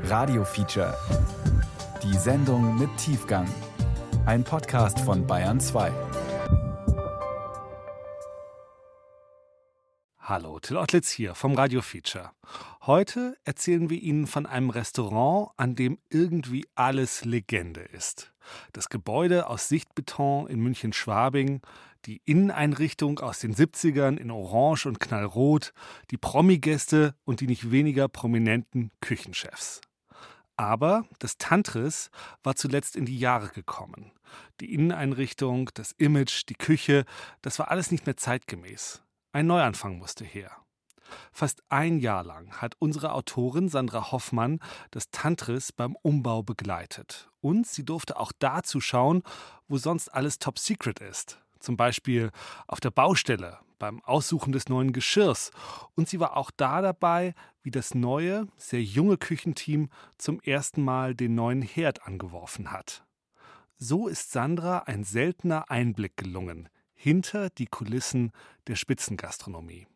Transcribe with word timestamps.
Radio 0.00 0.44
Feature. 0.44 0.96
Die 2.02 2.16
Sendung 2.16 2.78
mit 2.78 2.90
Tiefgang. 2.96 3.46
Ein 4.26 4.42
Podcast 4.42 4.98
von 5.00 5.26
Bayern 5.26 5.60
2. 5.60 5.92
Hallo, 10.18 10.58
Till 10.58 10.76
Ottlitz 10.76 11.10
hier 11.10 11.34
vom 11.34 11.54
Radio 11.54 11.82
Feature. 11.82 12.30
Heute 12.82 13.36
erzählen 13.44 13.90
wir 13.90 14.00
Ihnen 14.00 14.26
von 14.26 14.46
einem 14.46 14.70
Restaurant, 14.70 15.50
an 15.56 15.76
dem 15.76 15.98
irgendwie 16.10 16.66
alles 16.74 17.24
Legende 17.24 17.82
ist. 17.82 18.32
Das 18.72 18.88
Gebäude 18.88 19.48
aus 19.48 19.68
Sichtbeton 19.68 20.48
in 20.48 20.60
München-Schwabing, 20.60 21.60
die 22.06 22.20
Inneneinrichtung 22.24 23.20
aus 23.20 23.38
den 23.38 23.54
70ern 23.54 24.16
in 24.16 24.30
Orange 24.30 24.86
und 24.86 25.00
Knallrot, 25.00 25.72
die 26.10 26.18
Promi-Gäste 26.18 27.14
und 27.24 27.40
die 27.40 27.46
nicht 27.46 27.70
weniger 27.70 28.08
prominenten 28.08 28.90
Küchenchefs. 29.00 29.80
Aber 30.56 31.06
das 31.18 31.38
Tantris 31.38 32.10
war 32.42 32.56
zuletzt 32.56 32.96
in 32.96 33.06
die 33.06 33.18
Jahre 33.18 33.48
gekommen. 33.48 34.12
Die 34.60 34.72
Inneneinrichtung, 34.72 35.70
das 35.74 35.92
Image, 35.92 36.48
die 36.48 36.54
Küche, 36.54 37.04
das 37.40 37.58
war 37.58 37.70
alles 37.70 37.90
nicht 37.90 38.06
mehr 38.06 38.16
zeitgemäß. 38.16 39.02
Ein 39.32 39.46
Neuanfang 39.46 39.98
musste 39.98 40.24
her. 40.24 40.50
Fast 41.30 41.62
ein 41.68 41.98
Jahr 41.98 42.24
lang 42.24 42.52
hat 42.52 42.74
unsere 42.78 43.12
Autorin 43.12 43.68
Sandra 43.68 44.12
Hoffmann 44.12 44.60
das 44.90 45.10
Tantris 45.10 45.72
beim 45.72 45.96
Umbau 46.02 46.42
begleitet. 46.42 47.30
Und 47.40 47.66
sie 47.66 47.84
durfte 47.84 48.18
auch 48.18 48.32
da 48.38 48.62
zuschauen, 48.62 49.22
wo 49.68 49.76
sonst 49.76 50.08
alles 50.08 50.38
top 50.38 50.58
secret 50.58 51.00
ist 51.00 51.41
zum 51.62 51.76
Beispiel 51.76 52.30
auf 52.66 52.80
der 52.80 52.90
Baustelle, 52.90 53.58
beim 53.78 54.02
Aussuchen 54.04 54.52
des 54.52 54.68
neuen 54.68 54.92
Geschirrs. 54.92 55.50
Und 55.94 56.08
sie 56.08 56.20
war 56.20 56.36
auch 56.36 56.50
da 56.56 56.82
dabei, 56.82 57.34
wie 57.62 57.70
das 57.70 57.94
neue, 57.94 58.46
sehr 58.56 58.82
junge 58.82 59.16
Küchenteam 59.16 59.88
zum 60.18 60.40
ersten 60.40 60.84
Mal 60.84 61.14
den 61.14 61.34
neuen 61.34 61.62
Herd 61.62 62.06
angeworfen 62.06 62.70
hat. 62.70 63.04
So 63.78 64.06
ist 64.06 64.30
Sandra 64.30 64.78
ein 64.86 65.02
seltener 65.02 65.70
Einblick 65.70 66.16
gelungen 66.16 66.68
hinter 66.94 67.50
die 67.50 67.66
Kulissen 67.66 68.30
der 68.68 68.76
Spitzengastronomie. 68.76 69.88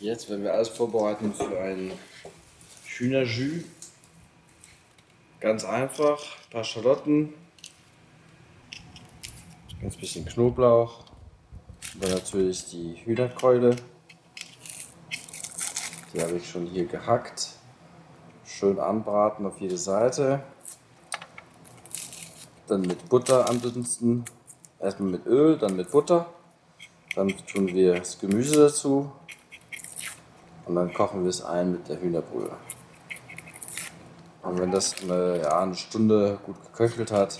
Jetzt 0.00 0.30
werden 0.30 0.44
wir 0.44 0.54
alles 0.54 0.68
vorbereiten 0.68 1.34
für 1.34 1.60
ein 1.60 1.92
Hühnerjus. 2.86 3.64
Ganz 5.40 5.64
einfach, 5.64 6.18
ein 6.18 6.50
paar 6.50 6.64
Schalotten, 6.64 7.34
Ganz 9.80 9.96
bisschen 9.96 10.24
Knoblauch. 10.24 11.04
Dann 12.00 12.10
natürlich 12.10 12.68
die 12.68 12.96
Hühnerkeule. 13.04 13.76
Die 16.12 16.20
habe 16.20 16.32
ich 16.32 16.50
schon 16.50 16.66
hier 16.66 16.84
gehackt. 16.86 17.50
Schön 18.44 18.80
anbraten 18.80 19.46
auf 19.46 19.60
jede 19.60 19.78
Seite. 19.78 20.42
Dann 22.66 22.80
mit 22.80 23.08
Butter 23.08 23.48
andünsten. 23.48 24.24
Erstmal 24.80 25.10
mit 25.10 25.26
Öl, 25.26 25.56
dann 25.56 25.76
mit 25.76 25.92
Butter. 25.92 26.26
Dann 27.14 27.28
tun 27.46 27.68
wir 27.68 27.94
das 27.94 28.18
Gemüse 28.18 28.56
dazu. 28.56 29.12
Und 30.66 30.74
dann 30.74 30.92
kochen 30.92 31.22
wir 31.22 31.30
es 31.30 31.40
ein 31.40 31.70
mit 31.70 31.88
der 31.88 32.00
Hühnerbrühe. 32.00 32.50
Und 34.42 34.58
wenn 34.58 34.72
das 34.72 35.00
eine, 35.02 35.40
ja, 35.40 35.60
eine 35.60 35.76
Stunde 35.76 36.40
gut 36.44 36.56
geköchelt 36.64 37.12
hat, 37.12 37.38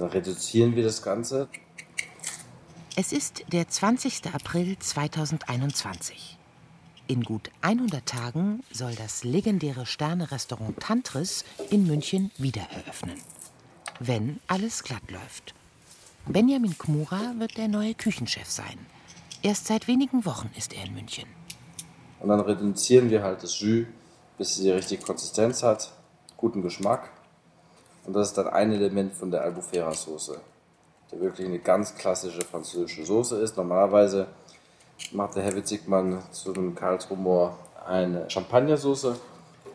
dann 0.00 0.10
reduzieren 0.10 0.76
wir 0.76 0.82
das 0.82 1.02
Ganze. 1.02 1.48
Es 2.96 3.12
ist 3.12 3.44
der 3.52 3.68
20. 3.68 4.34
April 4.34 4.78
2021. 4.78 6.38
In 7.06 7.22
gut 7.22 7.50
100 7.62 8.06
Tagen 8.06 8.62
soll 8.72 8.94
das 8.94 9.24
legendäre 9.24 9.86
Sterne-Restaurant 9.86 10.78
Tantris 10.80 11.44
in 11.70 11.86
München 11.86 12.30
wieder 12.38 12.62
eröffnen. 12.70 13.20
Wenn 13.98 14.38
alles 14.46 14.82
glatt 14.84 15.10
läuft. 15.10 15.54
Benjamin 16.26 16.78
Kmura 16.78 17.34
wird 17.38 17.56
der 17.56 17.68
neue 17.68 17.94
Küchenchef 17.94 18.48
sein. 18.48 18.78
Erst 19.42 19.66
seit 19.66 19.88
wenigen 19.88 20.24
Wochen 20.24 20.50
ist 20.56 20.72
er 20.72 20.84
in 20.84 20.94
München. 20.94 21.28
Und 22.20 22.28
dann 22.28 22.40
reduzieren 22.40 23.10
wir 23.10 23.22
halt 23.22 23.42
das 23.42 23.58
Jus, 23.60 23.86
bis 24.38 24.50
es 24.50 24.62
die 24.62 24.70
richtige 24.70 25.02
Konsistenz 25.02 25.62
hat, 25.62 25.92
guten 26.36 26.62
Geschmack. 26.62 27.10
Und 28.06 28.14
das 28.14 28.28
ist 28.28 28.38
dann 28.38 28.48
ein 28.48 28.72
Element 28.72 29.14
von 29.14 29.30
der 29.30 29.42
Albufera 29.42 29.92
Soße, 29.92 30.40
die 31.12 31.20
wirklich 31.20 31.46
eine 31.46 31.58
ganz 31.58 31.94
klassische 31.94 32.42
französische 32.42 33.04
Soße 33.04 33.36
ist. 33.40 33.56
Normalerweise 33.56 34.26
macht 35.12 35.36
der 35.36 35.42
Herr 35.42 35.56
Witzigmann 35.56 36.22
zu 36.30 36.52
einem 36.52 36.74
Karlsruher 36.74 37.56
eine 37.86 38.28
Champagnersoße, 38.30 39.16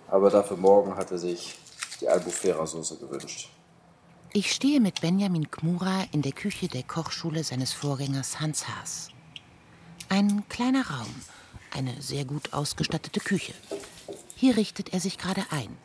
aber 0.09 0.29
dafür 0.29 0.57
morgen 0.57 0.95
hat 0.95 1.11
er 1.11 1.17
sich 1.17 1.57
die 2.01 2.07
Albufera 2.07 2.65
Soße 2.65 2.97
gewünscht. 2.97 3.49
Ich 4.33 4.51
stehe 4.51 4.81
mit 4.81 4.99
Benjamin 5.01 5.49
Kmura 5.49 6.03
in 6.11 6.21
der 6.21 6.33
Küche 6.33 6.67
der 6.67 6.83
Kochschule 6.83 7.43
seines 7.43 7.71
Vorgängers 7.71 8.41
Hans 8.41 8.67
Haas. 8.67 9.09
Ein 10.09 10.43
kleiner 10.49 10.85
Raum, 10.89 11.15
eine 11.71 12.01
sehr 12.01 12.25
gut 12.25 12.53
ausgestattete 12.53 13.21
Küche. 13.21 13.53
Hier 14.35 14.57
richtet 14.57 14.93
er 14.93 14.99
sich 14.99 15.17
gerade 15.17 15.43
ein. 15.51 15.77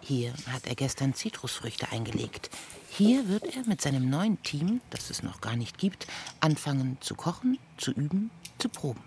Hier 0.00 0.32
hat 0.50 0.66
er 0.66 0.74
gestern 0.74 1.14
Zitrusfrüchte 1.14 1.90
eingelegt. 1.90 2.50
Hier 2.90 3.28
wird 3.28 3.56
er 3.56 3.66
mit 3.66 3.80
seinem 3.80 4.08
neuen 4.08 4.42
Team, 4.42 4.80
das 4.90 5.10
es 5.10 5.22
noch 5.22 5.40
gar 5.40 5.56
nicht 5.56 5.78
gibt, 5.78 6.06
anfangen 6.40 6.96
zu 7.00 7.14
kochen, 7.14 7.58
zu 7.76 7.92
üben, 7.92 8.30
zu 8.58 8.68
proben. 8.68 9.02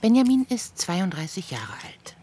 Benjamin 0.00 0.44
ist 0.48 0.78
32 0.78 1.50
Jahre 1.50 1.72
alt. 1.84 2.16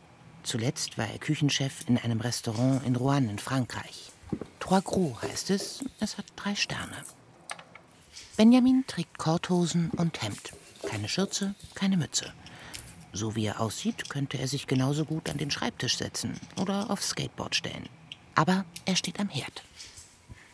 Zuletzt 0.44 0.98
war 0.98 1.08
er 1.08 1.20
Küchenchef 1.20 1.88
in 1.88 1.98
einem 1.98 2.22
Restaurant 2.22 2.86
in 2.86 2.96
Rouen 2.96 3.30
in 3.30 3.40
Frankreich. 3.40 4.12
Trois 4.60 4.82
Gros 4.82 5.22
heißt 5.22 5.50
es, 5.50 5.84
es 6.00 6.18
hat 6.18 6.26
drei 6.36 6.56
Sterne. 6.56 6.98
Benjamin 8.38 8.86
trägt 8.88 9.18
Korthosen 9.18 9.90
und 9.92 10.22
Hemd. 10.22 10.54
Keine 10.88 11.10
Schürze, 11.10 11.56
keine 11.76 11.98
Mütze. 11.98 12.34
So 13.12 13.36
wie 13.36 13.46
er 13.46 13.60
aussieht, 13.60 14.10
könnte 14.10 14.38
er 14.38 14.48
sich 14.48 14.68
genauso 14.68 15.06
gut 15.06 15.30
an 15.30 15.38
den 15.38 15.52
Schreibtisch 15.52 15.98
setzen 15.98 16.40
oder 16.62 16.90
aufs 16.90 17.10
Skateboard 17.10 17.56
stellen. 17.56 17.90
Aber 18.36 18.66
er 18.86 18.96
steht 18.96 19.20
am 19.20 19.30
Herd. 19.30 19.64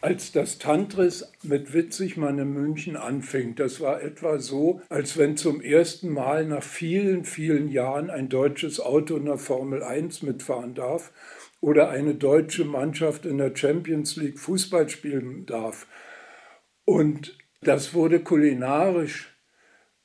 Als 0.02 0.32
das 0.32 0.60
Tantris 0.60 1.32
mit 1.42 1.74
Witzigmann 1.74 2.38
in 2.38 2.54
München 2.54 2.96
anfing, 2.96 3.56
das 3.56 3.82
war 3.82 4.04
etwa 4.04 4.38
so, 4.38 4.82
als 4.88 5.18
wenn 5.18 5.36
zum 5.36 5.62
ersten 5.62 6.10
Mal 6.10 6.46
nach 6.46 6.62
vielen, 6.62 7.26
vielen 7.26 7.70
Jahren 7.70 8.12
ein 8.12 8.30
deutsches 8.30 8.80
Auto 8.80 9.18
in 9.18 9.26
der 9.26 9.40
Formel 9.40 9.84
1 9.84 10.22
mitfahren 10.22 10.76
darf 10.76 11.12
oder 11.60 11.90
eine 11.90 12.14
deutsche 12.14 12.66
Mannschaft 12.66 13.26
in 13.26 13.40
der 13.40 13.56
Champions 13.56 14.16
League 14.16 14.38
Fußball 14.38 14.90
spielen 14.90 15.48
darf. 15.48 15.88
Und 16.84 17.36
das 17.62 17.96
wurde 17.96 18.20
kulinarisch 18.20 19.35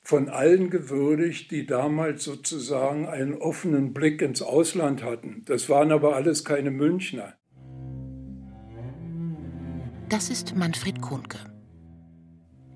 von 0.03 0.29
allen 0.29 0.71
gewürdigt, 0.71 1.51
die 1.51 1.67
damals 1.67 2.25
sozusagen 2.25 3.07
einen 3.07 3.35
offenen 3.35 3.93
Blick 3.93 4.23
ins 4.23 4.43
Ausland 4.43 5.03
hatten. 5.03 5.43
Das 5.47 5.69
waren 5.69 5.93
aber 5.93 6.17
alles 6.17 6.45
keine 6.45 6.71
Münchner. 6.71 7.35
Das 10.09 10.31
ist 10.31 10.57
Manfred 10.57 11.01
Kohnke. 11.01 11.39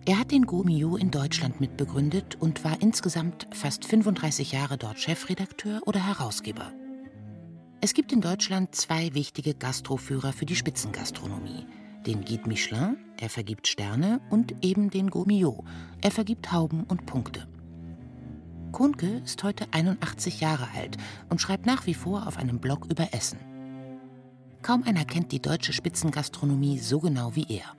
Er 0.06 0.18
hat 0.18 0.30
den 0.30 0.44
Gomio 0.44 0.96
in 0.96 1.10
Deutschland 1.10 1.60
mitbegründet 1.60 2.36
und 2.38 2.62
war 2.62 2.80
insgesamt 2.80 3.48
fast 3.54 3.86
35 3.86 4.52
Jahre 4.52 4.76
dort 4.76 5.00
Chefredakteur 5.00 5.80
oder 5.86 6.06
Herausgeber. 6.06 6.72
Es 7.80 7.94
gibt 7.94 8.12
in 8.12 8.20
Deutschland 8.20 8.74
zwei 8.74 9.14
wichtige 9.14 9.54
Gastroführer 9.54 10.32
für 10.32 10.46
die 10.46 10.56
Spitzengastronomie– 10.56 11.66
den 12.06 12.24
Guide 12.24 12.48
Michelin, 12.48 12.96
er 13.18 13.30
vergibt 13.30 13.66
Sterne, 13.66 14.20
und 14.30 14.54
eben 14.62 14.90
den 14.90 15.10
Gourmillot, 15.10 15.64
er 16.02 16.10
vergibt 16.10 16.52
Hauben 16.52 16.84
und 16.84 17.06
Punkte. 17.06 17.46
Kuhnke 18.72 19.22
ist 19.24 19.42
heute 19.44 19.66
81 19.70 20.40
Jahre 20.40 20.68
alt 20.76 20.96
und 21.30 21.40
schreibt 21.40 21.64
nach 21.64 21.86
wie 21.86 21.94
vor 21.94 22.26
auf 22.26 22.36
einem 22.36 22.58
Blog 22.58 22.86
über 22.90 23.08
Essen. 23.12 23.38
Kaum 24.62 24.82
einer 24.82 25.04
kennt 25.04 25.30
die 25.30 25.40
deutsche 25.40 25.72
Spitzengastronomie 25.72 26.78
so 26.78 26.98
genau 26.98 27.36
wie 27.36 27.46
er. 27.48 27.76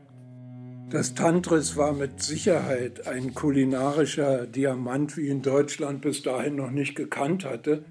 Das 0.89 1.15
Tantris 1.15 1.75
war 1.75 1.93
mit 1.93 2.21
Sicherheit 2.21 3.07
ein 3.07 3.33
kulinarischer 3.33 4.45
Diamant, 4.45 5.17
wie 5.17 5.27
in 5.27 5.41
Deutschland 5.41 6.01
bis 6.01 6.21
dahin 6.21 6.55
noch 6.55 6.71
nicht 6.71 6.95
gekannt 6.95 7.43
hatte. 7.43 7.83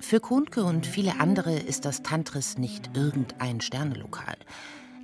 Für 0.00 0.20
Kuhnke 0.20 0.62
und 0.62 0.86
viele 0.86 1.18
andere 1.18 1.58
ist 1.58 1.84
das 1.84 2.02
Tantris 2.02 2.56
nicht 2.56 2.96
irgendein 2.96 3.60
Sternelokal. 3.60 4.36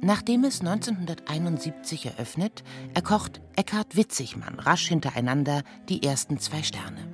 Nachdem 0.04 0.44
es 0.44 0.60
1971 0.60 2.04
eröffnet, 2.04 2.62
erkocht 2.92 3.40
Eckhard 3.56 3.96
Witzigmann 3.96 4.58
rasch 4.58 4.88
hintereinander 4.88 5.62
die 5.88 6.02
ersten 6.02 6.38
zwei 6.38 6.62
Sterne. 6.62 7.08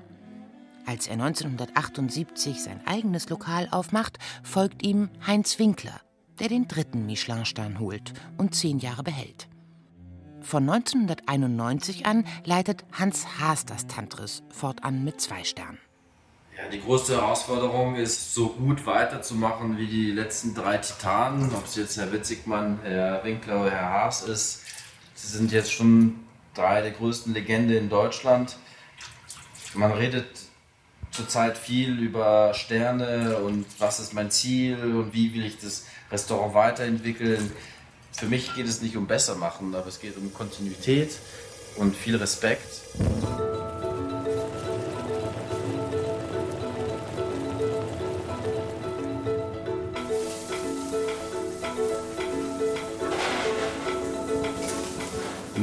Als 0.87 1.07
er 1.07 1.13
1978 1.13 2.61
sein 2.61 2.85
eigenes 2.89 3.29
Lokal 3.29 3.69
aufmacht, 3.71 4.19
folgt 4.43 4.85
ihm 4.85 5.09
Heinz 5.25 5.61
Winkler, 5.61 6.01
der 6.41 6.49
den 6.49 6.67
dritten 6.67 7.07
Michelin-Stern 7.07 7.79
holt 7.79 8.13
und 8.39 8.57
zehn 8.57 8.81
Jahre 8.81 9.05
behält. 9.05 9.47
Von 10.41 10.69
1991 10.69 12.07
an 12.07 12.25
leitet 12.45 12.85
Hans 12.91 13.39
Haas 13.39 13.67
das 13.67 13.87
Tantris, 13.87 14.43
fortan 14.49 15.05
mit 15.05 15.21
zwei 15.21 15.45
Sternen. 15.45 15.79
Ja, 16.56 16.69
die 16.69 16.81
größte 16.81 17.14
Herausforderung 17.14 17.97
ist, 17.97 18.35
so 18.35 18.49
gut 18.49 18.85
weiterzumachen 18.87 19.79
wie 19.79 19.87
die 19.87 20.12
letzten 20.12 20.55
drei 20.55 20.79
Titanen. 20.79 21.55
Ob 21.55 21.64
es 21.64 21.76
jetzt 21.76 21.97
Herr 21.97 22.12
Witzigmann, 22.12 22.81
Herr 22.82 23.25
Winkler 23.25 23.62
oder 23.62 23.70
Herr 23.70 23.91
Haas 23.91 24.23
ist. 24.23 24.62
Sie 25.14 25.29
sind 25.29 25.52
jetzt 25.52 25.73
schon 25.73 26.20
drei 26.55 26.82
der 26.82 26.91
größten 26.91 27.32
Legenden 27.32 27.76
in 27.76 27.88
Deutschland. 27.88 28.56
Man 29.75 29.93
redet 29.93 30.26
zurzeit 31.11 31.58
viel 31.58 31.99
über 31.99 32.55
Sterne 32.55 33.38
und 33.38 33.67
was 33.79 34.00
ist 34.00 34.14
mein 34.14 34.31
Ziel 34.31 34.79
und 34.82 35.12
wie 35.12 35.35
will 35.35 35.44
ich 35.44 35.58
das 35.58 35.87
Restaurant 36.11 36.55
weiterentwickeln. 36.55 37.53
Für 38.12 38.26
mich 38.26 38.55
geht 38.55 38.67
es 38.67 38.82
nicht 38.82 38.96
um 38.96 39.06
besser 39.06 39.37
machen, 39.37 39.75
aber 39.75 39.87
es 39.87 40.00
geht 40.00 40.17
um 40.17 40.32
Kontinuität 40.32 41.12
und 41.76 41.96
viel 41.96 42.17
Respekt. 42.17 42.82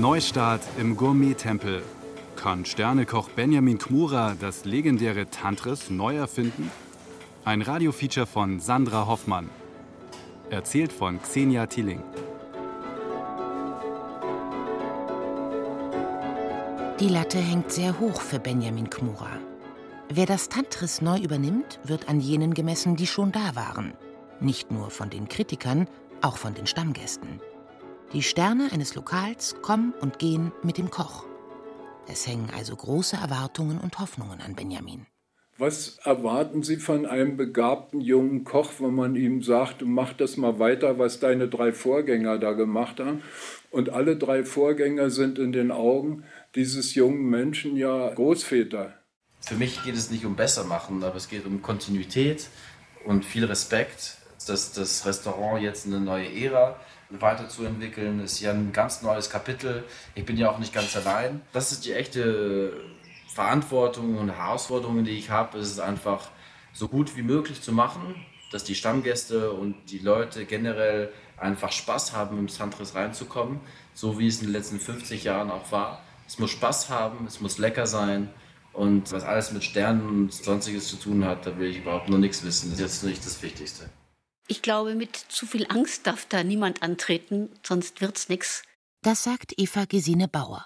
Neustart 0.08 0.62
im 0.78 0.96
Gourmet-Tempel. 0.96 1.84
Kann 2.38 2.64
Sternekoch 2.64 3.28
Benjamin 3.28 3.78
Kmura 3.78 4.38
das 4.40 4.64
legendäre 4.64 5.30
Tantris 5.30 5.90
neu 5.90 6.16
erfinden? 6.16 6.72
Ein 7.44 7.62
Radiofeature 7.62 8.26
von 8.26 8.62
Sandra 8.62 9.06
Hoffmann. 9.06 9.50
Erzählt 10.50 10.94
von 10.94 11.22
Xenia 11.22 11.66
Tilling. 11.66 12.02
Die 17.02 17.10
Latte 17.10 17.40
hängt 17.40 17.74
sehr 17.74 18.00
hoch 18.00 18.22
für 18.22 18.40
Benjamin 18.40 18.90
Kmura. 18.90 19.32
Wer 20.08 20.26
das 20.26 20.48
Tantris 20.48 21.02
neu 21.02 21.18
übernimmt, 21.18 21.82
wird 21.84 22.08
an 22.08 22.22
jenen 22.22 22.54
gemessen, 22.54 22.96
die 22.96 23.08
schon 23.08 23.34
da 23.34 23.58
waren. 23.58 23.92
Nicht 24.40 24.72
nur 24.72 24.90
von 24.90 25.10
den 25.10 25.28
Kritikern, 25.28 25.86
auch 26.22 26.38
von 26.38 26.54
den 26.54 26.66
Stammgästen. 26.66 27.42
Die 28.14 28.24
Sterne 28.24 28.70
eines 28.72 28.96
Lokals 28.96 29.58
kommen 29.62 29.94
und 30.00 30.18
gehen 30.18 30.54
mit 30.64 30.78
dem 30.78 30.90
Koch. 30.90 31.26
Es 32.08 32.26
hängen 32.26 32.50
also 32.56 32.74
große 32.74 33.18
Erwartungen 33.18 33.80
und 33.80 34.00
Hoffnungen 34.00 34.40
an 34.40 34.56
Benjamin. 34.56 35.06
Was 35.58 35.98
erwarten 36.06 36.64
Sie 36.64 36.78
von 36.78 37.06
einem 37.06 37.36
begabten 37.36 38.00
jungen 38.00 38.46
Koch, 38.46 38.72
wenn 38.80 38.96
man 38.96 39.18
ihm 39.18 39.44
sagt, 39.44 39.82
mach 39.84 40.14
das 40.14 40.38
mal 40.38 40.58
weiter, 40.58 41.00
was 41.00 41.20
deine 41.20 41.50
drei 41.50 41.74
Vorgänger 41.74 42.38
da 42.38 42.54
gemacht 42.54 43.02
haben? 43.02 43.24
Und 43.72 43.90
alle 43.90 44.16
drei 44.16 44.46
Vorgänger 44.46 45.10
sind 45.10 45.38
in 45.38 45.52
den 45.52 45.72
Augen 45.72 46.24
dieses 46.56 46.96
jungen 46.96 47.30
Menschen 47.30 47.76
ja 47.76 48.14
Großväter. 48.14 48.94
Für 49.42 49.56
mich 49.56 49.84
geht 49.84 49.96
es 49.96 50.12
nicht 50.12 50.26
um 50.26 50.38
besser 50.38 50.64
machen, 50.64 51.04
aber 51.04 51.18
es 51.18 51.28
geht 51.28 51.46
um 51.46 51.62
Kontinuität 51.62 52.48
und 53.04 53.26
viel 53.26 53.44
Respekt, 53.44 54.18
dass 54.50 54.72
das 54.72 55.06
Restaurant 55.06 55.62
jetzt 55.62 55.86
eine 55.86 56.00
neue 56.00 56.28
Ära 56.28 56.80
weiterzuentwickeln. 57.10 58.20
Ist 58.20 58.40
ja 58.40 58.52
ein 58.52 58.74
ganz 58.74 59.02
neues 59.02 59.30
Kapitel. 59.30 59.84
Ich 60.16 60.26
bin 60.26 60.38
ja 60.38 60.50
auch 60.50 60.60
nicht 60.60 60.74
ganz 60.74 60.96
allein. 60.96 61.42
Das 61.54 61.72
ist 61.72 61.86
die 61.86 61.94
echte 61.94 62.74
Verantwortung 63.34 64.18
und 64.18 64.30
Herausforderung, 64.30 65.04
die 65.04 65.12
ich 65.12 65.30
habe. 65.30 65.60
Es 65.60 65.70
ist 65.70 65.80
einfach 65.80 66.30
so 66.74 66.88
gut 66.88 67.16
wie 67.16 67.22
möglich 67.22 67.62
zu 67.62 67.72
machen, 67.72 68.16
dass 68.52 68.64
die 68.64 68.76
Stammgäste 68.76 69.52
und 69.52 69.76
die 69.90 70.00
Leute 70.00 70.46
generell 70.46 71.12
einfach 71.38 71.72
Spaß 71.72 72.14
haben, 72.14 72.38
im 72.40 72.50
Santris 72.50 72.96
reinzukommen, 72.96 73.60
so 73.94 74.20
wie 74.20 74.28
es 74.28 74.40
in 74.40 74.48
den 74.48 74.54
letzten 74.54 74.80
50 74.80 75.24
Jahren 75.24 75.52
auch 75.52 75.72
war. 75.72 76.02
Es 76.28 76.40
muss 76.40 76.52
Spaß 76.52 76.90
haben, 76.90 77.26
es 77.26 77.40
muss 77.40 77.58
lecker 77.58 77.88
sein. 77.88 78.30
Und 78.74 79.12
was 79.12 79.24
alles 79.24 79.52
mit 79.52 79.64
Sternen 79.64 80.08
und 80.08 80.34
sonstiges 80.34 80.88
zu 80.88 80.98
tun 80.98 81.26
hat, 81.26 81.46
da 81.46 81.58
will 81.58 81.70
ich 81.70 81.80
überhaupt 81.80 82.10
noch 82.10 82.20
nichts 82.20 82.44
wissen. 82.44 82.70
Das 82.70 82.80
ist 82.80 82.86
jetzt 82.86 83.04
nicht 83.04 83.26
das 83.26 83.42
Wichtigste. 83.42 83.90
Ich 84.48 84.62
glaube, 84.62 84.96
mit 84.96 85.16
zu 85.16 85.46
viel 85.46 85.68
Angst 85.70 86.08
darf 86.08 86.26
da 86.26 86.44
niemand 86.44 86.82
antreten, 86.82 87.50
sonst 87.64 88.00
wird's 88.00 88.30
nix. 88.30 88.64
Das 89.02 89.24
sagt 89.24 89.54
Eva 89.58 89.86
Gesine 89.86 90.28
Bauer. 90.28 90.66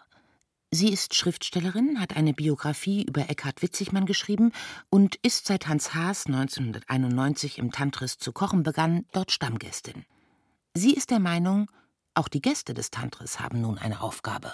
Sie 0.70 0.94
ist 0.94 1.16
Schriftstellerin, 1.16 2.00
hat 2.00 2.16
eine 2.16 2.34
Biografie 2.34 3.04
über 3.04 3.30
Eckhard 3.30 3.62
Witzigmann 3.62 4.06
geschrieben 4.06 4.54
und 4.90 5.16
ist 5.16 5.48
seit 5.48 5.68
Hans 5.68 5.94
Haas 5.94 6.28
1991 6.28 7.58
im 7.58 7.72
Tantris 7.72 8.20
zu 8.20 8.32
kochen 8.32 8.64
begann, 8.64 9.06
dort 9.12 9.32
Stammgästin. 9.32 10.06
Sie 10.74 10.94
ist 10.94 11.10
der 11.10 11.20
Meinung, 11.20 11.70
auch 12.14 12.30
die 12.30 12.42
Gäste 12.42 12.74
des 12.74 12.90
Tantris 12.90 13.40
haben 13.40 13.60
nun 13.60 13.78
eine 13.78 14.02
Aufgabe. 14.02 14.54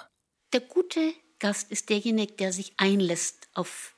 Der 0.54 0.62
gute 0.62 1.14
Gast 1.38 1.70
ist 1.70 1.90
derjenige, 1.90 2.34
der 2.34 2.52
sich 2.52 2.74
einlässt 2.78 3.50
auf 3.54 3.94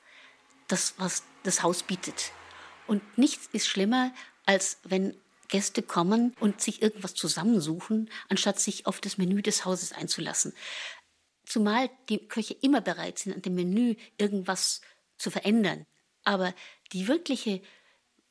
das, 0.68 0.94
was 0.98 1.22
das 1.42 1.62
Haus 1.62 1.82
bietet. 1.82 2.32
Und 2.86 3.02
nichts 3.16 3.48
ist 3.52 3.66
schlimmer, 3.66 4.12
als 4.50 4.78
wenn 4.82 5.16
Gäste 5.46 5.80
kommen 5.80 6.34
und 6.40 6.60
sich 6.60 6.82
irgendwas 6.82 7.14
zusammensuchen, 7.14 8.10
anstatt 8.28 8.58
sich 8.58 8.84
auf 8.84 9.00
das 9.00 9.16
Menü 9.16 9.42
des 9.42 9.64
Hauses 9.64 9.92
einzulassen. 9.92 10.52
Zumal 11.44 11.88
die 12.08 12.26
Köche 12.26 12.54
immer 12.54 12.80
bereit 12.80 13.20
sind, 13.20 13.32
an 13.32 13.42
dem 13.42 13.54
Menü 13.54 13.94
irgendwas 14.18 14.80
zu 15.18 15.30
verändern. 15.30 15.86
Aber 16.24 16.52
die 16.92 17.06
wirkliche 17.06 17.62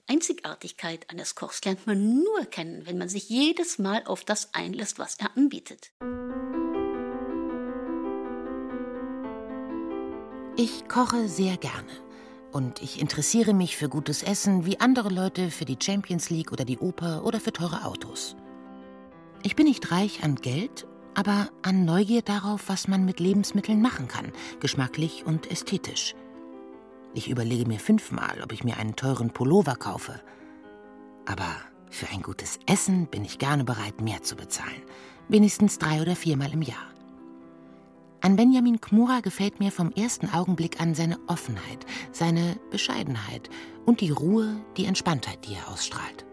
Einzigartigkeit 0.07 1.09
eines 1.09 1.35
Kochs 1.35 1.63
lernt 1.63 1.87
man 1.87 2.21
nur 2.21 2.45
kennen, 2.47 2.85
wenn 2.85 2.97
man 2.97 3.07
sich 3.07 3.29
jedes 3.29 3.79
Mal 3.79 4.03
auf 4.03 4.25
das 4.25 4.53
einlässt, 4.53 4.99
was 4.99 5.15
er 5.19 5.37
anbietet. 5.37 5.93
Ich 10.57 10.85
koche 10.89 11.29
sehr 11.29 11.55
gerne. 11.55 12.08
Und 12.51 12.81
ich 12.81 12.99
interessiere 12.99 13.53
mich 13.53 13.77
für 13.77 13.89
gutes 13.89 14.23
Essen 14.23 14.65
wie 14.65 14.79
andere 14.79 15.09
Leute 15.09 15.51
für 15.51 15.65
die 15.65 15.77
Champions 15.81 16.29
League 16.29 16.51
oder 16.51 16.65
die 16.65 16.79
Oper 16.79 17.23
oder 17.23 17.39
für 17.39 17.53
teure 17.53 17.85
Autos. 17.85 18.35
Ich 19.43 19.55
bin 19.55 19.67
nicht 19.67 19.91
reich 19.91 20.23
an 20.23 20.35
Geld, 20.35 20.87
aber 21.13 21.49
an 21.61 21.85
Neugier 21.85 22.21
darauf, 22.21 22.63
was 22.67 22.87
man 22.87 23.05
mit 23.05 23.19
Lebensmitteln 23.19 23.81
machen 23.81 24.07
kann, 24.07 24.31
geschmacklich 24.59 25.25
und 25.25 25.51
ästhetisch. 25.51 26.15
Ich 27.13 27.29
überlege 27.29 27.67
mir 27.67 27.79
fünfmal, 27.79 28.41
ob 28.43 28.51
ich 28.51 28.63
mir 28.63 28.77
einen 28.77 28.95
teuren 28.95 29.31
Pullover 29.31 29.75
kaufe. 29.75 30.19
Aber 31.25 31.55
für 31.89 32.07
ein 32.09 32.21
gutes 32.21 32.59
Essen 32.65 33.07
bin 33.07 33.25
ich 33.25 33.39
gerne 33.39 33.63
bereit, 33.63 34.01
mehr 34.01 34.21
zu 34.23 34.35
bezahlen. 34.35 34.81
Wenigstens 35.27 35.77
drei 35.77 36.01
oder 36.01 36.15
viermal 36.15 36.53
im 36.53 36.61
Jahr. 36.61 36.87
An 38.21 38.35
Benjamin 38.35 38.81
Kmura 38.81 39.21
gefällt 39.21 39.61
mir 39.61 39.71
vom 39.71 39.93
ersten 39.93 40.29
Augenblick 40.29 40.81
an 40.81 40.93
seine 40.93 41.17
Offenheit, 41.27 41.85
seine 42.11 42.57
Bescheidenheit 42.69 43.49
und 43.85 44.01
die 44.01 44.11
Ruhe, 44.11 44.57
die 44.75 44.85
Entspanntheit, 44.85 45.47
die 45.47 45.53
er 45.53 45.71
ausstrahlt. 45.71 46.25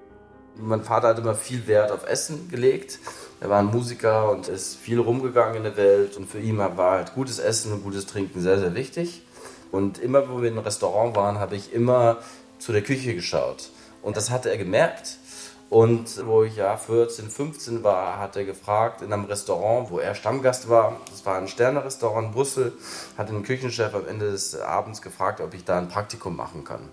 Mein 0.57 0.83
Vater 0.83 1.09
hat 1.09 1.19
immer 1.21 1.37
viel 1.37 1.69
Wert 1.69 1.93
auf 1.93 2.05
Essen 2.09 2.49
gelegt. 2.49 2.99
Er 3.41 3.51
war 3.51 3.61
ein 3.61 3.67
Musiker 3.67 4.33
und 4.33 4.49
ist 4.49 4.75
viel 4.77 4.99
rumgegangen 4.99 5.59
in 5.59 5.63
der 5.63 5.77
Welt. 5.77 6.17
Und 6.17 6.29
für 6.29 6.41
ihn 6.41 6.59
war 6.59 6.91
halt 6.91 7.15
gutes 7.15 7.39
Essen 7.39 7.73
und 7.73 7.85
gutes 7.85 8.07
Trinken 8.07 8.41
sehr, 8.41 8.59
sehr 8.59 8.75
wichtig. 8.75 9.23
Und 9.71 9.99
immer, 9.99 10.29
wo 10.29 10.41
wir 10.41 10.49
in 10.49 10.55
einem 10.55 10.65
Restaurant 10.65 11.15
waren, 11.15 11.39
habe 11.39 11.55
ich 11.55 11.73
immer 11.73 12.19
zu 12.59 12.73
der 12.73 12.83
Küche 12.83 13.15
geschaut. 13.15 13.71
Und 14.03 14.17
das 14.17 14.31
hatte 14.31 14.51
er 14.51 14.57
gemerkt. 14.57 15.19
Und 15.69 16.25
wo 16.27 16.45
ich 16.45 16.57
ja 16.57 16.77
14, 16.77 17.29
15 17.29 17.83
war, 17.83 18.21
hat 18.21 18.37
er 18.37 18.45
gefragt 18.45 19.03
in 19.03 19.13
einem 19.13 19.25
Restaurant, 19.25 19.91
wo 19.91 19.99
er 19.99 20.15
Stammgast 20.15 20.69
war. 20.69 21.01
Das 21.11 21.27
war 21.27 21.39
ein 21.39 21.49
Sternerestaurant 21.49 22.29
in 22.29 22.33
Brüssel. 22.33 22.73
Hat 23.19 23.29
den 23.29 23.43
Küchenchef 23.43 23.93
am 23.95 24.07
Ende 24.07 24.31
des 24.31 24.61
Abends 24.61 25.03
gefragt, 25.03 25.41
ob 25.41 25.55
ich 25.55 25.65
da 25.65 25.79
ein 25.79 25.89
Praktikum 25.89 26.37
machen 26.37 26.63
kann. 26.63 26.89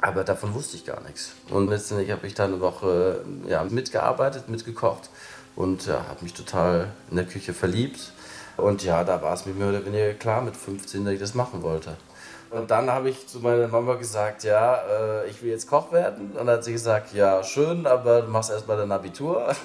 Aber 0.00 0.22
davon 0.22 0.54
wusste 0.54 0.76
ich 0.76 0.84
gar 0.84 1.00
nichts. 1.00 1.32
Und 1.50 1.68
letztendlich 1.68 2.10
habe 2.12 2.26
ich 2.26 2.34
da 2.34 2.44
eine 2.44 2.60
Woche 2.60 3.24
ja, 3.48 3.64
mitgearbeitet, 3.64 4.48
mitgekocht 4.48 5.10
und 5.56 5.86
ja, 5.86 6.06
habe 6.08 6.22
mich 6.22 6.34
total 6.34 6.92
in 7.10 7.16
der 7.16 7.26
Küche 7.26 7.54
verliebt. 7.54 8.12
Und 8.56 8.84
ja, 8.84 9.02
da 9.02 9.22
war 9.22 9.34
es 9.34 9.46
mir 9.46 9.54
mehr 9.54 9.70
oder 9.70 9.84
weniger 9.84 10.12
klar 10.14 10.42
mit 10.42 10.56
15, 10.56 11.04
dass 11.04 11.14
ich 11.14 11.20
das 11.20 11.34
machen 11.34 11.62
wollte. 11.62 11.96
Und 12.54 12.70
dann 12.70 12.88
habe 12.88 13.10
ich 13.10 13.26
zu 13.26 13.40
meiner 13.40 13.66
Mama 13.66 13.94
gesagt, 13.94 14.44
ja, 14.44 14.76
äh, 14.76 15.28
ich 15.28 15.42
will 15.42 15.50
jetzt 15.50 15.68
Koch 15.68 15.90
werden. 15.90 16.28
Und 16.28 16.36
dann 16.36 16.48
hat 16.48 16.62
sie 16.62 16.70
gesagt, 16.70 17.12
ja, 17.12 17.42
schön, 17.42 17.84
aber 17.84 18.22
du 18.22 18.30
machst 18.30 18.50
erstmal 18.50 18.76
dein 18.76 18.92
Abitur. 18.92 19.52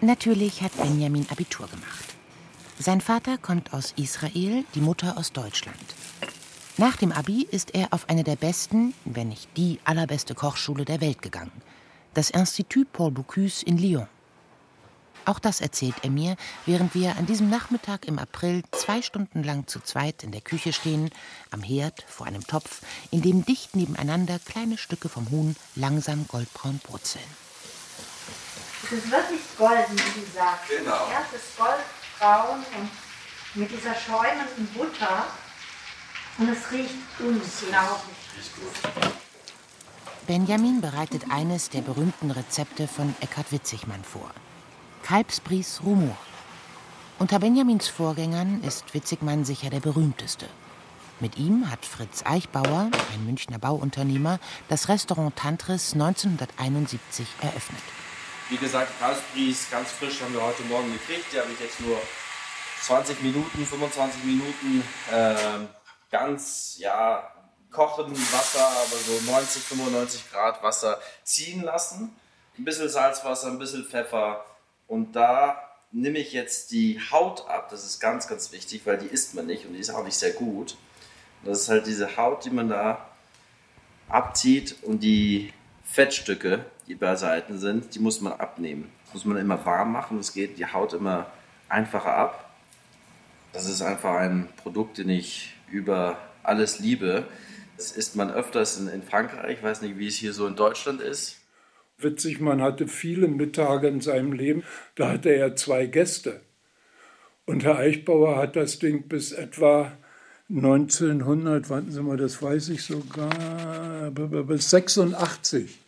Natürlich 0.00 0.60
hat 0.62 0.76
Benjamin 0.76 1.24
Abitur 1.30 1.68
gemacht. 1.68 2.04
Sein 2.80 3.00
Vater 3.00 3.38
kommt 3.38 3.72
aus 3.72 3.92
Israel, 3.96 4.64
die 4.74 4.80
Mutter 4.80 5.16
aus 5.16 5.30
Deutschland. 5.32 5.76
Nach 6.78 6.96
dem 6.96 7.12
Abi 7.12 7.46
ist 7.48 7.76
er 7.76 7.92
auf 7.92 8.08
eine 8.08 8.24
der 8.24 8.34
besten, 8.34 8.92
wenn 9.04 9.28
nicht 9.28 9.56
die 9.56 9.78
allerbeste 9.84 10.34
Kochschule 10.34 10.84
der 10.84 11.00
Welt 11.00 11.22
gegangen, 11.22 11.52
das 12.14 12.30
Institut 12.30 12.92
Paul 12.92 13.12
Bocuse 13.12 13.64
in 13.64 13.78
Lyon. 13.78 14.08
Auch 15.24 15.38
das 15.38 15.60
erzählt 15.60 15.96
er 16.02 16.10
mir, 16.10 16.36
während 16.66 16.94
wir 16.94 17.16
an 17.16 17.26
diesem 17.26 17.50
Nachmittag 17.50 18.06
im 18.06 18.18
April 18.18 18.62
zwei 18.72 19.02
Stunden 19.02 19.42
lang 19.42 19.66
zu 19.66 19.80
zweit 19.80 20.24
in 20.24 20.32
der 20.32 20.40
Küche 20.40 20.72
stehen, 20.72 21.10
am 21.50 21.62
Herd 21.62 22.04
vor 22.08 22.26
einem 22.26 22.46
Topf, 22.46 22.80
in 23.10 23.22
dem 23.22 23.44
dicht 23.44 23.76
nebeneinander 23.76 24.38
kleine 24.38 24.78
Stücke 24.78 25.08
vom 25.08 25.30
Huhn 25.30 25.56
langsam 25.76 26.26
goldbraun 26.26 26.80
brutzeln. 26.82 27.24
Es 28.84 28.92
ist 28.92 29.10
wirklich 29.10 29.40
golden, 29.58 29.98
wie 30.14 30.20
gesagt. 30.20 30.68
Genau. 30.68 30.90
Ja, 30.90 31.22
es 31.28 31.40
ist 31.40 31.56
goldbraun 31.56 32.64
und 32.78 32.90
mit 33.54 33.70
dieser 33.70 33.94
schäumenden 33.94 34.66
Butter. 34.74 35.26
Und 36.38 36.48
es 36.48 36.70
riecht 36.72 36.94
unglaublich. 37.18 38.16
Riecht 38.36 38.56
gut. 38.56 39.12
Benjamin 40.26 40.80
bereitet 40.80 41.24
eines 41.30 41.68
der 41.70 41.82
berühmten 41.82 42.30
Rezepte 42.30 42.88
von 42.88 43.14
Eckhard 43.20 43.52
Witzigmann 43.52 44.04
vor. 44.04 44.30
Kalbsbries 45.10 45.80
Rumor. 45.84 46.16
Unter 47.18 47.40
Benjamins 47.40 47.88
Vorgängern 47.88 48.62
ist 48.62 48.94
Witzigmann 48.94 49.44
sicher 49.44 49.68
der 49.68 49.80
berühmteste. 49.80 50.46
Mit 51.18 51.36
ihm 51.36 51.68
hat 51.68 51.84
Fritz 51.84 52.22
Eichbauer, 52.24 52.92
ein 53.12 53.26
Münchner 53.26 53.58
Bauunternehmer, 53.58 54.38
das 54.68 54.88
Restaurant 54.88 55.34
Tantris 55.34 55.94
1971 55.94 57.26
eröffnet. 57.40 57.82
Wie 58.50 58.56
gesagt, 58.56 58.92
Kalbsbries 59.00 59.68
ganz 59.72 59.90
frisch 59.90 60.20
haben 60.22 60.32
wir 60.32 60.42
heute 60.42 60.62
Morgen 60.62 60.92
gekriegt. 60.92 61.24
Die 61.32 61.40
habe 61.40 61.50
ich 61.50 61.58
jetzt 61.58 61.80
nur 61.80 61.98
20 62.82 63.20
Minuten, 63.20 63.66
25 63.66 64.22
Minuten 64.22 64.84
äh, 65.10 65.34
ganz 66.12 66.76
ja, 66.78 67.32
kochen 67.72 68.12
Wasser, 68.12 68.64
aber 68.64 68.96
so 69.04 69.28
90, 69.28 69.60
95 69.60 70.30
Grad 70.30 70.62
Wasser 70.62 71.00
ziehen 71.24 71.64
lassen. 71.64 72.14
Ein 72.56 72.64
bisschen 72.64 72.88
Salzwasser, 72.88 73.48
ein 73.48 73.58
bisschen 73.58 73.84
Pfeffer. 73.84 74.44
Und 74.90 75.14
da 75.14 75.70
nehme 75.92 76.18
ich 76.18 76.32
jetzt 76.32 76.72
die 76.72 77.00
Haut 77.12 77.48
ab. 77.48 77.68
Das 77.70 77.84
ist 77.84 78.00
ganz, 78.00 78.26
ganz 78.26 78.50
wichtig, 78.50 78.82
weil 78.86 78.98
die 78.98 79.06
isst 79.06 79.36
man 79.36 79.46
nicht 79.46 79.64
und 79.64 79.74
die 79.74 79.78
ist 79.78 79.90
auch 79.90 80.04
nicht 80.04 80.16
sehr 80.16 80.32
gut. 80.32 80.76
Das 81.44 81.60
ist 81.60 81.68
halt 81.68 81.86
diese 81.86 82.16
Haut, 82.16 82.44
die 82.44 82.50
man 82.50 82.68
da 82.68 83.06
abzieht 84.08 84.82
und 84.82 85.04
die 85.04 85.52
Fettstücke, 85.84 86.64
die 86.88 86.96
bei 86.96 87.14
Seiten 87.14 87.60
sind, 87.60 87.94
die 87.94 88.00
muss 88.00 88.20
man 88.20 88.32
abnehmen. 88.32 88.90
Das 89.04 89.14
muss 89.14 89.24
man 89.26 89.36
immer 89.36 89.64
warm 89.64 89.92
machen. 89.92 90.18
Es 90.18 90.32
geht 90.32 90.58
die 90.58 90.66
Haut 90.66 90.92
immer 90.92 91.30
einfacher 91.68 92.16
ab. 92.16 92.50
Das 93.52 93.66
ist 93.66 93.82
einfach 93.82 94.16
ein 94.16 94.48
Produkt, 94.56 94.98
den 94.98 95.08
ich 95.08 95.54
über 95.70 96.18
alles 96.42 96.80
liebe. 96.80 97.28
Das 97.76 97.92
isst 97.92 98.16
man 98.16 98.32
öfters 98.32 98.76
in, 98.76 98.88
in 98.88 99.04
Frankreich. 99.04 99.58
Ich 99.58 99.62
weiß 99.62 99.82
nicht, 99.82 99.98
wie 99.98 100.08
es 100.08 100.16
hier 100.16 100.32
so 100.32 100.48
in 100.48 100.56
Deutschland 100.56 101.00
ist. 101.00 101.39
Witzig, 102.02 102.40
man 102.40 102.60
hatte 102.60 102.88
viele 102.88 103.28
Mittage 103.28 103.88
in 103.88 104.00
seinem 104.00 104.32
Leben, 104.32 104.62
da 104.94 105.12
hatte 105.12 105.30
er 105.30 105.56
zwei 105.56 105.86
Gäste. 105.86 106.40
Und 107.46 107.64
Herr 107.64 107.78
Eichbauer 107.78 108.36
hat 108.36 108.56
das 108.56 108.78
Ding 108.78 109.08
bis 109.08 109.32
etwa 109.32 109.92
1900, 110.48 111.70
warten 111.70 111.90
Sie 111.90 112.02
mal, 112.02 112.16
das 112.16 112.42
weiß 112.42 112.70
ich 112.70 112.82
sogar, 112.82 114.10
bis 114.10 114.70
86 114.70 115.78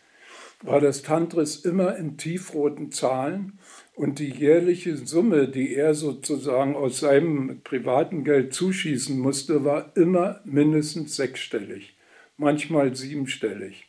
war 0.63 0.79
das 0.79 1.01
Tantris 1.01 1.57
immer 1.57 1.97
in 1.97 2.17
tiefroten 2.17 2.91
Zahlen 2.91 3.59
und 3.95 4.19
die 4.19 4.29
jährliche 4.29 4.97
Summe, 4.97 5.47
die 5.47 5.75
er 5.75 5.93
sozusagen 5.93 6.75
aus 6.75 7.01
seinem 7.01 7.61
privaten 7.63 8.23
Geld 8.23 8.53
zuschießen 8.53 9.19
musste, 9.19 9.65
war 9.65 9.91
immer 9.95 10.39
mindestens 10.45 11.15
sechsstellig, 11.15 11.95
manchmal 12.37 12.95
siebenstellig. 12.95 13.85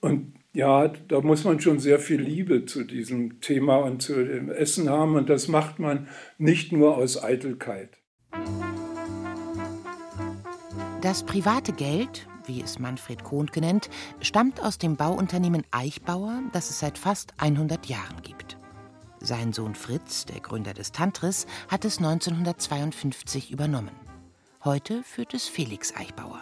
Und 0.00 0.34
ja, 0.54 0.88
da 0.88 1.20
muss 1.20 1.44
man 1.44 1.60
schon 1.60 1.80
sehr 1.80 1.98
viel 1.98 2.20
Liebe 2.20 2.64
zu 2.64 2.84
diesem 2.84 3.40
Thema 3.40 3.78
und 3.78 4.00
zu 4.00 4.24
dem 4.24 4.50
Essen 4.50 4.88
haben 4.88 5.16
und 5.16 5.28
das 5.28 5.48
macht 5.48 5.80
man 5.80 6.08
nicht 6.38 6.72
nur 6.72 6.96
aus 6.96 7.22
Eitelkeit. 7.22 7.98
Das 11.02 11.24
private 11.24 11.72
Geld, 11.72 12.28
wie 12.46 12.62
es 12.62 12.78
Manfred 12.78 13.24
Kohn 13.24 13.46
genannt, 13.48 13.90
stammt 14.20 14.62
aus 14.62 14.78
dem 14.78 14.96
Bauunternehmen 14.96 15.64
Eichbauer, 15.72 16.40
das 16.52 16.70
es 16.70 16.78
seit 16.78 16.98
fast 16.98 17.34
100 17.38 17.86
Jahren 17.86 18.22
gibt. 18.22 18.56
Sein 19.20 19.52
Sohn 19.52 19.74
Fritz, 19.74 20.24
der 20.24 20.40
Gründer 20.40 20.72
des 20.72 20.92
Tantris, 20.92 21.46
hat 21.68 21.84
es 21.84 21.98
1952 21.98 23.50
übernommen. 23.50 23.90
Heute 24.62 25.02
führt 25.02 25.34
es 25.34 25.48
Felix 25.48 25.94
Eichbauer. 25.96 26.40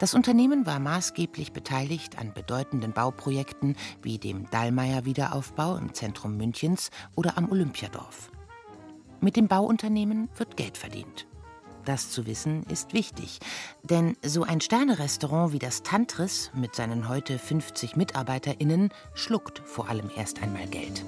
Das 0.00 0.14
Unternehmen 0.14 0.64
war 0.64 0.78
maßgeblich 0.80 1.52
beteiligt 1.52 2.18
an 2.18 2.32
bedeutenden 2.32 2.92
Bauprojekten 2.92 3.76
wie 4.00 4.16
dem 4.16 4.48
Dallmayr-Wiederaufbau 4.48 5.76
im 5.76 5.92
Zentrum 5.92 6.38
Münchens 6.38 6.90
oder 7.16 7.36
am 7.36 7.52
Olympiadorf. 7.52 8.32
Mit 9.20 9.36
dem 9.36 9.46
Bauunternehmen 9.46 10.30
wird 10.38 10.56
Geld 10.56 10.78
verdient. 10.78 11.26
Das 11.84 12.10
zu 12.10 12.24
wissen 12.24 12.62
ist 12.70 12.94
wichtig, 12.94 13.40
denn 13.82 14.16
so 14.24 14.42
ein 14.42 14.62
Sternerestaurant 14.62 15.52
wie 15.52 15.58
das 15.58 15.82
Tantris 15.82 16.50
mit 16.54 16.74
seinen 16.74 17.06
heute 17.06 17.38
50 17.38 17.94
MitarbeiterInnen 17.94 18.88
schluckt 19.12 19.58
vor 19.66 19.90
allem 19.90 20.10
erst 20.16 20.42
einmal 20.42 20.66
Geld. 20.66 21.04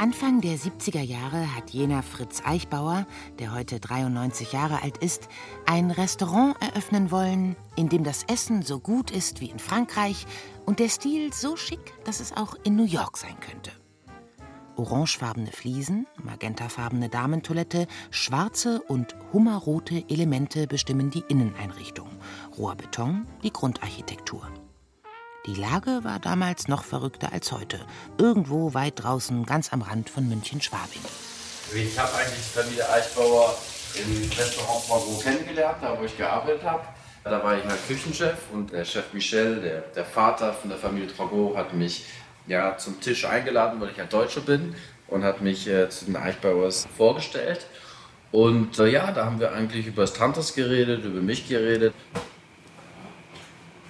Anfang 0.00 0.40
der 0.40 0.56
70er 0.56 1.02
Jahre 1.02 1.54
hat 1.54 1.68
jener 1.72 2.02
Fritz 2.02 2.40
Eichbauer, 2.42 3.06
der 3.38 3.52
heute 3.52 3.80
93 3.80 4.50
Jahre 4.50 4.82
alt 4.82 4.96
ist, 4.96 5.28
ein 5.66 5.90
Restaurant 5.90 6.56
eröffnen 6.62 7.10
wollen, 7.10 7.54
in 7.76 7.90
dem 7.90 8.02
das 8.02 8.24
Essen 8.24 8.62
so 8.62 8.80
gut 8.80 9.10
ist 9.10 9.42
wie 9.42 9.50
in 9.50 9.58
Frankreich 9.58 10.26
und 10.64 10.78
der 10.78 10.88
Stil 10.88 11.34
so 11.34 11.54
schick, 11.54 11.92
dass 12.04 12.20
es 12.20 12.34
auch 12.34 12.54
in 12.64 12.76
New 12.76 12.86
York 12.86 13.18
sein 13.18 13.38
könnte. 13.40 13.72
Orangefarbene 14.76 15.52
Fliesen, 15.52 16.06
magentafarbene 16.24 17.10
Damentoilette, 17.10 17.86
schwarze 18.10 18.80
und 18.80 19.14
hummerrote 19.34 20.04
Elemente 20.08 20.66
bestimmen 20.66 21.10
die 21.10 21.24
Inneneinrichtung, 21.28 22.08
roher 22.56 22.76
Beton 22.76 23.26
die 23.42 23.52
Grundarchitektur. 23.52 24.50
Die 25.50 25.60
Lage 25.60 26.04
war 26.04 26.20
damals 26.20 26.68
noch 26.68 26.84
verrückter 26.84 27.32
als 27.32 27.50
heute. 27.50 27.80
Irgendwo 28.18 28.72
weit 28.72 29.02
draußen, 29.02 29.44
ganz 29.46 29.72
am 29.72 29.82
Rand 29.82 30.08
von 30.08 30.28
München-Schwabing. 30.28 31.02
Ich 31.74 31.98
habe 31.98 32.14
eigentlich 32.14 32.44
Familie 32.54 32.88
Eichbauer 32.88 33.58
im 33.96 34.30
Restaurant 34.38 34.88
Margot 34.88 35.20
kennengelernt, 35.24 35.78
da 35.80 35.98
wo 35.98 36.04
ich 36.04 36.16
gearbeitet 36.16 36.62
habe. 36.62 36.84
Da 37.24 37.42
war 37.42 37.58
ich 37.58 37.64
halt 37.64 37.84
Küchenchef 37.88 38.36
und 38.52 38.70
der 38.70 38.84
Chef 38.84 39.12
Michel, 39.12 39.60
der, 39.60 39.80
der 39.80 40.04
Vater 40.04 40.52
von 40.52 40.70
der 40.70 40.78
Familie 40.78 41.08
Trago, 41.08 41.54
hat 41.56 41.74
mich 41.74 42.04
ja, 42.46 42.78
zum 42.78 43.00
Tisch 43.00 43.24
eingeladen, 43.24 43.80
weil 43.80 43.90
ich 43.90 43.96
ja 43.96 44.04
Deutscher 44.04 44.42
bin 44.42 44.76
und 45.08 45.24
hat 45.24 45.40
mich 45.40 45.66
äh, 45.66 45.90
zu 45.90 46.04
den 46.04 46.14
Eichbauers 46.14 46.86
vorgestellt. 46.96 47.66
Und 48.30 48.78
äh, 48.78 48.86
ja, 48.86 49.10
da 49.10 49.24
haben 49.24 49.40
wir 49.40 49.52
eigentlich 49.52 49.88
über 49.88 50.02
das 50.02 50.12
Tantas 50.12 50.54
geredet, 50.54 51.04
über 51.04 51.20
mich 51.20 51.48
geredet. 51.48 51.92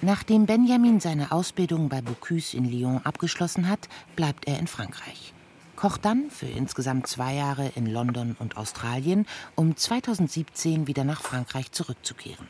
Nachdem 0.03 0.47
Benjamin 0.47 0.99
seine 0.99 1.31
Ausbildung 1.31 1.87
bei 1.87 2.01
Bocuse 2.01 2.57
in 2.57 2.65
Lyon 2.65 3.01
abgeschlossen 3.03 3.69
hat, 3.69 3.87
bleibt 4.15 4.47
er 4.47 4.57
in 4.57 4.65
Frankreich. 4.65 5.31
Kocht 5.75 6.05
dann 6.05 6.31
für 6.31 6.47
insgesamt 6.47 7.05
zwei 7.05 7.35
Jahre 7.35 7.71
in 7.75 7.85
London 7.85 8.35
und 8.39 8.57
Australien, 8.57 9.27
um 9.53 9.77
2017 9.77 10.87
wieder 10.87 11.03
nach 11.03 11.21
Frankreich 11.21 11.71
zurückzukehren. 11.71 12.47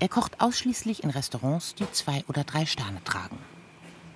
Er 0.00 0.10
kocht 0.10 0.42
ausschließlich 0.42 1.02
in 1.02 1.08
Restaurants, 1.08 1.74
die 1.74 1.90
zwei 1.92 2.22
oder 2.28 2.44
drei 2.44 2.66
Sterne 2.66 3.02
tragen. 3.04 3.38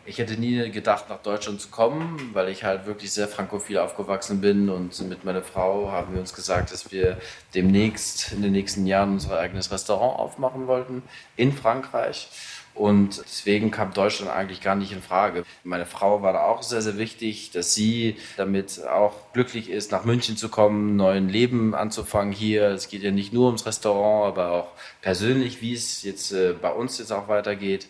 Ich 0.07 0.19
hätte 0.19 0.35
nie 0.35 0.71
gedacht, 0.71 1.09
nach 1.09 1.23
Deutschland 1.23 1.61
zu 1.61 1.69
kommen, 1.69 2.31
weil 2.33 2.49
ich 2.49 2.65
halt 2.65 2.87
wirklich 2.87 3.13
sehr 3.13 3.29
frankophil 3.29 3.79
aufgewachsen 3.79 4.41
bin 4.41 4.69
und 4.71 4.99
mit 5.09 5.25
meiner 5.25 5.43
Frau 5.43 5.93
haben 5.93 6.15
wir 6.15 6.21
uns 6.21 6.35
gesagt, 6.35 6.73
dass 6.73 6.91
wir 6.91 7.19
demnächst 7.55 8.33
in 8.33 8.43
den 8.43 8.53
nächsten 8.53 8.87
Jahren 8.87 9.13
unser 9.13 9.39
eigenes 9.39 9.71
Restaurant 9.71 10.19
aufmachen 10.19 10.67
wollten 10.67 11.03
in 11.37 11.53
Frankreich. 11.53 12.29
Und 12.75 13.19
deswegen 13.19 13.71
kam 13.71 13.93
Deutschland 13.93 14.31
eigentlich 14.31 14.63
gar 14.63 14.75
nicht 14.75 14.93
in 14.93 15.03
Frage. 15.03 15.45
Meine 15.65 15.87
Frau 15.87 16.23
war 16.23 16.33
da 16.33 16.45
auch 16.45 16.63
sehr, 16.63 16.81
sehr 16.81 16.97
wichtig, 16.97 17.51
dass 17.51 17.75
sie 17.75 18.17
damit 18.37 18.87
auch 18.87 19.33
glücklich 19.33 19.69
ist, 19.69 19.93
nach 19.93 20.05
München 20.05 20.37
zu 20.37 20.49
kommen, 20.49 20.97
neuen 20.97 21.29
Leben 21.29 21.75
anzufangen 21.75 22.33
hier. 22.33 22.69
Es 22.69 22.89
geht 22.89 23.03
ja 23.03 23.11
nicht 23.11 23.33
nur 23.33 23.47
ums 23.47 23.67
Restaurant, 23.67 24.29
aber 24.29 24.53
auch 24.53 24.69
persönlich, 25.03 25.61
wie 25.61 25.75
es 25.75 26.03
jetzt 26.05 26.33
äh, 26.33 26.55
bei 26.55 26.71
uns 26.71 26.99
jetzt 26.99 27.13
auch 27.13 27.29
weitergeht. 27.29 27.87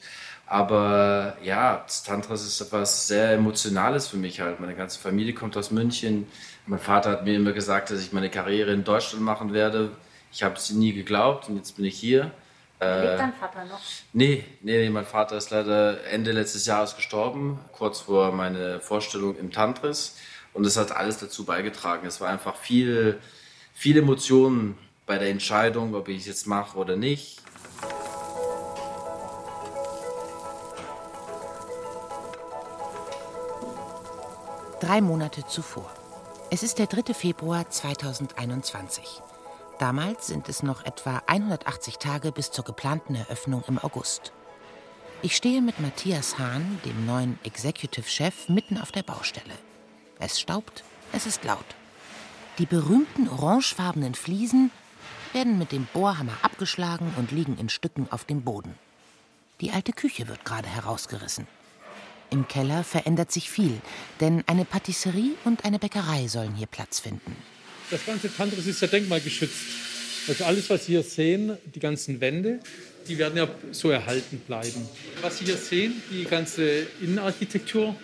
Aber 0.51 1.37
ja, 1.45 1.85
das 1.87 2.03
Tantras 2.03 2.45
ist 2.45 2.61
etwas 2.61 3.07
sehr 3.07 3.35
Emotionales 3.35 4.09
für 4.09 4.17
mich 4.17 4.41
halt. 4.41 4.59
Meine 4.59 4.75
ganze 4.75 4.99
Familie 4.99 5.33
kommt 5.33 5.57
aus 5.57 5.71
München. 5.71 6.27
Mein 6.67 6.81
Vater 6.81 7.11
hat 7.11 7.25
mir 7.25 7.37
immer 7.37 7.53
gesagt, 7.53 7.91
dass 7.91 8.01
ich 8.01 8.13
meine 8.13 8.31
Karriere 8.31 8.73
in 8.73 8.83
Deutschland 8.83 9.25
machen 9.25 9.53
werde. 9.53 9.93
Ich 10.33 10.43
habe 10.43 10.57
es 10.57 10.71
nie 10.71 10.93
geglaubt 10.93 11.49
und 11.49 11.57
jetzt 11.57 11.77
bin 11.77 11.85
ich 11.85 11.97
hier. 11.97 12.33
Äh, 12.81 13.11
Lebt 13.11 13.21
dein 13.21 13.33
Vater 13.33 13.65
noch? 13.67 13.79
Nee, 14.13 14.45
nee, 14.63 14.79
nee, 14.79 14.91
mein 14.91 15.07
Vater 15.07 15.37
ist 15.37 15.51
leider 15.51 16.05
Ende 16.07 16.33
letztes 16.33 16.67
Jahres 16.67 16.97
gestorben, 16.97 17.61
kurz 17.71 18.01
vor 18.01 18.33
meiner 18.33 18.81
Vorstellung 18.81 19.37
im 19.37 19.53
Tantris. 19.53 20.17
Und 20.53 20.67
das 20.67 20.77
hat 20.77 20.91
alles 20.91 21.19
dazu 21.19 21.45
beigetragen. 21.45 22.09
Es 22.09 22.21
war 22.21 22.29
einfach 22.29 22.57
viel, 22.57 23.21
viel 23.73 23.99
Emotionen 23.99 24.77
bei 25.07 25.17
der 25.17 25.29
Entscheidung, 25.29 25.95
ob 25.95 26.09
ich 26.09 26.23
es 26.23 26.27
jetzt 26.27 26.49
mache 26.49 26.77
oder 26.77 26.97
nicht. 26.97 27.41
Drei 34.91 35.03
Monate 35.03 35.47
zuvor. 35.47 35.89
Es 36.51 36.65
ist 36.65 36.81
der 36.81 36.89
3. 36.89 37.15
Februar 37.15 37.71
2021. 37.71 39.23
Damals 39.79 40.27
sind 40.27 40.49
es 40.49 40.65
noch 40.65 40.85
etwa 40.85 41.23
180 41.29 41.99
Tage 41.99 42.33
bis 42.33 42.51
zur 42.51 42.65
geplanten 42.65 43.15
Eröffnung 43.15 43.63
im 43.69 43.79
August. 43.79 44.33
Ich 45.23 45.37
stehe 45.37 45.63
mit 45.63 45.79
Matthias 45.79 46.41
Hahn, 46.41 46.81
dem 46.85 47.07
neuen 47.07 47.39
Executive 47.45 48.09
Chef, 48.09 48.49
mitten 48.49 48.79
auf 48.79 48.91
der 48.91 49.05
Baustelle. 49.05 49.55
Es 50.19 50.41
staubt, 50.41 50.83
es 51.13 51.25
ist 51.25 51.45
laut. 51.45 51.77
Die 52.59 52.67
berühmten 52.67 53.29
orangefarbenen 53.29 54.17
Fliesen 54.17 54.73
werden 55.33 55.57
mit 55.57 55.71
dem 55.71 55.87
Bohrhammer 55.93 56.37
abgeschlagen 56.43 57.15
und 57.17 57.31
liegen 57.31 57.57
in 57.59 57.69
Stücken 57.69 58.09
auf 58.11 58.25
dem 58.25 58.43
Boden. 58.43 58.75
Die 59.61 59.71
alte 59.71 59.93
Küche 59.93 60.27
wird 60.27 60.45
gerade 60.45 60.67
herausgerissen. 60.67 61.47
Im 62.31 62.47
Keller 62.47 62.85
verändert 62.85 63.33
sich 63.33 63.51
viel, 63.51 63.81
denn 64.21 64.45
eine 64.47 64.65
Patisserie 64.65 65.33
und 65.45 65.65
eine 65.65 65.81
Bäckerei 65.81 66.29
sollen 66.29 66.55
hier 66.55 66.69
Platz 66.69 67.01
finden. 67.01 67.37
Das 67.91 68.07
ganze 68.07 68.33
Tantris 68.33 68.67
ist 68.67 68.81
ja 68.81 68.87
denkmalgeschützt. 68.87 69.65
Also 70.29 70.45
alles, 70.45 70.71
was 70.71 70.87
Sie 70.87 70.93
hier 70.93 71.03
sehen, 71.03 71.57
die 71.75 71.81
ganzen 71.81 72.21
Wände, 72.21 72.61
die 73.09 73.19
werden 73.19 73.37
ja 73.37 73.49
so 73.73 73.91
erhalten 73.91 74.39
bleiben. 74.47 74.89
Was 75.23 75.39
Sie 75.39 75.47
hier 75.47 75.57
sehen, 75.57 76.01
die 76.13 76.25
ganze 76.25 76.87
Innenarchitektur, 77.01 77.97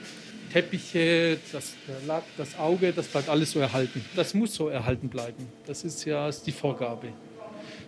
Teppiche, 0.53 1.39
das, 1.53 1.75
Lack, 2.07 2.25
das 2.37 2.59
Auge, 2.59 2.93
das 2.93 3.07
bleibt 3.07 3.29
alles 3.29 3.53
so 3.53 3.61
erhalten. 3.61 4.05
Das 4.17 4.35
muss 4.35 4.55
so 4.55 4.69
erhalten 4.69 5.09
bleiben. 5.09 5.47
Das 5.67 5.85
ist 5.85 6.05
ja 6.05 6.31
die 6.45 6.53
Vorgabe. 6.53 7.13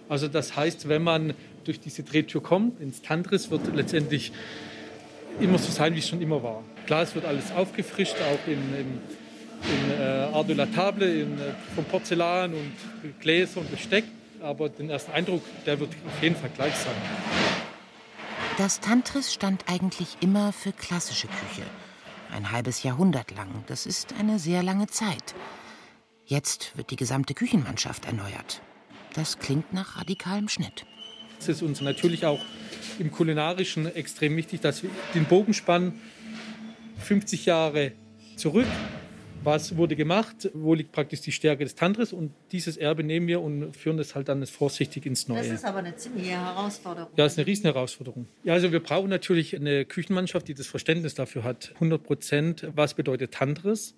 Also 0.08 0.28
das 0.28 0.54
heißt, 0.54 0.88
wenn 0.88 1.02
man 1.02 1.34
durch 1.64 1.80
diese 1.80 2.04
Drehtür 2.04 2.42
kommt, 2.42 2.80
ins 2.80 3.02
Tantris, 3.02 3.50
wird 3.50 3.74
letztendlich 3.74 4.32
immer 5.40 5.58
so 5.58 5.70
sein, 5.70 5.94
wie 5.94 5.98
es 5.98 6.08
schon 6.08 6.20
immer 6.20 6.42
war. 6.42 6.62
Klar, 6.86 7.02
es 7.02 7.14
wird 7.14 7.24
alles 7.24 7.52
aufgefrischt, 7.52 8.16
auch 8.16 8.46
in, 8.46 8.54
in, 8.74 9.00
in 9.64 10.00
äh, 10.00 10.34
Art 10.34 10.48
de 10.48 10.56
la 10.56 10.66
Table, 10.66 11.22
in, 11.22 11.38
äh, 11.38 11.52
vom 11.74 11.84
Porzellan 11.84 12.52
und 12.52 13.20
Gläser 13.20 13.60
und 13.60 13.70
Besteck. 13.70 14.04
Aber 14.40 14.68
den 14.68 14.88
ersten 14.88 15.12
Eindruck, 15.12 15.42
der 15.66 15.80
wird 15.80 15.90
auf 16.06 16.22
jeden 16.22 16.36
Fall 16.36 16.50
gleich 16.54 16.74
sein. 16.74 16.94
Das 18.56 18.80
Tantris 18.80 19.32
stand 19.32 19.64
eigentlich 19.68 20.16
immer 20.20 20.52
für 20.52 20.72
klassische 20.72 21.28
Küche. 21.28 21.62
Ein 22.32 22.50
halbes 22.50 22.82
Jahrhundert 22.82 23.30
lang. 23.30 23.64
Das 23.66 23.86
ist 23.86 24.14
eine 24.18 24.38
sehr 24.38 24.62
lange 24.62 24.86
Zeit. 24.86 25.34
Jetzt 26.24 26.76
wird 26.76 26.90
die 26.90 26.96
gesamte 26.96 27.34
Küchenmannschaft 27.34 28.04
erneuert. 28.04 28.60
Das 29.14 29.38
klingt 29.38 29.72
nach 29.72 29.96
radikalem 29.96 30.48
Schnitt. 30.48 30.84
Es 31.38 31.48
ist 31.48 31.62
uns 31.62 31.80
natürlich 31.80 32.26
auch 32.26 32.40
im 32.98 33.10
Kulinarischen 33.10 33.94
extrem 33.94 34.36
wichtig, 34.36 34.60
dass 34.60 34.82
wir 34.82 34.90
den 35.14 35.24
Bogen 35.24 35.54
spannen, 35.54 36.00
50 36.98 37.46
Jahre 37.46 37.92
zurück. 38.36 38.66
Was 39.44 39.76
wurde 39.76 39.94
gemacht? 39.94 40.50
Wo 40.52 40.74
liegt 40.74 40.90
praktisch 40.90 41.20
die 41.20 41.30
Stärke 41.30 41.62
des 41.62 41.76
Tantris? 41.76 42.12
Und 42.12 42.32
dieses 42.50 42.76
Erbe 42.76 43.04
nehmen 43.04 43.28
wir 43.28 43.40
und 43.40 43.76
führen 43.76 43.96
das 43.96 44.16
halt 44.16 44.28
dann 44.28 44.44
vorsichtig 44.46 45.06
ins 45.06 45.28
Neue. 45.28 45.38
Das 45.38 45.46
ist 45.48 45.64
aber 45.64 45.78
eine 45.78 45.94
ziemliche 45.94 46.32
Herausforderung. 46.32 47.10
Ja, 47.16 47.24
das 47.24 47.34
ist 47.34 47.38
eine 47.38 47.46
riesen 47.46 47.62
Herausforderung. 47.62 48.26
Ja, 48.42 48.54
also 48.54 48.72
wir 48.72 48.80
brauchen 48.80 49.08
natürlich 49.08 49.54
eine 49.54 49.84
Küchenmannschaft, 49.84 50.48
die 50.48 50.54
das 50.54 50.66
Verständnis 50.66 51.14
dafür 51.14 51.44
hat. 51.44 51.70
100 51.74 52.02
Prozent. 52.02 52.66
Was 52.74 52.94
bedeutet 52.94 53.32
Tantris? 53.32 53.94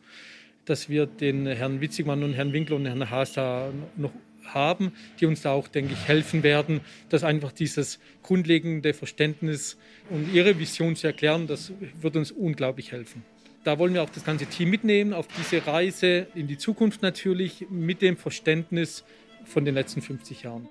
Dass 0.67 0.91
wir 0.91 1.07
den 1.07 1.47
Herrn 1.47 1.81
Witzigmann 1.81 2.23
und 2.23 2.35
Herrn 2.35 2.53
Winkler 2.53 2.77
und 2.77 2.85
Herrn 2.85 3.09
Haas 3.09 3.33
da 3.33 3.73
noch 3.97 4.13
haben, 4.55 4.93
die 5.21 5.27
uns 5.27 5.43
da 5.43 5.53
auch, 5.53 5.69
denke 5.69 5.95
ich, 5.95 6.09
helfen 6.09 6.43
werden, 6.43 6.81
dass 7.09 7.25
einfach 7.25 7.53
dieses 7.53 7.99
grundlegende 8.23 8.95
Verständnis 8.95 9.77
und 10.11 10.33
ihre 10.33 10.59
Vision 10.59 10.97
zu 10.97 11.07
erklären, 11.07 11.47
das 11.47 11.73
wird 12.01 12.17
uns 12.17 12.31
unglaublich 12.31 12.93
helfen. 12.93 13.23
Da 13.65 13.79
wollen 13.79 13.93
wir 13.93 14.03
auch 14.03 14.11
das 14.11 14.25
ganze 14.25 14.47
Team 14.47 14.71
mitnehmen 14.71 15.13
auf 15.13 15.27
diese 15.39 15.67
Reise 15.67 16.27
in 16.35 16.47
die 16.47 16.57
Zukunft 16.57 17.03
natürlich 17.03 17.67
mit 17.69 18.01
dem 18.01 18.17
Verständnis 18.17 19.05
von 19.45 19.65
den 19.65 19.75
letzten 19.75 20.01
50 20.01 20.45
Jahren. 20.45 20.69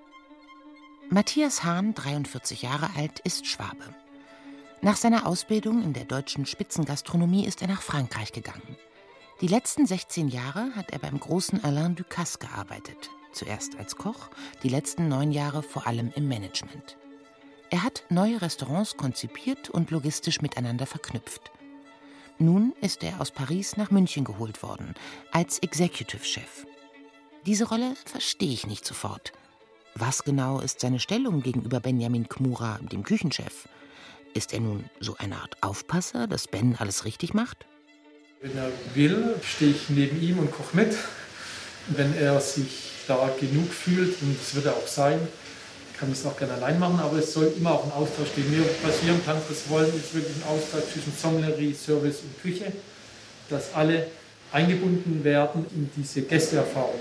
Matthias 1.09 1.63
Hahn, 1.63 1.93
43 1.93 2.63
Jahre 2.63 2.89
alt, 2.95 3.19
ist 3.19 3.48
Schwabe. 3.48 3.83
Nach 4.81 4.95
seiner 4.95 5.27
Ausbildung 5.27 5.83
in 5.83 5.93
der 5.93 6.05
deutschen 6.05 6.45
Spitzengastronomie 6.45 7.45
ist 7.45 7.62
er 7.62 7.67
nach 7.67 7.81
Frankreich 7.81 8.31
gegangen. 8.31 8.77
Die 9.41 9.48
letzten 9.48 9.86
16 9.86 10.27
Jahre 10.27 10.75
hat 10.75 10.91
er 10.91 11.00
beim 11.00 11.19
großen 11.19 11.63
Alain 11.63 11.95
Ducasse 11.95 12.39
gearbeitet, 12.39 13.09
zuerst 13.31 13.77
als 13.77 13.95
Koch, 13.95 14.29
die 14.63 14.69
letzten 14.69 15.07
neun 15.07 15.31
Jahre 15.31 15.63
vor 15.63 15.88
allem 15.88 16.12
im 16.15 16.27
Management. 16.27 16.97
Er 17.69 17.84
hat 17.84 18.03
neue 18.10 18.41
Restaurants 18.41 18.97
konzipiert 18.97 19.69
und 19.69 19.91
logistisch 19.91 20.41
miteinander 20.41 20.86
verknüpft. 20.86 21.51
Nun 22.39 22.73
ist 22.82 23.03
er 23.03 23.19
aus 23.21 23.32
Paris 23.32 23.77
nach 23.77 23.91
München 23.91 24.23
geholt 24.23 24.63
worden, 24.63 24.95
als 25.32 25.60
Executive 25.60 26.23
Chef. 26.23 26.65
Diese 27.45 27.67
Rolle 27.67 27.93
verstehe 28.06 28.53
ich 28.53 28.65
nicht 28.65 28.86
sofort. 28.86 29.34
Was 29.95 30.23
genau 30.23 30.60
ist 30.60 30.80
seine 30.80 30.99
Stellung 30.99 31.41
gegenüber 31.41 31.80
Benjamin 31.80 32.30
Kmura, 32.30 32.80
dem 32.82 33.03
Küchenchef? 33.03 33.67
Ist 34.34 34.53
er 34.53 34.62
nun 34.62 34.86
so 34.99 35.17
eine 35.17 35.36
Art 35.38 35.62
Aufpasser, 35.62 36.27
dass 36.27 36.47
Ben 36.47 36.75
alles 36.77 37.06
richtig 37.06 37.34
macht? 37.34 37.65
Wenn 38.41 38.56
er 38.58 38.71
will, 38.93 39.36
stehe 39.43 39.71
ich 39.71 39.89
neben 39.89 40.21
ihm 40.21 40.39
und 40.39 40.51
koche 40.51 40.75
mit. 40.75 40.97
Wenn 41.87 42.15
er 42.17 42.39
sich 42.39 42.91
da 43.07 43.29
genug 43.39 43.71
fühlt, 43.71 44.21
und 44.21 44.37
das 44.39 44.53
wird 44.55 44.65
er 44.67 44.73
auch 44.73 44.87
sein, 44.87 45.19
kann 45.99 46.09
das 46.09 46.25
auch 46.25 46.37
gerne 46.37 46.53
allein 46.53 46.79
machen, 46.79 46.99
aber 46.99 47.17
es 47.17 47.33
soll 47.33 47.51
immer 47.57 47.73
auch 47.73 47.83
ein 47.83 47.91
Austausch 47.91 48.33
geben. 48.35 48.51
Wir, 48.51 48.63
was 48.83 49.03
wir 49.03 49.11
im 49.11 49.25
Tanzkurs 49.25 49.69
wollen, 49.69 49.93
ist 49.95 50.13
wirklich 50.13 50.35
ein 50.37 50.43
Austausch 50.49 50.93
zwischen 50.93 51.13
Sommelerie, 51.15 51.73
Service 51.73 52.21
und 52.21 52.41
Küche, 52.41 52.71
dass 53.49 53.73
alle 53.73 54.07
eingebunden 54.51 55.23
werden 55.23 55.65
in 55.71 55.89
diese 55.95 56.21
Gästeerfahrung. 56.21 56.99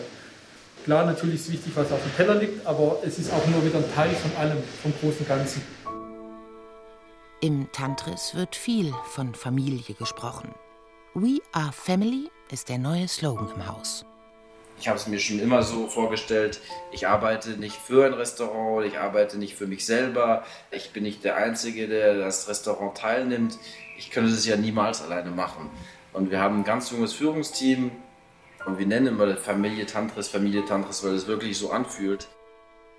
Klar, 0.85 1.05
natürlich 1.07 1.37
ist 1.37 1.53
wichtig, 1.53 1.73
was 1.75 1.93
auf 1.93 2.03
dem 2.03 2.17
Teller 2.17 2.35
liegt, 2.37 2.67
aber 2.67 2.99
es 3.05 3.19
ist 3.19 3.33
auch 3.33 3.47
nur 3.47 3.65
wieder 3.65 3.79
ein 3.79 3.95
Teil 3.95 4.11
von 4.15 4.35
allem, 4.37 4.59
vom 4.83 4.93
großen 5.01 5.27
Ganzen. 5.29 5.63
Im 7.41 7.71
Tantris 7.73 8.35
wird 8.35 8.57
viel 8.57 8.93
von 9.13 9.35
Familie 9.35 9.95
gesprochen. 9.95 10.51
We 11.15 11.39
are 11.53 11.73
Family 11.73 12.31
ist 12.51 12.69
der 12.69 12.79
neue 12.79 13.07
Slogan 13.07 13.49
im 13.55 13.67
Haus. 13.69 14.05
Ich 14.81 14.87
habe 14.87 14.97
es 14.97 15.09
mir 15.09 15.19
schon 15.19 15.41
immer 15.41 15.63
so 15.63 15.89
vorgestellt, 15.89 16.61
ich 16.93 17.09
arbeite 17.09 17.51
nicht 17.51 17.75
für 17.75 18.07
ein 18.07 18.15
Restaurant, 18.15 18.87
ich 18.87 18.99
arbeite 18.99 19.37
nicht 19.37 19.57
für 19.57 19.67
mich 19.67 19.85
selber, 19.85 20.45
ich 20.71 20.93
bin 20.93 21.03
nicht 21.03 21.25
der 21.25 21.37
Einzige, 21.37 21.89
der 21.89 22.17
das 22.17 22.49
Restaurant 22.49 22.97
teilnimmt. 22.97 23.59
Ich 23.99 24.11
könnte 24.11 24.31
das 24.31 24.47
ja 24.47 24.57
niemals 24.57 25.03
alleine 25.03 25.31
machen. 25.31 25.69
Und 26.13 26.31
wir 26.31 26.41
haben 26.41 26.61
ein 26.61 26.65
ganz 26.65 26.91
junges 26.91 27.13
Führungsteam 27.13 27.91
und 28.67 28.79
wir 28.79 28.87
nennen 28.87 29.09
immer 29.09 29.37
Familie 29.37 29.85
Tantris, 29.87 30.29
Familie 30.29 30.65
Tantris, 30.65 31.03
weil 31.05 31.15
es 31.15 31.27
wirklich 31.27 31.59
so 31.59 31.71
anfühlt. 31.71 32.29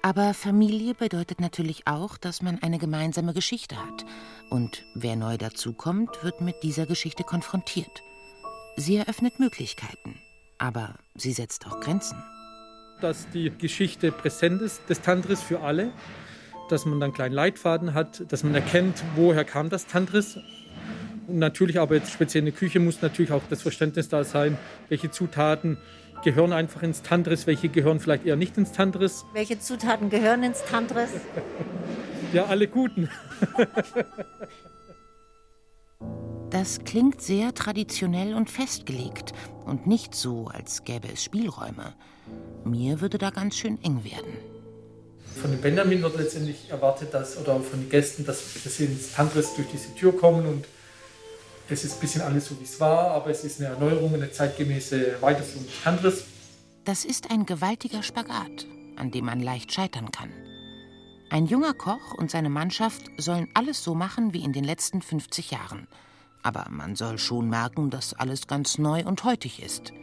Aber 0.01 0.33
Familie 0.33 0.95
bedeutet 0.95 1.39
natürlich 1.41 1.87
auch, 1.87 2.17
dass 2.17 2.41
man 2.41 2.61
eine 2.61 2.77
gemeinsame 2.77 3.33
Geschichte 3.33 3.77
hat. 3.77 4.05
Und 4.49 4.85
wer 4.95 5.15
neu 5.15 5.37
dazukommt, 5.37 6.23
wird 6.23 6.41
mit 6.41 6.55
dieser 6.63 6.85
Geschichte 6.85 7.23
konfrontiert. 7.23 8.03
Sie 8.77 8.95
eröffnet 8.95 9.39
Möglichkeiten 9.39 10.21
aber 10.59 10.95
sie 11.15 11.31
setzt 11.31 11.65
auch 11.65 11.79
Grenzen. 11.79 12.21
Dass 13.01 13.27
die 13.29 13.49
Geschichte 13.49 14.11
präsent 14.11 14.61
ist 14.61 14.81
des 14.89 15.01
Tantris 15.01 15.41
für 15.41 15.61
alle, 15.61 15.91
dass 16.69 16.85
man 16.85 16.99
dann 16.99 17.07
einen 17.07 17.13
kleinen 17.13 17.33
Leitfaden 17.33 17.93
hat, 17.93 18.31
dass 18.31 18.43
man 18.43 18.53
erkennt, 18.53 19.03
woher 19.15 19.45
kam 19.45 19.69
das 19.69 19.87
Tantris. 19.87 20.37
Und 21.27 21.39
natürlich 21.39 21.79
aber 21.79 21.95
jetzt 21.95 22.11
speziell 22.11 22.41
in 22.41 22.45
der 22.45 22.53
Küche 22.53 22.79
muss 22.79 23.01
natürlich 23.01 23.31
auch 23.31 23.41
das 23.49 23.61
Verständnis 23.61 24.09
da 24.09 24.23
sein, 24.23 24.57
welche 24.89 25.09
Zutaten 25.09 25.77
gehören 26.23 26.51
einfach 26.51 26.83
ins 26.83 27.01
Tantris, 27.01 27.47
welche 27.47 27.69
gehören 27.69 27.99
vielleicht 27.99 28.25
eher 28.25 28.35
nicht 28.35 28.57
ins 28.57 28.73
Tantris. 28.73 29.25
Welche 29.33 29.59
Zutaten 29.59 30.09
gehören 30.09 30.43
ins 30.43 30.63
Tantris? 30.65 31.09
ja, 32.33 32.45
alle 32.45 32.67
guten. 32.67 33.09
Das 36.49 36.79
klingt 36.83 37.21
sehr 37.21 37.53
traditionell 37.53 38.33
und 38.33 38.49
festgelegt 38.49 39.33
und 39.65 39.85
nicht 39.85 40.15
so, 40.15 40.47
als 40.47 40.83
gäbe 40.83 41.07
es 41.13 41.23
Spielräume. 41.23 41.93
Mir 42.65 43.01
würde 43.01 43.19
da 43.19 43.29
ganz 43.29 43.55
schön 43.55 43.77
eng 43.83 44.03
werden. 44.03 44.33
Von 45.39 45.51
den 45.51 45.61
Benjamin 45.61 46.01
wird 46.01 46.17
letztendlich 46.17 46.69
erwartet, 46.69 47.13
dass, 47.13 47.37
oder 47.37 47.59
von 47.59 47.81
den 47.81 47.89
Gästen, 47.89 48.25
dass, 48.25 48.43
dass 48.63 48.77
sie 48.77 48.85
ins 48.85 49.13
Tantris 49.13 49.53
durch 49.55 49.67
diese 49.71 49.93
Tür 49.93 50.17
kommen 50.17 50.47
und 50.47 50.65
es 51.69 51.85
ist 51.85 51.93
ein 51.93 51.99
bisschen 51.99 52.21
alles 52.21 52.47
so, 52.47 52.59
wie 52.59 52.63
es 52.63 52.79
war, 52.79 53.11
aber 53.11 53.29
es 53.29 53.43
ist 53.43 53.59
eine 53.59 53.69
Erneuerung, 53.69 54.15
eine 54.15 54.31
zeitgemäße 54.31 55.21
Weiterführung 55.21 55.67
des 55.67 55.83
Tantris. 55.83 56.23
Das 56.83 57.05
ist 57.05 57.29
ein 57.29 57.45
gewaltiger 57.45 58.01
Spagat, 58.01 58.65
an 58.95 59.11
dem 59.11 59.25
man 59.25 59.39
leicht 59.39 59.71
scheitern 59.71 60.09
kann. 60.09 60.31
Ein 61.29 61.45
junger 61.45 61.73
Koch 61.73 62.13
und 62.15 62.31
seine 62.31 62.49
Mannschaft 62.49 63.11
sollen 63.17 63.49
alles 63.53 63.83
so 63.83 63.95
machen 63.95 64.33
wie 64.33 64.43
in 64.43 64.53
den 64.53 64.63
letzten 64.63 65.01
50 65.01 65.51
Jahren– 65.51 65.87
aber 66.43 66.67
man 66.69 66.95
soll 66.95 67.17
schon 67.17 67.49
merken, 67.49 67.89
dass 67.89 68.13
alles 68.13 68.47
ganz 68.47 68.77
neu 68.77 69.03
und 69.03 69.23
heutig 69.23 69.61
ist. 69.63 69.93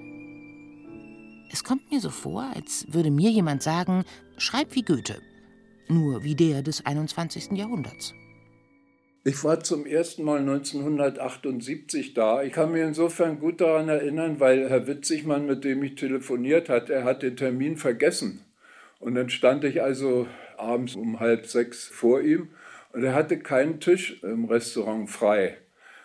Es 1.51 1.65
kommt 1.65 1.91
mir 1.91 2.01
so 2.01 2.11
vor, 2.11 2.51
als 2.55 2.87
würde 2.89 3.11
mir 3.11 3.31
jemand 3.31 3.63
sagen, 3.63 4.05
schreib 4.37 4.75
wie 4.75 4.83
Goethe, 4.83 5.21
nur 5.89 6.25
wie 6.25 6.35
der 6.35 6.63
des 6.63 6.85
21. 6.85 7.53
Jahrhunderts. 7.53 8.13
Ich 9.25 9.43
war 9.43 9.61
zum 9.61 9.87
ersten 9.87 10.23
Mal 10.23 10.41
1978 10.41 12.15
da. 12.15 12.43
Ich 12.43 12.53
kann 12.53 12.71
mich 12.71 12.83
insofern 12.83 13.41
gut 13.41 13.61
daran 13.61 13.89
erinnern, 13.89 14.39
weil 14.39 14.69
Herr 14.69 14.87
Witzigmann, 14.87 15.47
mit 15.47 15.65
dem 15.65 15.83
ich 15.83 15.97
telefoniert 15.97 16.69
hatte, 16.69 16.93
er 16.93 17.05
hat 17.05 17.23
den 17.23 17.37
Termin 17.37 17.77
vergessen. 17.77 18.45
Und 19.01 19.17
dann 19.17 19.29
stand 19.29 19.65
ich 19.65 19.83
also 19.83 20.29
abends 20.59 20.95
um 20.95 21.21
halb 21.21 21.47
sechs 21.47 21.85
vor 21.87 22.21
ihm 22.21 22.51
und 22.93 23.05
er 23.05 23.15
hatte 23.15 23.39
keinen 23.39 23.81
Tisch 23.81 24.23
im 24.23 24.47
Restaurant 24.47 25.11
frei. 25.11 25.59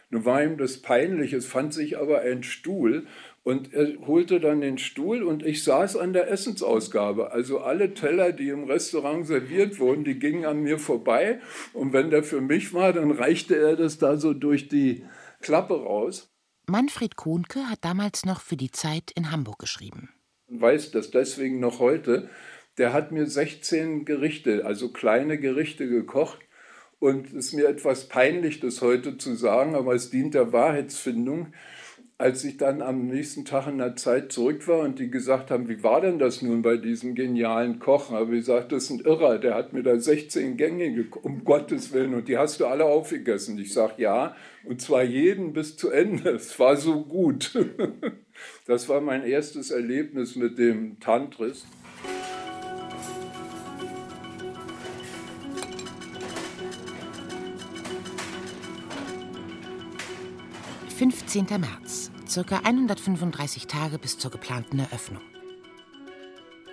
Nun 0.09 0.25
war 0.25 0.43
ihm 0.43 0.57
das 0.57 0.81
peinlich, 0.81 1.31
es 1.31 1.45
fand 1.45 1.73
sich 1.73 1.97
aber 1.97 2.21
ein 2.21 2.43
Stuhl 2.43 3.07
Und 3.43 3.73
er 3.73 3.97
holte 4.05 4.39
dann 4.39 4.61
den 4.61 4.77
Stuhl 4.77 5.23
und 5.23 5.43
ich 5.43 5.63
saß 5.63 5.97
an 5.97 6.13
der 6.13 6.29
Essensausgabe. 6.29 7.31
Also 7.31 7.59
alle 7.59 7.95
Teller, 7.95 8.33
die 8.33 8.49
im 8.49 8.65
Restaurant 8.65 9.25
serviert 9.25 9.79
wurden, 9.79 10.03
die 10.03 10.19
gingen 10.19 10.45
an 10.45 10.61
mir 10.61 10.77
vorbei. 10.77 11.39
Und 11.73 11.91
wenn 11.91 12.11
der 12.11 12.23
für 12.23 12.39
mich 12.39 12.73
war, 12.73 12.93
dann 12.93 13.09
reichte 13.09 13.55
er 13.55 13.75
das 13.75 13.97
da 13.97 14.17
so 14.17 14.33
durch 14.33 14.67
die 14.67 15.05
Klappe 15.41 15.73
raus. 15.73 16.31
Manfred 16.67 17.15
Kohnke 17.15 17.67
hat 17.67 17.79
damals 17.81 18.25
noch 18.25 18.41
für 18.41 18.57
die 18.57 18.71
Zeit 18.71 19.09
in 19.15 19.31
Hamburg 19.31 19.57
geschrieben. 19.57 20.09
Weiß 20.47 20.91
das 20.91 21.09
deswegen 21.09 21.59
noch 21.59 21.79
heute. 21.79 22.29
Der 22.81 22.93
hat 22.93 23.11
mir 23.11 23.27
16 23.27 24.05
Gerichte, 24.05 24.65
also 24.65 24.89
kleine 24.89 25.37
Gerichte 25.37 25.87
gekocht. 25.87 26.39
Und 26.99 27.27
es 27.27 27.33
ist 27.33 27.53
mir 27.53 27.67
etwas 27.67 28.07
peinlich, 28.07 28.59
das 28.59 28.81
heute 28.81 29.19
zu 29.19 29.35
sagen, 29.35 29.75
aber 29.75 29.93
es 29.93 30.09
dient 30.09 30.33
der 30.33 30.51
Wahrheitsfindung 30.51 31.53
als 32.21 32.43
ich 32.43 32.57
dann 32.57 32.83
am 32.83 33.07
nächsten 33.07 33.45
Tag 33.45 33.67
in 33.67 33.79
der 33.79 33.95
Zeit 33.95 34.31
zurück 34.31 34.67
war 34.67 34.81
und 34.81 34.99
die 34.99 35.09
gesagt 35.09 35.49
haben, 35.49 35.67
wie 35.67 35.81
war 35.81 36.01
denn 36.01 36.19
das 36.19 36.43
nun 36.43 36.61
bei 36.61 36.77
diesem 36.77 37.15
genialen 37.15 37.79
Kochen? 37.79 38.15
Habe 38.15 38.35
ich 38.35 38.41
gesagt, 38.41 38.71
das 38.71 38.83
ist 38.83 38.89
ein 38.91 38.99
Irrer, 38.99 39.39
der 39.39 39.55
hat 39.55 39.73
mir 39.73 39.81
da 39.81 39.99
16 39.99 40.55
Gänge, 40.55 41.07
um 41.23 41.43
Gottes 41.43 41.93
Willen, 41.93 42.13
und 42.13 42.27
die 42.27 42.37
hast 42.37 42.59
du 42.59 42.67
alle 42.67 42.85
aufgegessen. 42.85 43.57
Ich 43.57 43.73
sage, 43.73 43.93
ja, 43.97 44.35
und 44.63 44.81
zwar 44.81 45.01
jeden 45.01 45.53
bis 45.53 45.77
zu 45.77 45.89
Ende. 45.89 46.29
Es 46.29 46.57
war 46.59 46.77
so 46.77 47.03
gut. 47.03 47.51
Das 48.65 48.89
war 48.89 49.01
mein 49.01 49.23
erstes 49.23 49.69
Erlebnis 49.69 50.35
mit 50.35 50.57
dem 50.57 50.99
Tantris. 50.99 51.63
15. 61.01 61.47
März, 61.59 62.11
circa 62.27 62.57
135 62.57 63.65
Tage 63.65 63.97
bis 63.97 64.19
zur 64.19 64.29
geplanten 64.29 64.77
Eröffnung. 64.77 65.23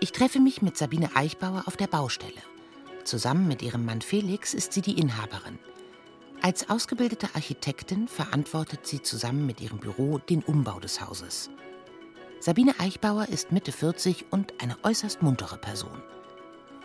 Ich 0.00 0.12
treffe 0.12 0.38
mich 0.38 0.60
mit 0.60 0.76
Sabine 0.76 1.16
Eichbauer 1.16 1.62
auf 1.64 1.78
der 1.78 1.86
Baustelle. 1.86 2.42
Zusammen 3.04 3.48
mit 3.48 3.62
ihrem 3.62 3.86
Mann 3.86 4.02
Felix 4.02 4.52
ist 4.52 4.74
sie 4.74 4.82
die 4.82 5.00
Inhaberin. 5.00 5.58
Als 6.42 6.68
ausgebildete 6.68 7.30
Architektin 7.34 8.06
verantwortet 8.06 8.86
sie 8.86 9.00
zusammen 9.00 9.46
mit 9.46 9.62
ihrem 9.62 9.78
Büro 9.78 10.18
den 10.18 10.42
Umbau 10.42 10.78
des 10.78 11.00
Hauses. 11.00 11.48
Sabine 12.38 12.78
Eichbauer 12.78 13.30
ist 13.30 13.50
Mitte 13.50 13.72
40 13.72 14.26
und 14.28 14.52
eine 14.60 14.76
äußerst 14.82 15.22
muntere 15.22 15.56
Person. 15.56 16.02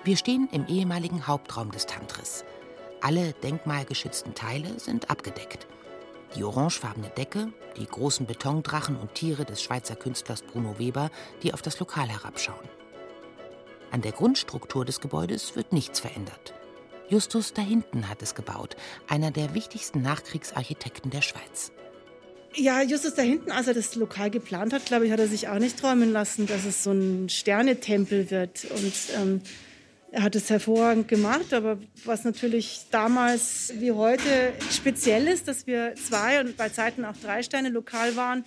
Wir 0.05 0.15
stehen 0.15 0.47
im 0.53 0.65
ehemaligen 0.67 1.27
Hauptraum 1.27 1.71
des 1.71 1.87
Tantris. 1.87 2.45
Alle 3.01 3.33
denkmalgeschützten 3.33 4.33
Teile 4.33 4.79
sind 4.79 5.09
abgedeckt. 5.09 5.67
Die 6.35 6.43
orangefarbene 6.43 7.09
Decke, 7.09 7.53
die 7.77 7.85
großen 7.85 8.25
Betondrachen 8.25 8.95
und 8.95 9.13
Tiere 9.13 9.45
des 9.45 9.61
Schweizer 9.61 9.95
Künstlers 9.95 10.41
Bruno 10.41 10.79
Weber, 10.79 11.11
die 11.43 11.53
auf 11.53 11.61
das 11.61 11.79
Lokal 11.79 12.09
herabschauen. 12.09 12.67
An 13.91 14.01
der 14.01 14.11
Grundstruktur 14.11 14.85
des 14.85 15.01
Gebäudes 15.01 15.55
wird 15.55 15.71
nichts 15.73 15.99
verändert. 15.99 16.53
Justus 17.09 17.53
da 17.53 17.61
hinten 17.61 18.09
hat 18.09 18.23
es 18.23 18.33
gebaut, 18.33 18.75
einer 19.07 19.29
der 19.29 19.53
wichtigsten 19.53 20.01
Nachkriegsarchitekten 20.01 21.11
der 21.11 21.21
Schweiz. 21.21 21.71
Ja, 22.55 22.81
Justus 22.81 23.15
da 23.15 23.21
hinten, 23.21 23.51
als 23.51 23.67
er 23.67 23.73
das 23.73 23.95
Lokal 23.95 24.29
geplant 24.29 24.73
hat, 24.73 24.85
glaube 24.85 25.05
ich, 25.05 25.11
hat 25.11 25.19
er 25.19 25.27
sich 25.27 25.47
auch 25.47 25.59
nicht 25.59 25.79
träumen 25.79 26.11
lassen, 26.11 26.47
dass 26.47 26.65
es 26.65 26.83
so 26.83 26.91
ein 26.91 27.29
Sternetempel 27.29 28.29
wird. 28.29 28.65
Und 28.65 28.93
ähm, 29.15 29.41
er 30.13 30.21
hat 30.21 30.35
es 30.35 30.51
hervorragend 30.51 31.07
gemacht, 31.07 31.53
aber 31.53 31.79
was 32.05 32.23
natürlich 32.23 32.85
damals 32.91 33.73
wie 33.79 33.91
heute 33.91 34.53
speziell 34.69 35.27
ist, 35.27 35.47
dass 35.47 35.65
wir 35.65 35.95
zwei 35.95 36.39
und 36.39 36.55
bei 36.55 36.69
Zeiten 36.69 37.03
auch 37.03 37.17
drei 37.17 37.41
Sterne 37.41 37.69
lokal 37.69 38.15
waren, 38.15 38.45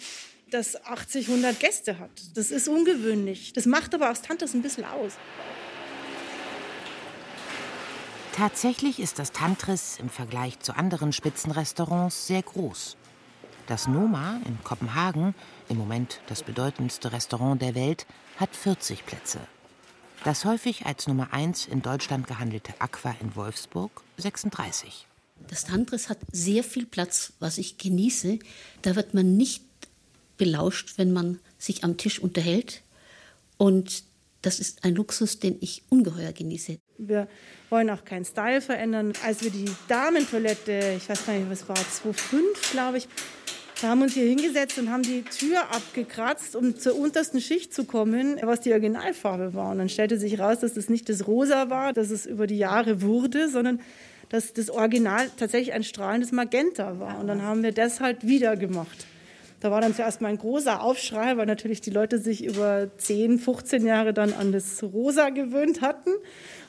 das 0.48 0.80
80, 0.84 1.28
100 1.28 1.58
Gäste 1.58 1.98
hat. 1.98 2.10
Das 2.34 2.52
ist 2.52 2.68
ungewöhnlich. 2.68 3.52
Das 3.52 3.66
macht 3.66 3.96
aber 3.96 4.12
aus 4.12 4.22
Tantas 4.22 4.54
ein 4.54 4.62
bisschen 4.62 4.84
aus. 4.84 5.14
Tatsächlich 8.36 9.00
ist 9.00 9.18
das 9.18 9.32
Tantris 9.32 9.98
im 9.98 10.08
Vergleich 10.08 10.60
zu 10.60 10.76
anderen 10.76 11.12
Spitzenrestaurants 11.12 12.28
sehr 12.28 12.42
groß. 12.42 12.96
Das 13.66 13.88
Noma 13.88 14.40
in 14.44 14.62
Kopenhagen, 14.62 15.34
im 15.68 15.78
Moment 15.78 16.20
das 16.28 16.44
bedeutendste 16.44 17.12
Restaurant 17.12 17.60
der 17.60 17.74
Welt, 17.74 18.06
hat 18.36 18.54
40 18.54 19.04
Plätze. 19.04 19.40
Das 20.24 20.44
häufig 20.44 20.86
als 20.86 21.06
Nummer 21.06 21.32
1 21.32 21.66
in 21.66 21.82
Deutschland 21.82 22.26
gehandelte 22.26 22.72
Aqua 22.80 23.14
in 23.20 23.36
Wolfsburg 23.36 24.02
36. 24.16 25.06
Das 25.48 25.64
Tantris 25.64 26.08
hat 26.08 26.18
sehr 26.32 26.64
viel 26.64 26.86
Platz, 26.86 27.32
was 27.38 27.58
ich 27.58 27.78
genieße. 27.78 28.38
Da 28.82 28.96
wird 28.96 29.14
man 29.14 29.36
nicht 29.36 29.62
belauscht, 30.36 30.98
wenn 30.98 31.12
man 31.12 31.38
sich 31.58 31.84
am 31.84 31.96
Tisch 31.96 32.18
unterhält. 32.18 32.82
Und 33.56 34.04
das 34.42 34.60
ist 34.60 34.84
ein 34.84 34.94
Luxus, 34.94 35.38
den 35.38 35.56
ich 35.60 35.82
ungeheuer 35.88 36.32
genieße. 36.32 36.78
Wir 36.98 37.28
wollen 37.70 37.90
auch 37.90 38.04
keinen 38.04 38.24
Style 38.24 38.60
verändern. 38.60 39.12
Als 39.24 39.42
wir 39.42 39.50
die 39.50 39.70
Damentoilette, 39.88 40.94
ich 40.96 41.08
weiß 41.08 41.26
gar 41.26 41.34
nicht, 41.34 41.50
was 41.50 41.68
war, 41.68 41.76
2005, 41.76 42.72
glaube 42.72 42.98
ich, 42.98 43.08
wir 43.80 43.90
haben 43.90 44.00
uns 44.00 44.14
hier 44.14 44.24
hingesetzt 44.24 44.78
und 44.78 44.90
haben 44.90 45.02
die 45.02 45.22
Tür 45.22 45.60
abgekratzt, 45.70 46.56
um 46.56 46.76
zur 46.76 46.98
untersten 46.98 47.40
Schicht 47.42 47.74
zu 47.74 47.84
kommen, 47.84 48.38
was 48.42 48.60
die 48.60 48.72
Originalfarbe 48.72 49.52
war. 49.52 49.72
Und 49.72 49.78
dann 49.78 49.88
stellte 49.90 50.18
sich 50.18 50.38
raus, 50.38 50.60
dass 50.60 50.74
das 50.74 50.88
nicht 50.88 51.08
das 51.10 51.26
Rosa 51.26 51.68
war, 51.68 51.92
dass 51.92 52.10
es 52.10 52.24
über 52.24 52.46
die 52.46 52.56
Jahre 52.56 53.02
wurde, 53.02 53.50
sondern 53.50 53.80
dass 54.30 54.54
das 54.54 54.70
Original 54.70 55.30
tatsächlich 55.36 55.74
ein 55.74 55.84
strahlendes 55.84 56.32
Magenta 56.32 56.98
war. 56.98 57.20
Und 57.20 57.26
dann 57.26 57.42
haben 57.42 57.62
wir 57.62 57.72
das 57.72 58.00
halt 58.00 58.26
wieder 58.26 58.56
gemacht. 58.56 59.06
Da 59.60 59.70
war 59.70 59.80
dann 59.80 59.94
zuerst 59.94 60.20
mal 60.20 60.28
ein 60.28 60.38
großer 60.38 60.82
Aufschrei, 60.82 61.36
weil 61.36 61.46
natürlich 61.46 61.80
die 61.80 61.90
Leute 61.90 62.18
sich 62.18 62.44
über 62.44 62.88
10, 62.98 63.38
15 63.38 63.86
Jahre 63.86 64.12
dann 64.12 64.32
an 64.34 64.52
das 64.52 64.82
Rosa 64.82 65.30
gewöhnt 65.30 65.80
hatten. 65.80 66.10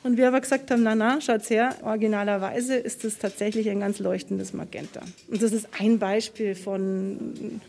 Und 0.04 0.18
wir 0.18 0.30
aber 0.30 0.40
gesagt 0.40 0.72
haben, 0.72 0.84
na 0.84 0.96
na, 0.96 1.20
schaut's 1.20 1.50
her, 1.50 1.76
originalerweise 1.84 2.76
ist 2.76 3.04
es 3.04 3.18
tatsächlich 3.18 3.70
ein 3.70 3.82
ganz 3.82 4.00
leuchtendes 4.00 4.54
Magenta. 4.54 5.02
Und 5.28 5.42
das 5.42 5.52
ist 5.52 5.68
ein 5.80 6.00
Beispiel 6.00 6.56
von 6.56 7.60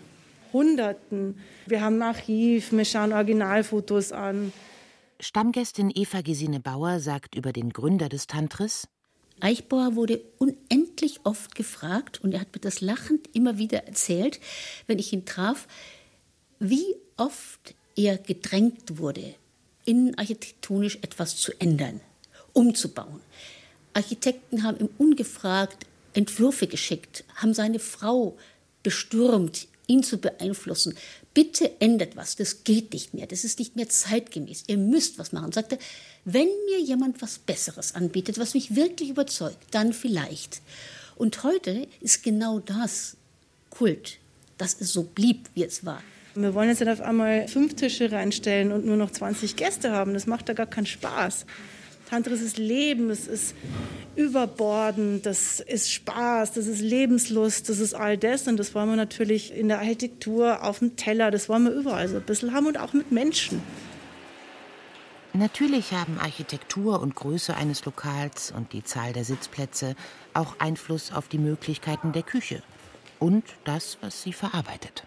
Hunderten. 0.52 1.40
Wir 1.66 1.80
haben 1.80 1.96
ein 1.96 2.02
Archiv, 2.02 2.72
wir 2.72 2.84
schauen 2.84 3.12
Originalfotos 3.12 4.12
an. 4.12 4.52
Stammgästin 5.20 5.90
Eva 5.92 6.20
Gesine 6.20 6.60
Bauer 6.60 7.00
sagt 7.00 7.34
über 7.34 7.52
den 7.52 7.70
Gründer 7.70 8.08
des 8.08 8.28
Tantris, 8.28 8.86
Eichbauer 9.40 9.94
wurde 9.94 10.20
unendlich 10.38 11.20
oft 11.24 11.54
gefragt 11.54 12.20
und 12.22 12.32
er 12.32 12.40
hat 12.40 12.54
mir 12.54 12.60
das 12.60 12.80
lachend 12.80 13.28
immer 13.34 13.58
wieder 13.58 13.86
erzählt, 13.86 14.40
wenn 14.86 14.98
ich 14.98 15.12
ihn 15.12 15.24
traf, 15.24 15.66
wie 16.58 16.96
oft 17.16 17.74
er 17.96 18.18
gedrängt 18.18 18.98
wurde, 18.98 19.34
innenarchitektonisch 19.84 20.98
etwas 21.02 21.36
zu 21.36 21.52
ändern 21.60 22.00
umzubauen. 22.52 23.20
Architekten 23.94 24.62
haben 24.62 24.78
ihm 24.78 24.90
ungefragt 24.98 25.86
Entwürfe 26.14 26.66
geschickt, 26.66 27.24
haben 27.36 27.54
seine 27.54 27.78
Frau 27.78 28.36
bestürmt, 28.82 29.68
ihn 29.86 30.02
zu 30.02 30.18
beeinflussen. 30.18 30.94
Bitte 31.34 31.80
ändert 31.80 32.16
was, 32.16 32.36
das 32.36 32.64
geht 32.64 32.92
nicht 32.92 33.14
mehr, 33.14 33.26
das 33.26 33.44
ist 33.44 33.58
nicht 33.58 33.76
mehr 33.76 33.88
zeitgemäß, 33.88 34.64
ihr 34.66 34.78
müsst 34.78 35.18
was 35.18 35.32
machen. 35.32 35.52
Sagte, 35.52 35.78
wenn 36.24 36.48
mir 36.66 36.80
jemand 36.80 37.22
was 37.22 37.38
Besseres 37.38 37.94
anbietet, 37.94 38.38
was 38.38 38.54
mich 38.54 38.74
wirklich 38.74 39.10
überzeugt, 39.10 39.58
dann 39.70 39.92
vielleicht. 39.92 40.62
Und 41.16 41.42
heute 41.44 41.86
ist 42.00 42.22
genau 42.22 42.60
das 42.60 43.16
Kult, 43.70 44.18
dass 44.56 44.80
es 44.80 44.92
so 44.92 45.04
blieb, 45.04 45.48
wie 45.54 45.64
es 45.64 45.84
war. 45.84 46.02
Wir 46.34 46.54
wollen 46.54 46.68
jetzt 46.68 46.80
nicht 46.80 46.90
auf 46.90 47.00
einmal 47.00 47.48
fünf 47.48 47.74
Tische 47.74 48.12
reinstellen 48.12 48.70
und 48.70 48.84
nur 48.84 48.96
noch 48.96 49.10
20 49.10 49.56
Gäste 49.56 49.90
haben. 49.90 50.14
Das 50.14 50.26
macht 50.26 50.48
da 50.48 50.52
gar 50.52 50.66
keinen 50.66 50.86
Spaß. 50.86 51.46
Tantris 52.08 52.40
ist 52.40 52.56
Leben, 52.56 53.10
es 53.10 53.26
ist 53.26 53.54
Überborden, 54.16 55.20
das 55.20 55.60
ist 55.60 55.92
Spaß, 55.92 56.52
das 56.52 56.66
ist 56.66 56.80
Lebenslust, 56.80 57.68
das 57.68 57.80
ist 57.80 57.92
all 57.92 58.16
das. 58.16 58.48
Und 58.48 58.56
das 58.56 58.74
wollen 58.74 58.88
wir 58.88 58.96
natürlich 58.96 59.54
in 59.54 59.68
der 59.68 59.78
Architektur, 59.78 60.64
auf 60.64 60.78
dem 60.78 60.96
Teller, 60.96 61.30
das 61.30 61.50
wollen 61.50 61.64
wir 61.64 61.72
überall 61.72 62.08
so 62.08 62.16
ein 62.16 62.22
bisschen 62.22 62.54
haben 62.54 62.66
und 62.66 62.78
auch 62.78 62.94
mit 62.94 63.12
Menschen. 63.12 63.62
Natürlich 65.34 65.92
haben 65.92 66.18
Architektur 66.18 67.00
und 67.00 67.14
Größe 67.14 67.54
eines 67.54 67.84
Lokals 67.84 68.52
und 68.56 68.72
die 68.72 68.82
Zahl 68.82 69.12
der 69.12 69.24
Sitzplätze 69.24 69.94
auch 70.32 70.58
Einfluss 70.58 71.12
auf 71.12 71.28
die 71.28 71.38
Möglichkeiten 71.38 72.12
der 72.12 72.22
Küche 72.22 72.62
und 73.18 73.44
das, 73.64 73.98
was 74.00 74.22
sie 74.22 74.32
verarbeitet. 74.32 75.04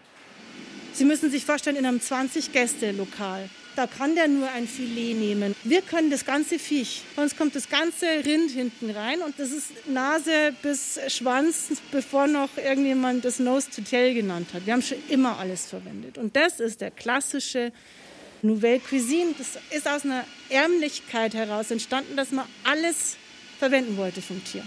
Sie 0.93 1.05
müssen 1.05 1.31
sich 1.31 1.45
vorstellen, 1.45 1.77
in 1.77 1.85
einem 1.85 1.97
20-Gäste-Lokal 1.97 3.49
da 3.75 3.87
kann 3.87 4.15
der 4.15 4.27
nur 4.27 4.49
ein 4.49 4.67
Filet 4.67 5.13
nehmen. 5.13 5.55
Wir 5.63 5.81
können 5.81 6.09
das 6.09 6.25
ganze 6.25 6.59
Viech. 6.59 7.03
Bei 7.15 7.23
uns 7.23 7.35
kommt 7.35 7.55
das 7.55 7.69
ganze 7.69 8.05
Rind 8.25 8.51
hinten 8.51 8.89
rein 8.91 9.21
und 9.21 9.39
das 9.39 9.51
ist 9.51 9.87
Nase 9.87 10.53
bis 10.61 10.99
Schwanz, 11.07 11.69
bevor 11.91 12.27
noch 12.27 12.49
irgendjemand 12.57 13.25
das 13.25 13.39
Nose 13.39 13.69
to 13.69 13.81
Tail 13.81 14.13
genannt 14.13 14.49
hat. 14.53 14.65
Wir 14.65 14.73
haben 14.73 14.81
schon 14.81 14.97
immer 15.09 15.39
alles 15.39 15.65
verwendet. 15.65 16.17
Und 16.17 16.35
das 16.35 16.59
ist 16.59 16.81
der 16.81 16.91
klassische 16.91 17.71
Nouvelle 18.41 18.79
Cuisine. 18.79 19.33
Das 19.37 19.59
ist 19.75 19.87
aus 19.87 20.03
einer 20.03 20.25
Ärmlichkeit 20.49 21.33
heraus 21.33 21.71
entstanden, 21.71 22.15
dass 22.15 22.31
man 22.31 22.45
alles 22.63 23.17
verwenden 23.59 23.97
wollte 23.97 24.21
vom 24.21 24.43
Tier. 24.43 24.63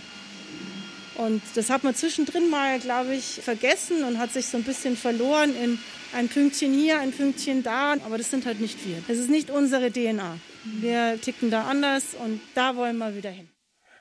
Und 1.17 1.43
das 1.55 1.71
hat 1.71 1.85
man 1.85 1.95
zwischendrin 1.95 2.51
mal, 2.51 2.79
glaube 2.81 3.15
ich, 3.15 3.41
vergessen 3.43 4.05
und 4.05 4.19
hat 4.19 4.33
sich 4.33 4.47
so 4.47 4.57
ein 4.57 4.65
bisschen 4.65 4.97
verloren 4.97 5.55
in 5.63 5.79
ein 6.13 6.29
Pünktchen 6.29 6.73
hier, 6.73 7.01
ein 7.01 7.13
Pünktchen 7.13 7.63
da. 7.63 7.93
Aber 8.05 8.19
das 8.19 8.31
sind 8.31 8.47
halt 8.47 8.61
nicht 8.61 8.87
wir. 8.87 8.97
Das 9.07 9.19
ist 9.19 9.31
nicht 9.31 9.51
unsere 9.51 9.93
DNA. 9.93 10.39
Wir 10.81 11.19
ticken 11.21 11.51
da 11.51 11.65
anders 11.65 12.15
und 12.25 12.41
da 12.55 12.77
wollen 12.77 12.99
wir 12.99 13.17
wieder 13.17 13.31
hin. 13.31 13.49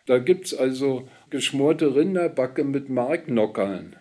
Da 0.06 0.18
gibt 0.18 0.48
es 0.48 0.54
also 0.54 1.08
geschmorte 1.30 1.96
Rinderbacke 1.96 2.64
mit 2.64 2.90
Marknockern. 2.90 3.96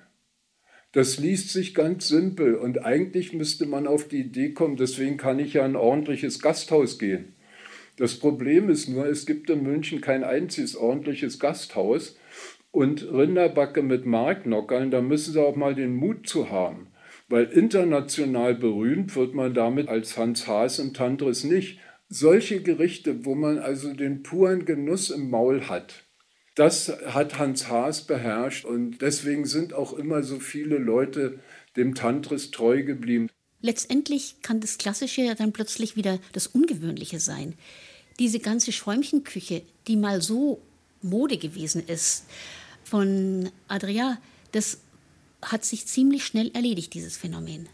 Das 0.92 1.18
liest 1.18 1.51
sich 1.51 1.75
ganz 1.75 2.09
simpel 2.09 2.55
und 2.55 2.85
eigentlich 2.85 3.33
müsste 3.33 3.66
man 3.66 3.87
auf 3.87 4.09
die 4.09 4.20
Idee 4.20 4.53
kommen, 4.53 4.77
deswegen 4.77 5.16
kann 5.16 5.38
ich 5.38 5.55
ja 5.55 5.64
ein 5.64 5.77
ordentliches 5.77 6.40
Gasthaus 6.40 6.98
gehen. 6.98 7.35
Das 7.96 8.18
Problem 8.18 8.68
ist 8.68 8.88
nur, 8.88 9.07
es 9.07 9.25
gibt 9.25 9.48
in 9.48 9.62
München 9.62 10.01
kein 10.01 10.22
einziges 10.22 10.77
ordentliches 10.77 11.38
Gasthaus 11.38 12.16
und 12.72 13.06
Rinderbacke 13.12 13.82
mit 13.82 14.06
Marknockern, 14.06 14.90
da 14.90 15.00
müssen 15.00 15.35
sie 15.35 15.40
auch 15.40 15.54
mal 15.54 15.74
den 15.74 15.94
Mut 15.94 16.26
zu 16.26 16.50
haben. 16.50 16.88
Weil 17.28 17.44
international 17.44 18.54
berühmt 18.54 19.14
wird 19.14 19.35
man 19.35 19.54
damit 19.54 19.88
als 19.88 20.16
Hans 20.16 20.46
Haas 20.46 20.80
und 20.80 20.96
Tantris 20.96 21.44
nicht. 21.44 21.78
Solche 22.08 22.62
Gerichte, 22.62 23.24
wo 23.24 23.35
man 23.35 23.58
also 23.58 23.92
den 23.94 24.22
puren 24.22 24.64
Genuss 24.64 25.11
im 25.11 25.30
Maul 25.30 25.68
hat, 25.68 26.04
das 26.54 26.92
hat 27.06 27.38
Hans 27.38 27.68
Haas 27.68 28.06
beherrscht 28.06 28.66
und 28.66 29.00
deswegen 29.00 29.46
sind 29.46 29.72
auch 29.72 29.94
immer 29.94 30.22
so 30.22 30.38
viele 30.38 30.76
Leute 30.76 31.38
dem 31.76 31.94
Tantris 31.94 32.50
treu 32.50 32.82
geblieben. 32.82 33.28
Letztendlich 33.62 34.37
kann 34.42 34.61
das 34.61 34.76
Klassische 34.76 35.22
ja 35.22 35.35
dann 35.35 35.52
plötzlich 35.52 35.96
wieder 35.96 36.18
das 36.32 36.48
Ungewöhnliche 36.48 37.20
sein. 37.20 37.54
Diese 38.18 38.40
ganze 38.40 38.72
Schäumchenküche, 38.72 39.62
die 39.87 39.96
mal 39.96 40.20
so 40.20 40.61
Mode 41.00 41.38
gewesen 41.38 41.82
ist, 41.87 42.26
von 42.92 43.50
Adria, 43.68 44.18
das 44.50 44.76
hat 45.40 45.64
sich 45.64 45.87
ziemlich 45.87 46.26
schnell 46.26 46.50
erledigt, 46.52 46.92
dieses 46.92 47.16
Phänomen. 47.16 47.66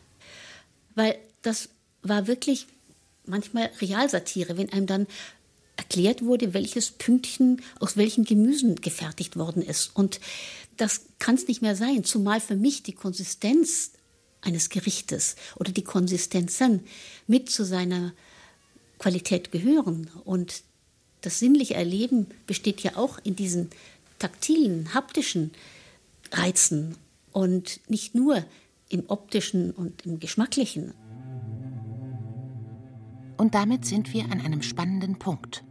Weil 0.95 1.19
das 1.43 1.71
war 2.03 2.29
wirklich 2.29 2.69
manchmal 3.27 3.69
Realsatire, 3.81 4.57
wenn 4.57 4.73
einem 4.73 4.87
dann 4.87 5.09
erklärt 5.77 6.25
wurde, 6.25 6.55
welches 6.55 6.93
Pünktchen 6.93 7.63
aus 7.81 7.97
welchen 7.97 8.27
Gemüsen 8.27 8.77
gefertigt 8.77 9.35
worden 9.35 9.61
ist. 9.61 9.91
Und 9.97 10.21
das 10.77 11.07
kann 11.19 11.35
es 11.35 11.49
nicht 11.49 11.63
mehr 11.63 11.75
sein, 11.75 12.05
zumal 12.05 12.41
für 12.41 12.55
mich 12.55 12.85
die 12.85 12.95
Konsistenz 12.95 13.91
eines 14.41 14.69
Gerichtes 14.69 15.35
oder 15.57 15.73
die 15.73 15.83
Konsistenzen 15.83 16.85
mit 17.27 17.51
zu 17.51 17.65
seiner 17.65 18.13
Qualität 19.01 19.51
gehören. 19.51 20.13
Und 20.25 20.63
das 21.23 21.41
sinnliche 21.41 21.75
Erleben 21.75 22.29
besteht 22.47 22.83
ja 22.83 22.95
auch 22.95 23.19
in 23.25 23.35
diesen 23.35 23.71
taktilen, 24.19 24.95
haptischen 24.95 25.53
Reizen 26.33 26.97
und 27.33 27.81
nicht 27.89 28.15
nur 28.15 28.45
im 28.89 29.05
optischen 29.09 29.71
und 29.71 30.05
im 30.07 30.19
geschmacklichen. 30.19 30.95
Und 33.37 33.55
damit 33.55 33.85
sind 33.85 34.13
wir 34.13 34.25
an 34.25 34.41
einem 34.41 34.63
spannenden 34.63 35.19
Punkt. 35.19 35.65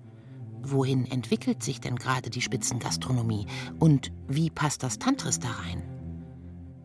Wohin 0.62 1.06
entwickelt 1.06 1.64
sich 1.64 1.80
denn 1.82 1.96
gerade 1.96 2.30
die 2.30 2.42
Spitzengastronomie 2.42 3.46
und 3.80 4.12
wie 4.28 4.50
passt 4.50 4.84
das 4.84 5.00
Tantris 5.00 5.40
da 5.40 5.50
rein? 5.50 5.84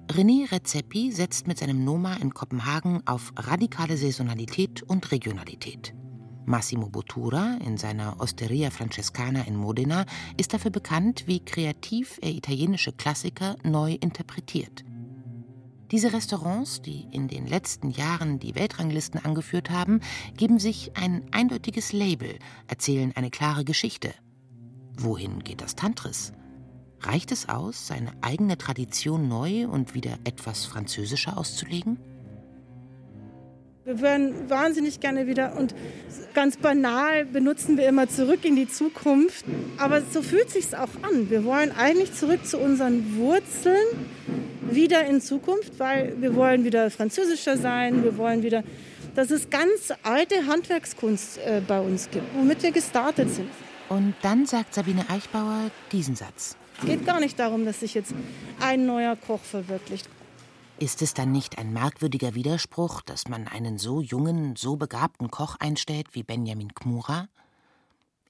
René 0.08 0.50
Rezepi 0.50 1.10
setzt 1.10 1.46
mit 1.46 1.58
seinem 1.58 1.84
Noma 1.84 2.16
in 2.16 2.34
Kopenhagen 2.34 3.06
auf 3.06 3.32
radikale 3.36 3.96
Saisonalität 3.96 4.82
und 4.82 5.10
Regionalität. 5.10 5.94
Massimo 6.44 6.88
Bottura 6.88 7.58
in 7.64 7.76
seiner 7.76 8.20
Osteria 8.20 8.70
Francescana 8.70 9.42
in 9.42 9.56
Modena 9.56 10.06
ist 10.36 10.52
dafür 10.52 10.70
bekannt, 10.70 11.24
wie 11.26 11.44
kreativ 11.44 12.18
er 12.20 12.30
italienische 12.30 12.92
Klassiker 12.92 13.56
neu 13.62 13.92
interpretiert. 13.94 14.84
Diese 15.92 16.12
Restaurants, 16.12 16.80
die 16.80 17.06
in 17.10 17.28
den 17.28 17.46
letzten 17.46 17.90
Jahren 17.90 18.38
die 18.38 18.54
Weltranglisten 18.54 19.22
angeführt 19.22 19.70
haben, 19.70 20.00
geben 20.36 20.58
sich 20.58 20.96
ein 20.96 21.22
eindeutiges 21.32 21.92
Label, 21.92 22.38
erzählen 22.66 23.12
eine 23.14 23.30
klare 23.30 23.64
Geschichte. 23.64 24.14
Wohin 24.96 25.44
geht 25.44 25.60
das 25.60 25.76
Tantris? 25.76 26.32
Reicht 27.00 27.30
es 27.30 27.48
aus, 27.48 27.86
seine 27.86 28.12
eigene 28.22 28.56
Tradition 28.56 29.28
neu 29.28 29.68
und 29.68 29.94
wieder 29.94 30.18
etwas 30.24 30.64
französischer 30.64 31.36
auszulegen? 31.36 31.98
Wir 33.84 34.00
würden 34.00 34.48
wahnsinnig 34.48 35.00
gerne 35.00 35.26
wieder 35.26 35.56
und 35.56 35.74
ganz 36.34 36.56
banal 36.56 37.24
benutzen 37.24 37.76
wir 37.76 37.88
immer 37.88 38.08
zurück 38.08 38.44
in 38.44 38.54
die 38.54 38.68
Zukunft. 38.68 39.44
Aber 39.76 40.02
so 40.02 40.22
fühlt 40.22 40.50
sich 40.50 40.76
auch 40.76 41.02
an. 41.02 41.30
Wir 41.30 41.44
wollen 41.44 41.72
eigentlich 41.72 42.14
zurück 42.14 42.46
zu 42.46 42.58
unseren 42.58 43.16
Wurzeln, 43.16 43.84
wieder 44.70 45.04
in 45.06 45.20
Zukunft, 45.20 45.80
weil 45.80 46.14
wir 46.20 46.36
wollen 46.36 46.64
wieder 46.64 46.92
französischer 46.92 47.56
sein. 47.56 48.04
Wir 48.04 48.16
wollen 48.18 48.44
wieder, 48.44 48.62
dass 49.16 49.32
es 49.32 49.50
ganz 49.50 49.92
alte 50.04 50.46
Handwerkskunst 50.46 51.38
äh, 51.38 51.60
bei 51.66 51.80
uns 51.80 52.08
gibt, 52.08 52.26
womit 52.36 52.62
wir 52.62 52.70
gestartet 52.70 53.30
sind. 53.30 53.48
Und 53.88 54.14
dann 54.22 54.46
sagt 54.46 54.74
Sabine 54.74 55.04
Eichbauer 55.10 55.72
diesen 55.90 56.14
Satz. 56.14 56.56
Es 56.78 56.86
geht 56.86 57.04
gar 57.04 57.18
nicht 57.18 57.36
darum, 57.36 57.64
dass 57.64 57.80
sich 57.80 57.94
jetzt 57.94 58.14
ein 58.60 58.86
neuer 58.86 59.16
Koch 59.16 59.42
verwirklicht. 59.42 60.08
Ist 60.82 61.00
es 61.00 61.14
dann 61.14 61.30
nicht 61.30 61.58
ein 61.58 61.72
merkwürdiger 61.72 62.34
Widerspruch, 62.34 63.02
dass 63.02 63.28
man 63.28 63.46
einen 63.46 63.78
so 63.78 64.00
jungen, 64.00 64.56
so 64.56 64.74
begabten 64.74 65.30
Koch 65.30 65.54
einstellt 65.60 66.08
wie 66.10 66.24
Benjamin 66.24 66.74
Kmura? 66.74 67.28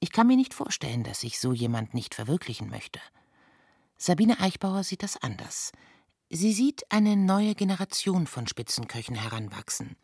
Ich 0.01 0.13
kann 0.13 0.27
mir 0.27 0.37
nicht 0.37 0.53
vorstellen, 0.53 1.03
dass 1.03 1.21
sich 1.21 1.41
so 1.41 1.55
jemand 1.55 1.95
nicht 1.95 2.15
verwirklichen 2.15 2.69
möchte. 2.69 3.01
Sabine 3.97 4.39
Eichbauer 4.39 4.85
sieht 4.85 5.03
das 5.03 5.17
anders. 5.17 5.73
Sie 6.29 6.53
sieht 6.53 6.83
eine 6.91 7.17
neue 7.17 7.55
Generation 7.55 8.27
von 8.27 8.47
Spitzenköchen 8.47 9.15
heranwachsen. 9.15 9.97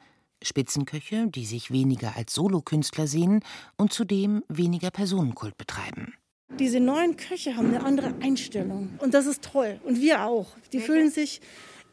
Spitzenköche, 0.43 1.27
die 1.27 1.45
sich 1.45 1.71
weniger 1.71 2.17
als 2.17 2.33
Solokünstler 2.33 3.07
sehen 3.09 3.45
und 3.77 3.93
zudem 3.93 4.43
weniger 4.49 4.91
Personenkult 4.91 5.59
betreiben. 5.59 6.15
Diese 6.59 6.81
neuen 6.81 7.19
Köche 7.19 7.57
haben 7.57 7.75
eine 7.75 7.85
andere 7.85 8.15
Einstellung 8.23 8.99
und 9.01 9.13
das 9.13 9.27
ist 9.27 9.45
toll 9.45 9.79
und 9.85 10.01
wir 10.01 10.25
auch. 10.25 10.47
Die 10.73 10.81
fühlen 10.81 11.11
sich 11.11 11.43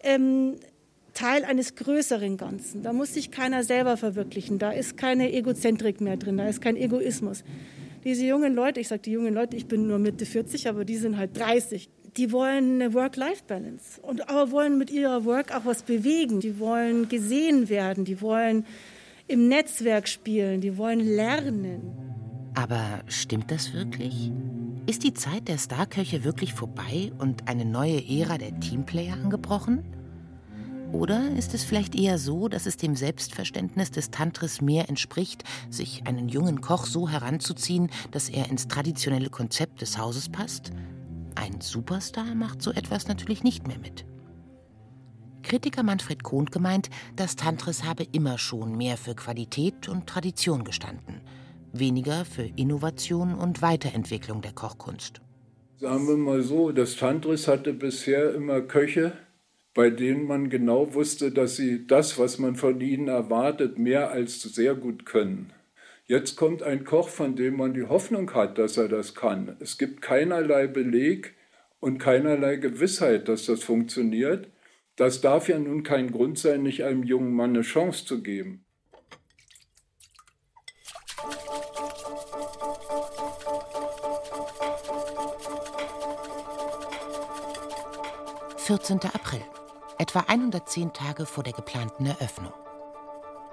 ähm, 0.06 0.56
Teil 1.13 1.46
eines 1.46 1.76
größeren 1.76 2.38
Ganzen. 2.38 2.84
Da 2.84 2.94
muss 2.94 3.13
sich 3.13 3.32
keiner 3.32 3.63
selber 3.63 3.98
verwirklichen. 3.98 4.60
Da 4.60 4.72
ist 4.72 4.98
keine 4.98 5.32
Egozentrik 5.34 6.02
mehr 6.02 6.18
drin, 6.18 6.38
da 6.38 6.48
ist 6.48 6.62
kein 6.62 6.76
Egoismus. 6.76 7.44
Diese 8.04 8.26
jungen 8.26 8.54
Leute, 8.54 8.82
ich 8.82 8.89
sage 8.89 9.02
die 9.02 9.12
jungen 9.12 9.34
Leute, 9.34 9.58
ich 9.58 9.65
bin 9.65 9.88
nur 9.88 9.98
Mitte 9.98 10.26
40, 10.26 10.68
aber 10.68 10.86
die 10.86 10.98
sind 10.98 11.18
halt 11.18 11.38
30. 11.39 11.89
Die 12.18 12.32
wollen 12.32 12.76
eine 12.76 12.94
Work-Life-Balance 12.94 14.00
und 14.02 14.30
aber 14.30 14.52
wollen 14.52 14.78
mit 14.78 14.91
ihrer 14.91 15.26
Work 15.26 15.56
auch 15.56 15.65
was 15.65 15.84
bewegen. 15.84 16.39
Die 16.39 16.60
wollen 16.60 17.10
gesehen 17.10 17.68
werden, 17.68 18.06
die 18.06 18.22
wollen 18.22 18.65
im 19.28 19.48
Netzwerk 19.48 20.08
spielen, 20.08 20.62
die 20.62 20.78
wollen 20.78 21.00
lernen. 21.00 21.82
Aber 22.54 23.02
stimmt 23.08 23.52
das 23.52 23.74
wirklich? 23.74 24.32
Ist 24.88 25.04
die 25.04 25.15
Zeit 25.15 25.48
der 25.48 25.58
Starköche 25.58 26.24
wirklich 26.24 26.54
vorbei 26.54 27.12
und 27.17 27.48
eine 27.48 27.65
neue 27.65 28.08
Ära 28.08 28.38
der 28.38 28.60
Teamplayer 28.60 29.13
angebrochen? 29.13 29.84
Oder 30.91 31.32
ist 31.32 31.56
es 31.56 31.63
vielleicht 31.63 31.95
eher 31.95 32.19
so, 32.19 32.48
dass 32.48 32.67
es 32.67 32.78
dem 32.78 32.95
Selbstverständnis 32.95 33.89
des 33.89 34.12
Tantris 34.12 34.62
mehr 34.62 34.88
entspricht, 34.88 35.43
sich 35.71 36.06
einen 36.06 36.30
jungen 36.30 36.62
Koch 36.62 36.86
so 36.86 37.10
heranzuziehen, 37.10 37.89
dass 38.12 38.30
er 38.30 38.48
ins 38.52 38.67
traditionelle 38.67 39.32
Konzept 39.32 39.82
des 39.82 39.98
Hauses 39.98 40.30
passt? 40.30 40.71
Ein 41.34 41.62
Superstar 41.62 42.36
macht 42.36 42.62
so 42.62 42.71
etwas 42.71 43.08
natürlich 43.08 43.43
nicht 43.43 43.67
mehr 43.67 43.80
mit. 43.80 44.06
Kritiker 45.41 45.82
Manfred 45.82 46.21
Kohnt 46.21 46.52
gemeint, 46.52 46.91
das 47.15 47.36
Tantris 47.36 47.84
habe 47.84 48.04
immer 48.04 48.38
schon 48.38 48.78
mehr 48.78 48.98
für 48.98 49.15
Qualität 49.15 49.89
und 49.89 50.06
Tradition 50.06 50.63
gestanden, 50.63 51.21
weniger 51.80 52.26
für 52.26 52.50
Innovation 52.56 53.34
und 53.36 53.62
Weiterentwicklung 53.62 54.42
der 54.42 54.54
Kochkunst. 54.54 55.22
Sagen 55.78 56.08
wir 56.08 56.18
mal 56.18 56.42
so, 56.42 56.72
das 56.72 56.96
Tantris 56.96 57.48
hatte 57.48 57.74
bisher 57.74 58.34
immer 58.34 58.62
Köche, 58.62 59.14
bei 59.74 59.90
denen 59.90 60.26
man 60.26 60.50
genau 60.50 60.94
wusste, 60.94 61.32
dass 61.32 61.58
sie 61.58 61.86
das, 61.86 62.18
was 62.18 62.40
man 62.40 62.56
von 62.56 62.80
ihnen 62.80 63.10
erwartet, 63.10 63.78
mehr 63.78 64.10
als 64.10 64.42
sehr 64.42 64.74
gut 64.74 65.06
können. 65.06 65.52
Jetzt 66.08 66.36
kommt 66.36 66.64
ein 66.64 66.86
Koch, 66.86 67.10
von 67.10 67.36
dem 67.36 67.58
man 67.58 67.74
die 67.74 67.84
Hoffnung 67.84 68.34
hat, 68.34 68.58
dass 68.58 68.78
er 68.78 68.88
das 68.88 69.16
kann. 69.16 69.58
Es 69.60 69.78
gibt 69.78 70.02
keinerlei 70.02 70.68
Beleg 70.68 71.36
und 71.80 71.98
keinerlei 71.98 72.56
Gewissheit, 72.56 73.28
dass 73.28 73.48
das 73.48 73.64
funktioniert. 73.64 74.48
Das 74.96 75.22
darf 75.22 75.50
ja 75.50 75.60
nun 75.60 75.84
kein 75.84 76.12
Grund 76.12 76.38
sein, 76.38 76.64
nicht 76.64 76.84
einem 76.84 77.04
jungen 77.04 77.34
Mann 77.34 77.52
eine 77.52 77.62
Chance 77.62 78.06
zu 78.06 78.22
geben. 78.24 78.64
Vierzehnter 88.65 89.13
April 89.13 89.43
etwa 89.99 90.21
110 90.21 90.91
Tage 90.91 91.28
vor 91.28 91.43
der 91.43 91.54
geplanten 91.54 92.08
Eröffnung. 92.08 92.51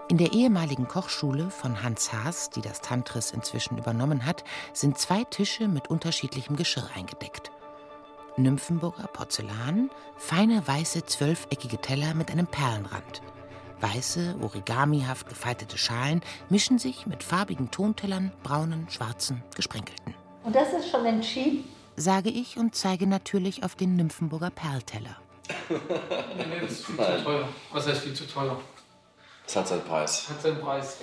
In 0.08 0.16
der 0.16 0.32
ehemaligen 0.32 0.88
Kochschule 0.88 1.50
von 1.50 1.82
Hans 1.82 2.14
Haas, 2.14 2.48
die 2.48 2.62
das 2.62 2.80
Tantris 2.80 3.30
inzwischen 3.30 3.76
übernommen 3.76 4.24
hat, 4.24 4.42
sind 4.72 4.96
zwei 4.96 5.24
Tische 5.24 5.68
mit 5.68 5.90
unterschiedlichem 5.90 6.56
Geschirr 6.56 6.88
eingedeckt. 6.96 7.50
Nymphenburger 8.38 9.06
Porzellan, 9.06 9.90
feine 10.16 10.66
weiße 10.66 11.04
zwölfeckige 11.04 11.76
Teller 11.76 12.14
mit 12.14 12.30
einem 12.30 12.46
Perlenrand. 12.46 13.20
Weiße, 13.82 14.36
origamihaft 14.40 15.28
gefaltete 15.28 15.76
Schalen 15.76 16.22
mischen 16.48 16.78
sich 16.78 17.06
mit 17.06 17.22
farbigen 17.22 17.70
Tontellern, 17.70 18.32
braunen, 18.42 18.88
schwarzen, 18.88 19.42
gesprenkelten. 19.54 20.14
Und 20.42 20.56
das 20.56 20.72
ist 20.72 20.90
schon 20.90 21.04
entschieden? 21.04 21.64
Sage 21.96 22.30
ich 22.30 22.56
und 22.56 22.74
zeige 22.74 23.06
natürlich 23.06 23.64
auf 23.64 23.74
den 23.74 23.96
Nymphenburger 23.96 24.50
Perlteller. 24.50 25.16
nee, 25.68 25.76
nee, 26.36 26.60
das 26.62 26.72
ist 26.72 26.86
viel 26.86 26.94
Nein. 26.94 27.18
zu 27.18 27.24
teuer. 27.24 27.48
Was 27.72 27.86
heißt 27.86 28.00
viel 28.00 28.14
zu 28.14 28.26
teuer? 28.26 28.60
Es 29.46 29.56
hat 29.56 29.68
seinen 29.68 29.84
Preis. 29.84 30.28
Hat 30.28 30.40
seinen 30.40 30.60
Preis. 30.60 30.98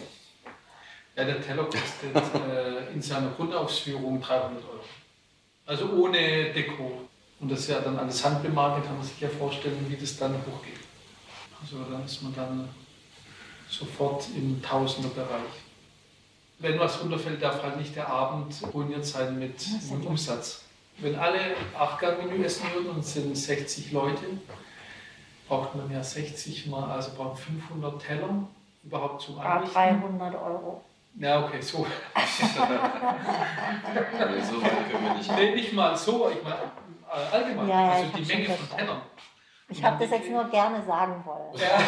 Ja, 1.15 1.25
der 1.25 1.41
Teller 1.41 1.65
kostet 1.65 2.15
äh, 2.15 2.91
in 2.93 3.01
seiner 3.01 3.29
Grundausführung 3.31 4.21
300 4.21 4.63
Euro. 4.63 4.83
Also 5.65 5.89
ohne 5.91 6.53
Deko. 6.53 7.07
Und 7.39 7.51
das 7.51 7.59
ist 7.59 7.69
ja 7.69 7.79
dann 7.79 7.97
alles 7.97 8.23
handbemalt, 8.25 8.83
kann 8.83 8.97
man 8.97 9.05
sich 9.05 9.19
ja 9.19 9.29
vorstellen, 9.29 9.85
wie 9.87 9.95
das 9.95 10.17
dann 10.17 10.33
hochgeht. 10.33 10.79
Also 11.61 11.83
dann 11.83 12.03
ist 12.03 12.21
man 12.23 12.33
dann 12.35 12.69
sofort 13.69 14.25
im 14.35 14.61
Tausenderbereich. 14.61 15.51
Wenn 16.57 16.79
was 16.79 17.01
runterfällt, 17.01 17.41
darf 17.41 17.61
halt 17.61 17.77
nicht 17.77 17.95
der 17.95 18.09
Abend 18.09 18.53
ruiniert 18.73 19.05
sein 19.05 19.37
mit, 19.39 19.55
mit 19.91 20.05
Umsatz. 20.05 20.63
Wenn 21.01 21.15
alle 21.17 21.39
acht 21.77 22.01
Menü 22.01 22.43
essen 22.43 22.73
würden 22.73 22.89
und 22.89 22.99
es 22.99 23.13
sind 23.13 23.35
60 23.35 23.91
Leute, 23.91 24.25
braucht 25.47 25.75
man 25.75 25.89
ja 25.91 26.03
60 26.03 26.67
mal, 26.67 26.91
also 26.91 27.11
braucht 27.15 27.39
500 27.39 28.01
Teller 28.01 28.47
überhaupt 28.83 29.21
zum 29.21 29.39
Anrichten. 29.39 29.73
300 29.73 30.35
Euro. 30.35 30.81
Ja, 31.15 31.45
okay, 31.45 31.61
so. 31.61 31.79
nee, 31.85 31.87
so 34.41 34.61
weit 34.61 34.91
können 34.91 35.03
wir 35.03 35.13
nicht. 35.15 35.31
Nee, 35.35 35.55
nicht 35.55 35.73
mal 35.73 35.95
so, 35.97 36.29
ich 36.29 36.43
meine 36.43 36.71
äh, 37.11 37.35
allgemein, 37.35 37.67
ja, 37.67 37.81
ja, 37.81 37.91
also 37.91 38.17
die 38.17 38.25
Menge 38.25 38.49
von 38.49 38.77
Tellern. 38.77 39.01
Ich 39.69 39.83
habe 39.83 39.97
das 40.03 40.11
jetzt 40.11 40.29
nur 40.29 40.43
gerne 40.45 40.83
sagen 40.83 41.23
wollen. 41.25 41.53
Ja, 41.55 41.79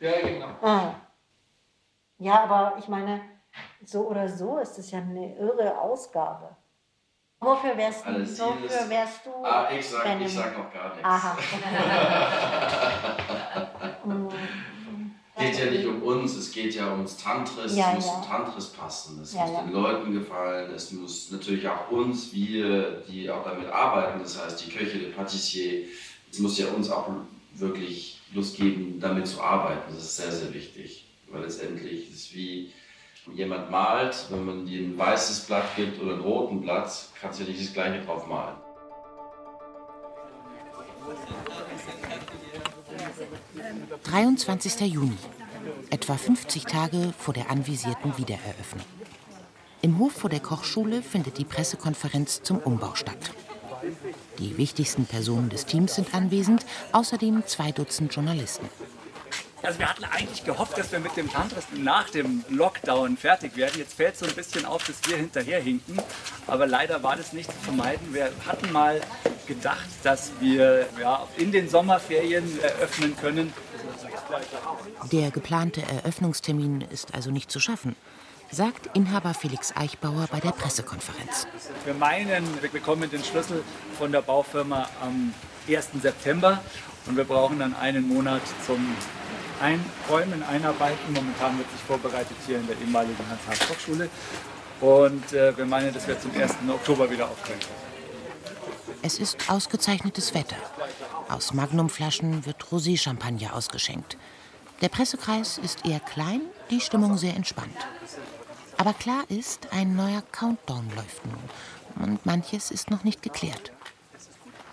ja 0.08 0.20
genau. 0.20 0.48
Ah. 0.62 0.94
Ja, 2.18 2.44
aber 2.44 2.76
ich 2.78 2.88
meine, 2.88 3.20
so 3.84 4.08
oder 4.08 4.28
so 4.28 4.58
ist 4.58 4.78
es 4.78 4.90
ja 4.90 4.98
eine 4.98 5.36
irre 5.36 5.78
Ausgabe. 5.78 6.56
Wofür 7.44 7.76
wärst 7.76 8.04
du? 8.04 8.08
Alles 8.08 8.40
wofür 8.40 8.88
wärst 8.88 9.26
du? 9.26 9.30
Ah, 9.44 9.68
ich 9.70 9.86
sag, 9.86 10.20
ich 10.20 10.32
sag 10.32 10.56
noch 10.56 10.72
gar 10.72 10.88
nichts. 10.94 11.04
Aha. 11.04 11.36
Es 15.36 15.44
geht 15.58 15.58
ja 15.58 15.70
nicht 15.70 15.86
um 15.86 16.02
uns, 16.02 16.36
es 16.36 16.52
geht 16.52 16.74
ja 16.74 16.90
ums 16.90 17.18
Tantris, 17.18 17.76
ja, 17.76 17.90
es 17.90 17.96
muss 17.96 18.06
ja. 18.06 18.12
zum 18.14 18.22
Tantris 18.22 18.66
passen, 18.68 19.20
es 19.22 19.34
ja, 19.34 19.46
muss 19.46 19.64
den 19.64 19.72
Leuten 19.72 20.12
gefallen, 20.14 20.72
es 20.72 20.92
muss 20.92 21.30
natürlich 21.30 21.68
auch 21.68 21.90
uns, 21.90 22.32
wir, 22.32 23.02
die 23.08 23.28
auch 23.30 23.44
damit 23.44 23.68
arbeiten, 23.68 24.20
das 24.22 24.42
heißt 24.42 24.64
die 24.64 24.70
Köche, 24.70 24.98
der 24.98 25.10
Patissier, 25.10 25.84
es 26.30 26.38
muss 26.38 26.58
ja 26.58 26.68
uns 26.68 26.90
auch 26.90 27.10
wirklich 27.54 28.20
Lust 28.32 28.56
geben, 28.56 28.98
damit 29.00 29.26
zu 29.26 29.42
arbeiten, 29.42 29.94
das 29.94 30.04
ist 30.04 30.16
sehr, 30.16 30.32
sehr 30.32 30.54
wichtig, 30.54 31.04
weil 31.28 31.42
letztendlich 31.42 32.08
ist 32.10 32.16
es 32.16 32.34
wie 32.34 32.72
jemand 33.32 33.70
malt, 33.70 34.26
wenn 34.30 34.44
man 34.44 34.66
dir 34.66 34.80
ein 34.80 34.98
weißes 34.98 35.40
Blatt 35.46 35.76
gibt 35.76 36.00
oder 36.02 36.14
ein 36.14 36.20
roten 36.20 36.60
Blatt, 36.60 37.08
kannst 37.20 37.40
du 37.40 37.44
ja 37.44 37.50
nicht 37.50 37.60
das 37.60 37.72
gleiche 37.72 38.04
drauf 38.04 38.26
malen. 38.26 38.56
23. 44.04 44.80
Juni, 44.80 45.16
etwa 45.90 46.16
50 46.16 46.64
Tage 46.64 47.12
vor 47.18 47.34
der 47.34 47.50
anvisierten 47.50 48.16
Wiedereröffnung. 48.18 48.84
Im 49.82 49.98
Hof 49.98 50.12
vor 50.12 50.30
der 50.30 50.40
Kochschule 50.40 51.02
findet 51.02 51.38
die 51.38 51.44
Pressekonferenz 51.44 52.42
zum 52.42 52.58
Umbau 52.58 52.94
statt. 52.94 53.32
Die 54.38 54.56
wichtigsten 54.56 55.04
Personen 55.04 55.50
des 55.50 55.66
Teams 55.66 55.94
sind 55.94 56.14
anwesend, 56.14 56.64
außerdem 56.92 57.46
zwei 57.46 57.70
Dutzend 57.70 58.14
Journalisten. 58.14 58.68
Also 59.64 59.78
wir 59.78 59.88
hatten 59.88 60.04
eigentlich 60.04 60.44
gehofft, 60.44 60.76
dass 60.76 60.92
wir 60.92 61.00
mit 61.00 61.16
dem 61.16 61.30
Tantras 61.30 61.64
nach 61.74 62.10
dem 62.10 62.44
Lockdown 62.50 63.16
fertig 63.16 63.56
werden. 63.56 63.78
Jetzt 63.78 63.94
fällt 63.94 64.16
so 64.16 64.26
ein 64.26 64.34
bisschen 64.34 64.66
auf, 64.66 64.84
dass 64.84 64.96
wir 65.08 65.16
hinterherhinken. 65.16 65.98
Aber 66.46 66.66
leider 66.66 67.02
war 67.02 67.16
das 67.16 67.32
nicht 67.32 67.50
zu 67.50 67.58
vermeiden. 67.58 68.12
Wir 68.12 68.30
hatten 68.46 68.70
mal 68.72 69.00
gedacht, 69.46 69.88
dass 70.02 70.32
wir 70.40 70.86
ja, 71.00 71.26
in 71.36 71.50
den 71.50 71.68
Sommerferien 71.68 72.60
eröffnen 72.60 73.16
können. 73.16 73.52
Der 75.10 75.30
geplante 75.30 75.82
Eröffnungstermin 75.82 76.82
ist 76.82 77.14
also 77.14 77.30
nicht 77.30 77.50
zu 77.50 77.58
schaffen 77.58 77.96
sagt 78.50 78.96
Inhaber 78.96 79.34
Felix 79.34 79.74
Eichbauer 79.74 80.28
bei 80.30 80.38
der 80.38 80.50
Pressekonferenz. 80.50 81.48
Wir 81.84 81.94
meinen, 81.94 82.46
wir 82.62 82.70
bekommen 82.70 83.10
den 83.10 83.24
Schlüssel 83.24 83.64
von 83.98 84.12
der 84.12 84.22
Baufirma 84.22 84.88
am 85.00 85.34
1. 85.68 85.88
September 86.00 86.62
und 87.06 87.16
wir 87.16 87.24
brauchen 87.24 87.58
dann 87.58 87.74
einen 87.74 88.06
Monat 88.06 88.42
zum 88.64 88.94
Einräumen, 89.60 90.42
Einarbeiten. 90.42 91.12
Momentan 91.12 91.58
wird 91.58 91.70
sich 91.70 91.80
vorbereitet 91.80 92.36
hier 92.46 92.58
in 92.58 92.66
der 92.66 92.78
ehemaligen 92.78 93.24
Hans-Haas-Kochschule. 93.28 94.08
Und 94.80 95.32
äh, 95.32 95.56
wir 95.56 95.64
meinen, 95.64 95.92
dass 95.92 96.06
wir 96.06 96.18
zum 96.20 96.32
1. 96.32 96.56
Oktober 96.68 97.10
wieder 97.10 97.28
aufkommen. 97.28 97.60
Es 99.02 99.18
ist 99.18 99.50
ausgezeichnetes 99.50 100.34
Wetter. 100.34 100.56
Aus 101.28 101.52
Magnumflaschen 101.52 102.46
wird 102.46 102.64
Rosé-Champagner 102.70 103.54
ausgeschenkt. 103.54 104.16
Der 104.80 104.88
Pressekreis 104.88 105.58
ist 105.58 105.86
eher 105.86 106.00
klein, 106.00 106.40
die 106.70 106.80
Stimmung 106.80 107.16
sehr 107.16 107.36
entspannt. 107.36 107.76
Aber 108.76 108.92
klar 108.92 109.24
ist, 109.28 109.68
ein 109.72 109.94
neuer 109.94 110.22
Countdown 110.32 110.90
läuft 110.96 111.24
nun. 111.24 112.06
Und 112.06 112.26
manches 112.26 112.70
ist 112.70 112.90
noch 112.90 113.04
nicht 113.04 113.22
geklärt. 113.22 113.72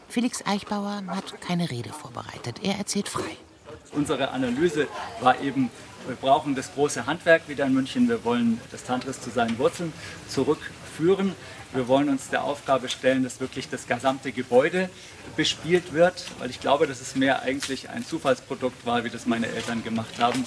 Felix 0.09 0.43
Eichbauer 0.45 1.03
hat 1.07 1.39
keine 1.41 1.69
Rede 1.69 1.93
vorbereitet. 1.93 2.59
Er 2.63 2.77
erzählt 2.77 3.07
frei 3.07 3.37
unsere 3.93 4.31
Analyse 4.31 4.87
war 5.19 5.39
eben, 5.41 5.69
wir 6.07 6.15
brauchen 6.15 6.55
das 6.55 6.73
große 6.73 7.05
Handwerk 7.05 7.47
wieder 7.47 7.65
in 7.65 7.73
München. 7.73 8.09
Wir 8.09 8.23
wollen 8.23 8.59
das 8.71 8.83
Tantris 8.83 9.21
zu 9.21 9.29
seinen 9.29 9.57
Wurzeln 9.59 9.93
zurückführen. 10.27 11.35
Wir 11.73 11.87
wollen 11.87 12.09
uns 12.09 12.29
der 12.29 12.43
Aufgabe 12.43 12.89
stellen, 12.89 13.23
dass 13.23 13.39
wirklich 13.39 13.69
das 13.69 13.87
gesamte 13.87 14.31
Gebäude 14.31 14.89
bespielt 15.37 15.93
wird, 15.93 16.25
weil 16.39 16.49
ich 16.49 16.59
glaube, 16.59 16.87
dass 16.87 16.99
es 16.99 17.15
mehr 17.15 17.43
eigentlich 17.43 17.89
ein 17.89 18.05
Zufallsprodukt 18.05 18.85
war, 18.85 19.03
wie 19.03 19.09
das 19.09 19.25
meine 19.25 19.47
Eltern 19.47 19.83
gemacht 19.83 20.19
haben. 20.19 20.45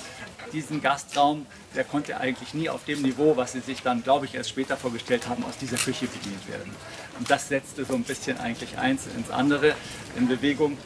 Diesen 0.52 0.82
Gastraum, 0.82 1.46
der 1.74 1.84
konnte 1.84 2.18
eigentlich 2.20 2.52
nie 2.52 2.68
auf 2.68 2.84
dem 2.84 3.00
Niveau, 3.00 3.36
was 3.36 3.52
sie 3.52 3.60
sich 3.60 3.82
dann, 3.82 4.02
glaube 4.02 4.26
ich, 4.26 4.34
erst 4.34 4.50
später 4.50 4.76
vorgestellt 4.76 5.26
haben, 5.28 5.44
aus 5.44 5.56
dieser 5.56 5.78
Küche 5.78 6.06
bedient 6.06 6.46
werden. 6.48 6.70
Und 7.18 7.30
das 7.30 7.48
setzte 7.48 7.84
so 7.84 7.94
ein 7.94 8.04
bisschen 8.04 8.38
eigentlich 8.38 8.76
eins 8.76 9.06
ins 9.16 9.30
andere 9.30 9.74
in 10.16 10.28
Bewegung. 10.28 10.76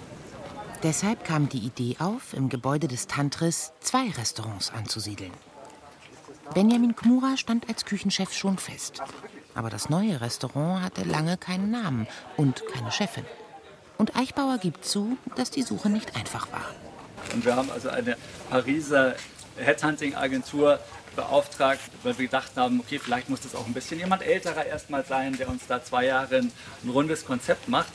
Deshalb 0.84 1.24
kam 1.24 1.48
die 1.48 1.58
Idee 1.58 1.96
auf, 1.98 2.34
im 2.34 2.48
Gebäude 2.48 2.86
des 2.86 3.08
Tantris 3.08 3.72
zwei 3.80 4.10
Restaurants 4.10 4.70
anzusiedeln. 4.70 5.32
Benjamin 6.54 6.94
Kmura 6.94 7.36
stand 7.36 7.68
als 7.68 7.84
Küchenchef 7.84 8.32
schon 8.32 8.58
fest. 8.58 9.02
Aber 9.56 9.70
das 9.70 9.90
neue 9.90 10.20
Restaurant 10.20 10.84
hatte 10.84 11.02
lange 11.02 11.36
keinen 11.36 11.72
Namen 11.72 12.06
und 12.36 12.62
keine 12.72 12.92
Chefin. 12.92 13.24
Und 13.96 14.14
Eichbauer 14.16 14.58
gibt 14.58 14.84
zu, 14.84 15.18
dass 15.34 15.50
die 15.50 15.62
Suche 15.62 15.90
nicht 15.90 16.14
einfach 16.14 16.50
war. 16.52 16.66
Und 17.34 17.44
wir 17.44 17.56
haben 17.56 17.70
also 17.72 17.88
eine 17.88 18.16
Pariser 18.48 19.16
Headhunting-Agentur 19.56 20.78
beauftragt, 21.16 21.80
weil 22.04 22.16
wir 22.16 22.26
gedacht 22.26 22.52
haben, 22.54 22.78
okay, 22.78 23.00
vielleicht 23.00 23.28
muss 23.28 23.40
das 23.40 23.56
auch 23.56 23.66
ein 23.66 23.74
bisschen 23.74 23.98
jemand 23.98 24.22
älterer 24.22 24.64
erstmal 24.64 25.04
sein, 25.04 25.36
der 25.36 25.48
uns 25.48 25.66
da 25.66 25.82
zwei 25.82 26.04
Jahre 26.06 26.36
ein, 26.36 26.52
ein 26.84 26.90
rundes 26.90 27.26
Konzept 27.26 27.68
macht. 27.68 27.92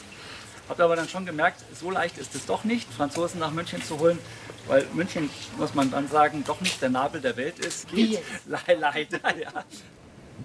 Habe 0.70 0.84
aber 0.84 0.96
dann 0.96 1.10
schon 1.10 1.26
gemerkt, 1.26 1.64
so 1.74 1.92
leicht 1.92 2.18
ist 2.18 2.36
es 2.36 2.46
doch 2.46 2.64
nicht, 2.64 2.92
Franzosen 2.92 3.40
nach 3.40 3.52
München 3.52 3.84
zu 3.84 4.00
holen, 4.00 4.18
weil 4.68 4.86
München, 4.94 5.30
muss 5.58 5.74
man 5.74 5.92
dann 5.92 6.08
sagen, 6.08 6.44
doch 6.46 6.62
nicht 6.62 6.82
der 6.82 6.90
Nabel 6.90 7.20
der 7.22 7.36
Welt 7.36 7.60
ist. 7.60 7.90
Geht 7.90 8.20
leider, 8.46 8.94
ja. 9.38 9.66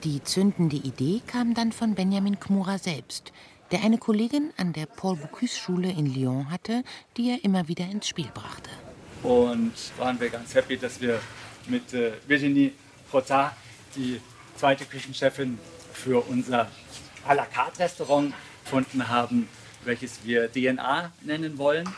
Die 0.04 0.22
zündende 0.22 0.76
Idee 0.76 1.22
kam 1.26 1.54
dann 1.54 1.72
von 1.72 1.94
Benjamin 1.94 2.38
Kmura 2.38 2.78
selbst, 2.78 3.33
der 3.70 3.83
eine 3.83 3.98
Kollegin 3.98 4.52
an 4.57 4.72
der 4.72 4.87
Paul 4.87 5.16
Bocuse-Schule 5.16 5.90
in 5.90 6.12
Lyon 6.12 6.51
hatte, 6.51 6.82
die 7.16 7.30
er 7.30 7.45
immer 7.45 7.68
wieder 7.68 7.84
ins 7.84 8.09
Spiel 8.09 8.28
brachte. 8.34 8.70
Und 9.22 9.72
waren 9.97 10.20
wir 10.20 10.30
ganz 10.30 10.55
happy, 10.55 10.76
dass 10.76 11.01
wir 11.01 11.20
mit 11.66 11.93
äh, 11.95 12.12
Virginie 12.26 12.72
Frottat, 13.11 13.53
die 13.97 14.20
zweite 14.57 14.84
Küchenchefin 14.84 15.59
für 15.93 16.24
unser 16.28 16.68
à 17.26 17.34
la 17.34 17.45
carte 17.47 17.80
Restaurant 17.80 18.32
gefunden 18.64 19.09
haben, 19.09 19.49
welches 19.89 20.20
wir 20.22 20.53
DNA 20.53 21.11
nennen 21.22 21.57
wollen, 21.57 21.89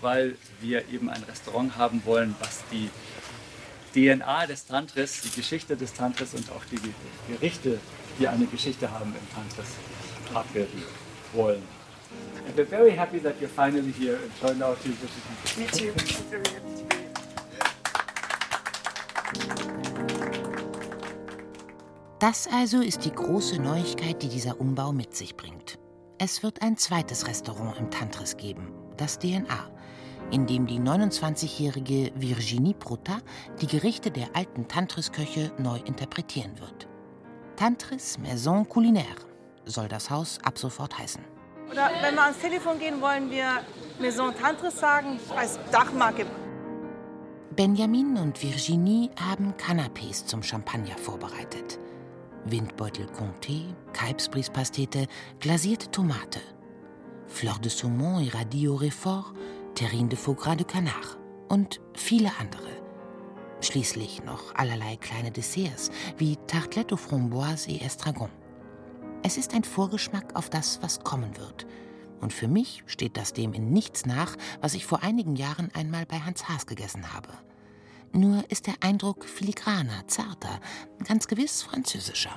weil 0.00 0.36
wir 0.60 0.88
eben 0.88 1.10
ein 1.10 1.22
Restaurant 1.24 1.76
haben 1.76 2.02
wollen, 2.06 2.34
was 2.40 2.64
die 2.72 2.88
DNA 3.92 4.46
des 4.46 4.64
Tantris, 4.64 5.20
die 5.20 5.30
Geschichte 5.30 5.76
des 5.76 5.92
Tantris 5.92 6.34
und 6.34 6.50
auch 6.50 6.64
die 6.64 6.80
Gerichte, 7.30 7.78
die 8.18 8.26
eine 8.26 8.46
Geschichte 8.46 8.90
haben 8.90 9.14
im 9.14 9.34
Tantris, 9.34 9.74
abbilden 10.32 10.82
wollen. 11.34 11.62
And 12.46 12.56
we're 12.56 12.66
very 12.66 12.92
happy 12.92 13.20
that 13.20 13.34
you're 13.40 13.48
finally 13.48 13.92
here 13.92 14.16
and 14.16 14.40
turned 14.40 14.62
out 14.62 14.78
to 14.82 14.88
visit. 14.88 15.58
Me 15.58 15.66
too. 15.66 15.92
Very 16.30 16.44
happy 16.48 16.74
to 16.76 16.84
be 16.84 16.94
Das 22.20 22.48
also 22.50 22.80
ist 22.80 23.04
die 23.04 23.12
große 23.12 23.60
Neuigkeit, 23.60 24.22
die 24.22 24.28
dieser 24.28 24.58
Umbau 24.58 24.92
mit 24.92 25.14
sich 25.14 25.36
bringt. 25.36 25.78
Es 26.24 26.42
wird 26.42 26.62
ein 26.62 26.78
zweites 26.78 27.26
Restaurant 27.26 27.78
im 27.78 27.90
Tantris 27.90 28.38
geben, 28.38 28.72
das 28.96 29.18
DNA, 29.18 29.70
in 30.30 30.46
dem 30.46 30.66
die 30.66 30.78
29-jährige 30.78 32.12
Virginie 32.14 32.72
Prota 32.72 33.18
die 33.60 33.66
Gerichte 33.66 34.10
der 34.10 34.28
alten 34.32 34.66
Tantris-Köche 34.66 35.52
neu 35.58 35.76
interpretieren 35.84 36.58
wird. 36.58 36.88
Tantris 37.56 38.16
Maison 38.16 38.66
Culinaire 38.66 39.20
soll 39.66 39.86
das 39.86 40.08
Haus 40.08 40.38
ab 40.42 40.56
sofort 40.56 40.98
heißen. 40.98 41.22
Oder 41.70 41.90
wenn 42.00 42.14
wir 42.14 42.22
ans 42.22 42.38
Telefon 42.38 42.78
gehen, 42.78 43.02
wollen 43.02 43.30
wir 43.30 43.60
Maison 43.98 44.34
Tantris 44.34 44.80
sagen 44.80 45.20
als 45.36 45.58
Dachmarke. 45.70 46.24
Benjamin 47.54 48.16
und 48.16 48.42
Virginie 48.42 49.10
haben 49.20 49.52
Canapés 49.58 50.24
zum 50.24 50.42
Champagner 50.42 50.96
vorbereitet. 50.96 51.78
Windbeutel 52.46 53.06
Comté, 53.06 53.74
Kalbsbriespastete, 53.92 55.06
glasierte 55.40 55.90
Tomate, 55.90 56.40
Fleur 57.26 57.58
de 57.58 57.70
Saumon 57.70 58.20
et 58.20 58.28
Radis 58.28 58.68
Réfort, 58.68 59.32
Terrine 59.74 60.08
de 60.08 60.16
Foie 60.16 60.34
Gras 60.34 60.56
de 60.56 60.64
Canard 60.64 61.18
und 61.48 61.80
viele 61.94 62.30
andere. 62.38 62.68
Schließlich 63.60 64.24
noch 64.24 64.54
allerlei 64.54 64.96
kleine 64.96 65.30
Desserts 65.30 65.90
wie 66.18 66.36
Tartelette 66.46 66.92
aux 66.92 67.00
Framboises 67.00 67.66
et 67.66 67.82
Estragon. 67.82 68.28
Es 69.22 69.38
ist 69.38 69.54
ein 69.54 69.64
Vorgeschmack 69.64 70.36
auf 70.36 70.50
das, 70.50 70.82
was 70.82 71.00
kommen 71.00 71.38
wird. 71.38 71.66
Und 72.20 72.32
für 72.32 72.48
mich 72.48 72.82
steht 72.86 73.16
das 73.16 73.32
dem 73.32 73.54
in 73.54 73.70
nichts 73.70 74.04
nach, 74.04 74.36
was 74.60 74.74
ich 74.74 74.84
vor 74.84 75.02
einigen 75.02 75.34
Jahren 75.34 75.70
einmal 75.74 76.04
bei 76.04 76.20
Hans 76.20 76.48
Haas 76.48 76.66
gegessen 76.66 77.14
habe. 77.14 77.30
Nur 78.16 78.44
ist 78.48 78.68
der 78.68 78.74
Eindruck 78.78 79.24
filigraner, 79.24 80.06
zarter, 80.06 80.60
ganz 81.04 81.26
gewiss 81.26 81.64
französischer. 81.64 82.30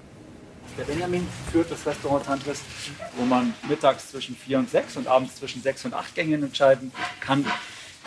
Der 0.75 0.85
Benjamin 0.85 1.27
führt 1.51 1.69
das 1.69 1.85
Restaurant 1.85 2.25
Tantris, 2.25 2.61
wo 3.15 3.23
man 3.23 3.53
mittags 3.69 4.09
zwischen 4.09 4.35
vier 4.35 4.57
und 4.57 4.71
sechs 4.71 4.97
und 4.97 5.05
abends 5.05 5.35
zwischen 5.35 5.61
sechs 5.61 5.85
und 5.85 5.93
acht 5.93 6.15
Gängen 6.15 6.41
entscheiden 6.41 6.91
kann, 7.19 7.45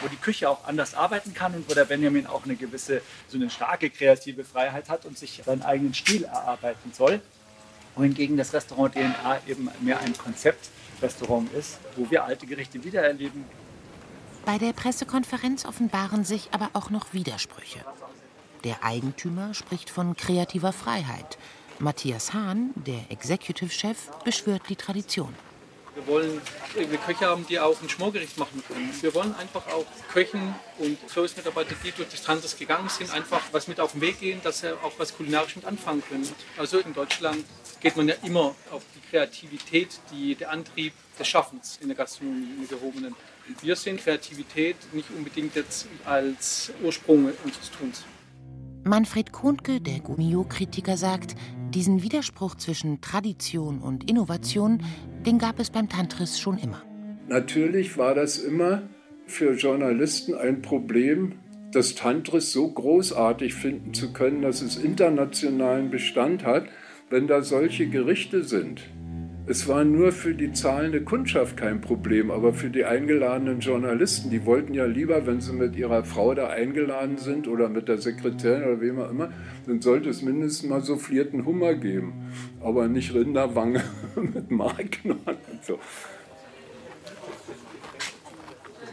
wo 0.01 0.09
die 0.09 0.17
Küche 0.17 0.51
auch 0.51 0.67
anders 0.67 0.95
arbeiten 0.95 1.33
kann 1.33 1.55
und 1.55 1.71
wo 1.71 1.75
der 1.75 1.85
Benjamin 1.85 2.27
auch 2.27 2.45
eine 2.45 2.57
gewisse, 2.57 3.03
so 3.29 3.37
eine 3.37 3.49
starke 3.49 3.89
kreative 3.89 4.43
Freiheit 4.43 4.89
hat 4.89 5.07
und 5.07 5.17
sich 5.17 5.41
seinen 5.47 5.63
eigenen 5.63 5.95
Stil 5.95 6.25
erarbeiten 6.25 6.93
soll. 6.93 7.21
Wohingegen 7.95 8.37
das 8.37 8.53
Restaurant 8.53 8.95
DNA 8.97 9.43
eben 9.47 9.71
mehr 9.81 10.01
ein 10.01 10.19
Konzeptrestaurant 10.19 11.53
ist, 11.53 11.79
wo 11.95 12.11
wir 12.11 12.25
alte 12.25 12.49
Gerichte 12.49 12.83
wiedererleben. 12.83 13.45
Bei 14.45 14.59
der 14.59 14.73
Pressekonferenz 14.73 15.65
offenbaren 15.65 16.25
sich 16.25 16.49
aber 16.53 16.71
auch 16.73 16.91
noch 16.91 17.13
Widersprüche. 17.13 17.85
Der 18.65 18.85
Eigentümer 18.85 19.55
spricht 19.55 19.91
von 19.91 20.17
kreativer 20.17 20.73
Freiheit. 20.73 21.39
Matthias 21.79 22.33
Hahn, 22.33 22.71
der 22.75 23.11
Executive 23.11 23.71
Chef, 23.71 24.11
beschwört 24.25 24.63
die 24.69 24.77
Tradition. 24.77 25.35
Wir 25.95 26.07
wollen 26.07 26.41
irgendwie 26.75 26.99
Köche 26.99 27.27
haben, 27.27 27.47
die 27.47 27.59
auch 27.59 27.81
ein 27.83 27.89
Schmorgericht 27.89 28.39
machen 28.39 28.63
können. 28.67 28.91
Wir 29.01 29.15
wollen 29.15 29.35
einfach 29.35 29.67
auch 29.69 29.85
Köchen 30.13 30.55
und 30.79 30.99
Service-Mitarbeiter, 31.09 31.75
die 31.83 31.91
durch 31.93 32.09
das 32.09 32.23
Tanzes 32.23 32.57
gegangen 32.57 32.89
sind, 32.89 33.11
einfach 33.13 33.43
was 33.53 33.67
mit 33.67 33.81
auf 33.81 33.93
den 33.93 34.01
Weg 34.01 34.21
gehen, 34.21 34.41
dass 34.43 34.61
sie 34.61 34.73
auch 34.73 34.93
was 34.99 35.17
kulinarisch 35.17 35.57
mit 35.57 35.65
anfangen 35.65 36.03
können. 36.09 36.29
Also 36.57 36.79
in 36.79 36.95
Deutschland 36.95 37.45
geht 37.81 37.97
man 37.97 38.09
ja 38.09 38.15
immer 38.23 38.55
auf 38.71 38.83
die 38.95 39.11
Kreativität, 39.11 40.01
die, 40.13 40.35
der 40.35 40.51
Antrieb 40.51 40.93
des 41.19 41.27
Schaffens 41.27 41.79
in 41.81 41.89
der 41.89 41.97
Gastronomie, 41.97 42.49
in 42.59 42.69
der 42.69 42.79
gehobenen. 42.79 43.17
Wir 43.63 43.77
sehen 43.77 43.97
Kreativität 43.97 44.77
nicht 44.93 45.09
unbedingt 45.17 45.55
jetzt 45.55 45.87
als 46.05 46.73
Ursprung 46.83 47.27
unseres 47.45 47.71
Tuns. 47.71 48.05
Manfred 48.85 49.33
Kuhnke, 49.33 49.81
der 49.81 50.01
Gummio-Kritiker, 50.01 50.97
sagt, 50.97 51.35
diesen 51.75 52.03
Widerspruch 52.03 52.55
zwischen 52.55 53.01
Tradition 53.01 53.79
und 53.81 54.09
Innovation, 54.11 54.83
den 55.27 55.39
gab 55.39 55.61
es 55.61 55.71
beim 55.71 55.89
Tantris 55.89 56.41
schon 56.41 56.59
immer. 56.59 56.83
Natürlich 57.29 57.99
war 57.99 58.15
das 58.15 58.39
immer 58.39 58.83
für 59.27 59.53
Journalisten 59.53 60.35
ein 60.35 60.63
Problem, 60.63 61.35
das 61.73 61.95
Tantris 61.95 62.53
so 62.53 62.69
großartig 62.69 63.55
finden 63.55 63.95
zu 63.95 64.13
können, 64.13 64.43
dass 64.43 64.63
es 64.63 64.77
internationalen 64.77 65.91
Bestand 65.91 66.45
hat, 66.45 66.67
wenn 67.11 67.29
da 67.29 67.43
solche 67.43 67.87
Gerichte 67.89 68.43
sind. 68.43 68.83
Es 69.47 69.67
war 69.67 69.85
nur 69.85 70.13
für 70.13 70.35
die 70.35 70.53
zahlende 70.53 71.03
Kundschaft 71.03 71.57
kein 71.57 71.81
Problem, 71.81 72.31
aber 72.31 72.53
für 72.53 72.71
die 72.71 72.85
eingeladenen 72.85 73.61
Journalisten, 73.61 74.31
die 74.31 74.45
wollten 74.47 74.75
ja 74.75 74.85
lieber, 74.85 75.27
wenn 75.27 75.41
sie 75.41 75.53
mit 75.53 75.75
ihrer 75.75 76.05
Frau 76.05 76.35
da 76.35 76.49
eingeladen 76.49 77.19
sind 77.19 77.49
oder 77.49 77.69
mit 77.69 77.89
der 77.89 77.99
Sekretärin 77.99 78.63
oder 78.65 78.81
wem 78.81 79.01
auch 79.01 79.11
immer, 79.11 79.33
dann 79.67 79.81
sollte 79.81 80.09
es 80.11 80.23
mindestens 80.23 80.69
mal 80.69 80.83
soufflierten 80.83 81.47
Hummer 81.47 81.75
geben, 81.75 82.31
aber 82.63 82.87
nicht 82.87 83.15
Rinderwange 83.15 83.83
mit 84.15 84.51
Markknorren 84.51 85.39
und 85.51 85.65
so. 85.65 85.79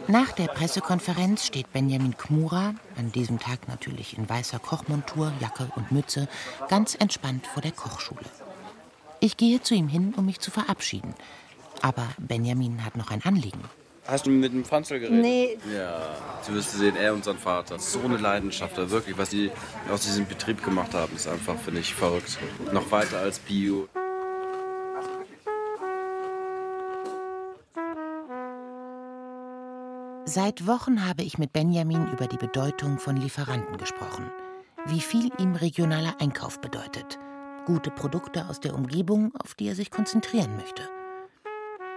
Nach 0.10 0.32
der 0.32 0.48
Pressekonferenz 0.48 1.46
steht 1.46 1.72
Benjamin 1.74 2.16
Kmura, 2.16 2.74
an 2.98 3.12
diesem 3.12 3.40
Tag 3.40 3.68
natürlich 3.68 4.18
in 4.18 4.28
weißer 4.30 4.58
Kochmontur, 4.58 5.34
Jacke 5.42 5.68
und 5.76 5.92
Mütze, 5.92 6.30
ganz 6.70 6.96
entspannt 6.96 7.46
vor 7.46 7.62
der 7.62 7.74
Kochschule. 7.74 8.22
Ich 9.20 9.38
gehe 9.38 9.62
zu 9.62 9.74
ihm 9.74 9.88
hin, 9.88 10.14
um 10.16 10.26
mich 10.26 10.40
zu 10.40 10.52
verabschieden. 10.52 11.14
Aber 11.82 12.08
Benjamin 12.20 12.84
hat 12.86 12.96
noch 12.96 13.10
ein 13.10 13.24
Anliegen. 13.24 13.64
Hast 14.06 14.26
du 14.26 14.30
mit 14.30 14.54
dem 14.54 14.64
Franzl 14.64 15.00
geredet? 15.00 15.22
Nee. 15.22 15.58
Ja, 15.76 16.16
du 16.46 16.54
wirst 16.54 16.72
sehen, 16.72 16.96
er 16.96 17.14
und 17.14 17.26
sein 17.26 17.38
Vater. 17.38 17.78
So 17.78 18.00
eine 18.00 18.18
Leidenschaft, 18.18 18.78
da 18.78 18.90
wirklich, 18.90 19.18
was 19.18 19.32
die 19.32 19.52
aus 19.92 20.02
diesem 20.02 20.26
Betrieb 20.26 20.64
gemacht 20.64 20.94
haben, 20.94 21.14
ist 21.16 21.28
einfach, 21.28 21.58
finde 21.58 21.82
ich, 21.82 21.94
verrückt. 21.94 22.38
Noch 22.72 22.90
weiter 22.92 23.20
als 23.20 23.40
Bio. 23.40 23.90
Seit 30.26 30.68
Wochen 30.68 31.06
habe 31.06 31.24
ich 31.24 31.38
mit 31.38 31.54
Benjamin 31.54 32.12
über 32.12 32.28
die 32.28 32.38
Bedeutung 32.38 33.00
von 33.00 33.18
Lieferanten 33.18 33.78
gesprochen. 33.78 34.30
Wie 34.86 35.02
viel 35.02 35.32
ihm 35.40 35.56
regionaler 35.56 36.16
Einkauf 36.20 36.62
bedeutet. 36.62 37.18
Gute 37.68 37.92
Produkte 37.92 38.48
aus 38.48 38.62
der 38.62 38.74
Umgebung, 38.74 39.36
auf 39.44 39.54
die 39.54 39.68
er 39.68 39.76
sich 39.76 39.92
konzentrieren 39.92 40.56
möchte. 40.56 40.84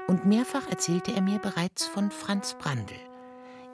Und 0.08 0.26
mehrfach 0.26 0.68
erzählte 0.68 1.12
er 1.12 1.22
mir 1.22 1.38
bereits 1.38 1.86
von 1.86 2.10
Franz 2.10 2.56
Brandl. 2.58 2.96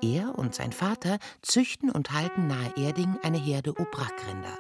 Er 0.03 0.39
und 0.39 0.55
sein 0.55 0.73
Vater 0.73 1.17
züchten 1.41 1.91
und 1.91 2.13
halten 2.13 2.49
nahe 2.49 2.71
Erding 2.77 3.17
eine 3.23 3.39
Herde 3.39 3.71
Obrak-Rinder 3.71 4.59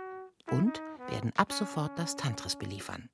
und 0.51 0.80
werden 1.11 1.30
ab 1.37 1.53
sofort 1.53 1.99
das 1.99 2.16
Tantris 2.16 2.57
beliefern. 2.57 3.11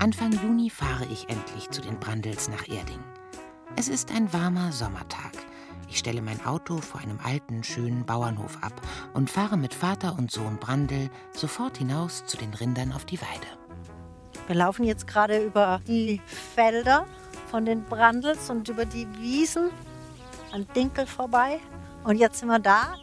Anfang 0.00 0.32
Juni 0.42 0.68
fahre 0.68 1.06
ich 1.12 1.28
endlich 1.28 1.70
zu 1.70 1.80
den 1.80 2.00
Brandels 2.00 2.48
nach 2.48 2.66
Erding. 2.66 3.04
Es 3.76 3.86
ist 3.86 4.10
ein 4.10 4.32
warmer 4.32 4.72
Sommertag. 4.72 5.30
Ich 5.92 5.98
stelle 5.98 6.22
mein 6.22 6.42
Auto 6.46 6.78
vor 6.78 7.02
einem 7.02 7.18
alten, 7.22 7.62
schönen 7.62 8.06
Bauernhof 8.06 8.56
ab 8.62 8.72
und 9.12 9.28
fahre 9.30 9.58
mit 9.58 9.74
Vater 9.74 10.16
und 10.18 10.30
Sohn 10.30 10.56
Brandl 10.56 11.10
sofort 11.36 11.76
hinaus 11.76 12.24
zu 12.24 12.38
den 12.38 12.54
Rindern 12.54 12.94
auf 12.94 13.04
die 13.04 13.20
Weide. 13.20 13.46
Wir 14.46 14.56
laufen 14.56 14.84
jetzt 14.84 15.06
gerade 15.06 15.44
über 15.44 15.82
die 15.86 16.22
Felder 16.54 17.06
von 17.50 17.66
den 17.66 17.84
Brandels 17.84 18.48
und 18.48 18.70
über 18.70 18.86
die 18.86 19.06
Wiesen 19.20 19.68
an 20.52 20.66
Dinkel 20.74 21.06
vorbei. 21.06 21.60
Und 22.04 22.16
jetzt 22.16 22.38
sind 22.38 22.48
wir 22.48 22.58
da. 22.58 22.94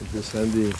Und 0.00 0.08
das 0.12 0.32
sind 0.32 0.52
die 0.52 0.72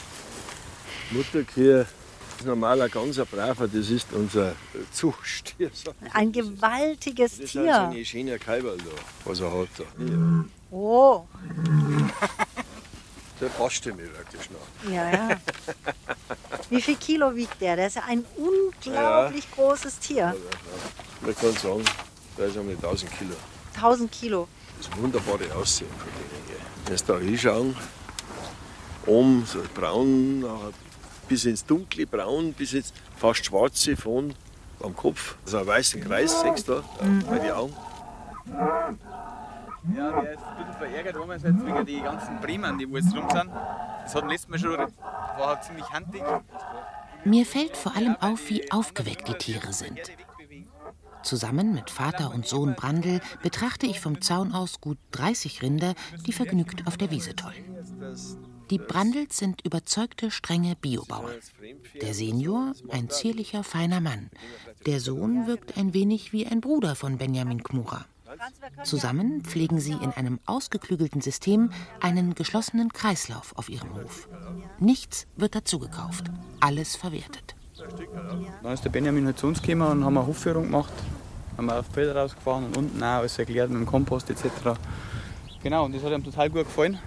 Mutterkühe. 1.13 1.87
Das 2.31 2.41
ist 2.41 2.47
normal 2.47 2.83
ein 2.83 2.91
ganz 2.91 3.17
braver, 3.17 3.69
das 3.69 3.91
ist 3.91 4.13
unser 4.13 4.57
Zuchtstier. 4.91 5.71
Ein 6.13 6.33
gewaltiges 6.33 7.37
Das 7.37 7.45
ist 7.45 7.53
Tier. 7.53 7.73
halt 7.81 7.93
so 7.93 7.99
ein 7.99 8.05
schöner 8.05 8.39
Kalberl 8.39 8.79
da, 8.79 8.85
was 9.25 9.39
er 9.39 9.53
hat 9.53 9.69
da. 9.79 10.05
Ja. 10.05 10.45
Oh, 10.71 11.25
Der 13.41 13.49
passt 13.51 13.87
mir 13.87 13.97
wirklich 13.97 14.51
noch. 14.51 14.91
ja, 14.93 15.11
ja. 15.11 15.29
Wie 16.71 16.83
viel 16.83 16.97
Kilo 16.97 17.35
wiegt 17.37 17.61
der? 17.61 17.77
Der 17.77 17.87
ist 17.87 17.95
ja 17.97 18.03
ein 18.09 18.25
unglaublich 18.37 19.49
großes 19.53 20.01
Tier. 20.01 20.35
Man 21.21 21.37
kann 21.37 21.53
sagen, 21.53 21.85
da 22.37 22.45
ist 22.45 22.57
einmal 22.59 22.75
1000 22.75 23.11
Kilo. 23.17 23.35
1000 23.77 24.11
Kilo. 24.11 24.49
Das 24.77 24.89
wunderbare 25.01 25.55
Aussehen 25.55 25.91
von 25.99 26.09
denen 26.09 26.47
hier. 26.49 26.57
Wenn 26.87 26.97
Sie 26.99 27.05
da 27.05 27.19
hinschauen, 27.19 27.77
oben 29.07 29.47
so 29.47 29.63
braun, 29.73 30.45
bis 31.29 31.45
ins 31.45 31.65
dunkle 31.65 32.07
Braun, 32.07 32.53
bis 32.53 32.73
ins 32.73 32.93
fast 33.17 33.45
schwarze 33.45 33.97
von 33.97 34.35
am 34.83 34.97
Kopf. 34.97 35.37
So 35.45 35.59
ein 35.59 35.67
weißer 35.67 36.01
Kreis, 36.01 36.41
siehst 36.43 36.67
du 36.69 36.75
da, 36.75 36.83
bei 37.31 37.39
den 37.39 37.53
Augen. 37.53 37.77
Ja, 39.97 40.21
der 40.21 40.33
ist 40.35 40.43
ein 40.43 40.57
bisschen 40.57 40.75
verärgert 40.75 41.17
einerseits 41.17 41.65
wegen 41.65 41.87
die 41.87 42.01
ganzen 42.01 42.41
Bremen, 42.41 42.79
die 42.79 42.91
wo 42.91 42.97
jetzt 42.97 43.15
rum 43.17 43.29
sind. 43.31 43.51
Das 44.03 44.15
hat 44.15 44.29
letztes 44.29 44.49
Mal 44.49 44.59
schon, 44.59 44.79
war 44.79 45.47
halt 45.47 45.65
ziemlich 45.65 45.89
handig. 45.91 46.23
Mir 47.25 47.47
fällt 47.47 47.77
vor 47.77 47.97
allem 47.97 48.17
auf, 48.21 48.49
wie 48.49 48.71
aufgeweckt 48.71 49.29
die 49.29 49.35
Tiere 49.35 49.73
sind. 49.73 50.01
Zusammen 51.23 51.75
mit 51.75 51.91
Vater 51.91 52.33
und 52.33 52.47
Sohn 52.47 52.75
Brandl 52.75 53.21
betrachte 53.43 53.87
ich 53.87 54.01
vom 54.01 54.21
Zaun 54.21 54.53
aus 54.53 54.81
gut 54.81 54.99
30 55.13 55.63
Rinder, 55.63 55.95
die 56.27 56.33
vergnügt 56.33 56.87
auf 56.87 56.97
der 56.97 57.11
Wiese 57.11 57.35
tollen. 57.35 57.65
Die 58.71 58.79
Brandels 58.79 59.39
sind 59.39 59.65
überzeugte, 59.65 60.31
strenge 60.31 60.77
Biobauern. 60.77 61.35
Der 62.03 62.15
Senior, 62.15 62.73
ein 62.91 63.09
zierlicher, 63.09 63.65
feiner 63.65 64.01
Mann. 64.01 64.31
Der 64.87 65.01
Sohn 65.01 65.47
wirkt 65.47 65.77
ein 65.79 65.95
wenig 65.95 66.33
wie 66.33 66.47
ein 66.47 66.61
Bruder 66.61 66.95
von 66.95 67.17
Benjamin 67.19 67.63
Kmura. 67.63 68.05
Zusammen 68.85 69.43
pflegen 69.43 69.81
sie 69.81 69.93
in 69.93 70.13
einem 70.13 70.39
ausgeklügelten 70.47 71.21
System 71.21 71.71
einen 72.01 72.35
geschlossenen 72.35 72.93
Kreislauf 72.93 73.57
auf 73.57 73.69
ihrem 73.69 73.95
Hof. 73.95 74.29
Nichts 74.79 75.27
wird 75.37 75.55
dazugekauft, 75.55 76.31
alles 76.61 76.97
verwertet. 76.97 77.55
Dann 78.63 78.73
ist 78.73 78.85
der 78.85 78.91
Benjamin 78.91 79.27
halt 79.27 79.39
zu 79.39 79.47
uns 79.47 79.63
gekommen 79.63 79.91
und 79.91 80.05
haben 80.05 80.17
eine 80.17 80.27
Hofführung 80.27 80.65
gemacht. 80.65 80.93
Haben 81.57 81.67
wir 81.67 81.81
auf 81.81 81.87
Felder 81.87 82.17
rausgefahren 82.17 82.67
und 82.67 82.77
unten 82.77 83.03
auch 83.03 83.07
alles 83.07 83.39
erklärt 83.39 83.71
mit 83.71 83.81
dem 83.81 83.87
Kompost 83.87 84.31
etc. 84.31 84.79
Genau, 85.63 85.87
und 85.87 85.95
das 85.95 86.03
hat 86.03 86.13
ihm 86.13 86.25
total 86.25 86.51
gut 86.51 86.65
gefallen. 86.65 86.99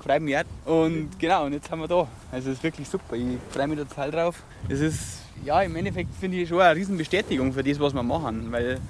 Freut 0.00 0.22
mich 0.22 0.36
auch. 0.36 0.44
Und 0.66 1.18
genau, 1.18 1.46
und 1.46 1.54
jetzt 1.54 1.68
sind 1.68 1.78
wir 1.78 1.88
da. 1.88 2.06
Also 2.30 2.50
es 2.50 2.58
ist 2.58 2.62
wirklich 2.62 2.88
super. 2.88 3.16
Ich 3.16 3.38
freue 3.50 3.66
mich 3.66 3.78
total 3.78 4.10
drauf. 4.10 4.42
Es 4.68 4.80
ist, 4.80 5.00
ja, 5.44 5.62
im 5.62 5.74
Endeffekt 5.76 6.14
finde 6.14 6.36
ich 6.36 6.48
schon 6.48 6.60
eine 6.60 6.76
Riesenbestätigung 6.76 7.52
für 7.52 7.64
das, 7.64 7.80
was 7.80 7.94
wir 7.94 8.02
machen. 8.02 8.52
Weil 8.52 8.80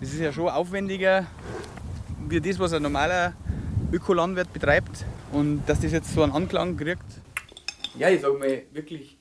es 0.00 0.12
ist 0.12 0.20
ja 0.20 0.32
schon 0.32 0.48
aufwendiger, 0.48 1.26
wie 2.28 2.40
das, 2.40 2.58
was 2.58 2.72
ein 2.72 2.82
normaler 2.82 3.34
Ökolandwirt 3.92 4.52
betreibt. 4.52 5.04
Und 5.32 5.62
dass 5.66 5.80
das 5.80 5.92
jetzt 5.92 6.12
so 6.14 6.22
einen 6.22 6.32
Anklang 6.32 6.76
kriegt. 6.76 7.04
Ja, 7.96 8.08
ich 8.08 8.20
sage 8.20 8.38
mal 8.38 8.62
wirklich, 8.72 9.18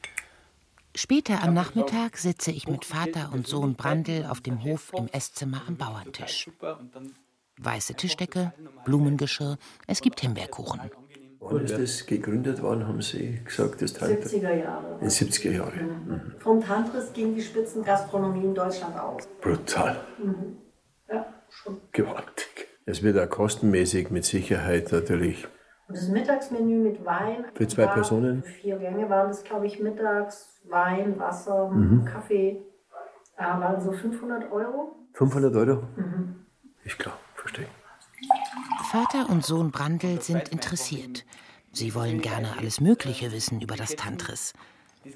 Später 0.98 1.44
am 1.44 1.54
Nachmittag 1.54 2.18
sitze 2.18 2.50
ich 2.50 2.68
mit 2.68 2.84
Vater 2.84 3.30
und 3.32 3.46
Sohn 3.46 3.76
Brandl 3.76 4.26
auf 4.28 4.42
dem 4.42 4.64
Hof 4.64 4.92
im 4.98 5.08
Esszimmer 5.12 5.62
am 5.68 5.78
Bauerntisch. 5.78 6.50
Weiße 7.60 7.94
Tischdecke, 7.94 8.52
Blumengeschirr, 8.84 9.60
es 9.86 10.02
gibt 10.02 10.22
Himbeerkuchen. 10.22 10.82
Wann 11.40 11.66
ist 11.66 11.78
das 11.78 12.06
gegründet 12.08 12.64
worden, 12.64 12.88
haben 12.88 13.04
Sie 13.04 13.40
gesagt? 13.46 13.80
Das 13.84 14.02
70er 14.02 14.56
Jahre. 14.56 14.98
In 15.00 15.08
70er 15.08 15.52
Jahre. 15.52 15.84
Mhm. 15.84 16.34
Vom 16.40 16.62
Tantris 16.62 17.14
ging 17.14 17.36
die 17.36 17.44
Spitzengastronomie 17.44 18.46
in 18.46 18.56
Deutschland 18.56 19.00
aus. 19.00 19.28
Brutal. 19.40 20.04
Mhm. 20.18 20.58
Schon. 21.50 21.82
Gewaltig. 21.92 22.68
Es 22.86 23.04
wird 23.04 23.18
auch 23.20 23.30
kostenmäßig 23.30 24.10
mit 24.12 24.26
Sicherheit 24.26 24.92
natürlich. 24.92 25.48
Und 25.88 25.96
das 25.98 26.08
Mittagsmenü 26.10 26.78
mit 26.80 27.06
Wein. 27.06 27.46
Für 27.54 27.68
zwei 27.68 27.86
war- 27.86 27.94
Personen? 27.94 28.44
Vier 28.44 28.78
Gänge 28.78 29.10
waren 29.10 29.28
das, 29.30 29.44
glaube 29.44 29.68
ich, 29.68 29.80
mittags. 29.80 30.62
Wein, 30.70 31.18
Wasser, 31.20 31.70
Mhm. 31.70 32.06
Kaffee. 32.06 32.62
Äh, 33.38 33.44
waren 33.44 33.80
so 33.82 33.92
500 33.92 34.52
Euro. 34.52 34.96
500 35.14 35.56
Euro? 35.56 35.84
Mhm. 35.96 36.46
Ist 36.84 37.00
klar, 37.00 37.18
verstehe. 37.36 37.68
Vater 38.92 39.30
und 39.30 39.46
Sohn 39.46 39.72
Brandl 39.72 40.22
sind 40.22 40.50
interessiert. 40.50 41.26
Sie 41.72 41.94
wollen 41.94 42.22
gerne 42.22 42.58
alles 42.58 42.82
Mögliche 42.82 43.32
wissen 43.32 43.62
über 43.62 43.76
das 43.76 43.96
Tantris. 43.96 44.54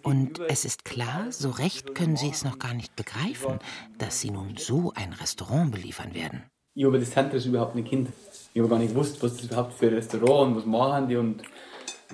Und 0.04 0.39
es 0.48 0.66
ist 0.66 0.86
klar, 0.86 1.28
so 1.32 1.50
recht 1.50 1.96
können 1.96 2.16
sie 2.16 2.30
es 2.30 2.44
noch 2.44 2.60
gar 2.60 2.74
nicht 2.74 2.96
begreifen, 2.96 3.60
dass 3.98 4.20
sie 4.20 4.32
nun 4.32 4.58
so 4.58 4.92
ein 4.96 5.14
Restaurant 5.14 5.72
beliefern 5.72 6.14
werden. 6.14 6.44
ich 6.74 6.86
habe 6.86 7.00
das 7.00 7.12
Tantris 7.12 7.46
überhaupt 7.46 7.76
nicht 7.76 7.89
kennt. 7.89 8.10
Ich 8.54 8.60
habe 8.60 8.70
gar 8.70 8.80
nicht 8.80 8.94
gewusst, 8.94 9.22
was 9.22 9.38
das 9.38 9.46
überhaupt 9.46 9.74
für 9.74 9.88
ein 9.88 9.94
Restaurant 9.94 10.52
und 10.52 10.58
was 10.58 10.66
machen 10.66 11.08
die 11.08 11.16
und 11.16 11.44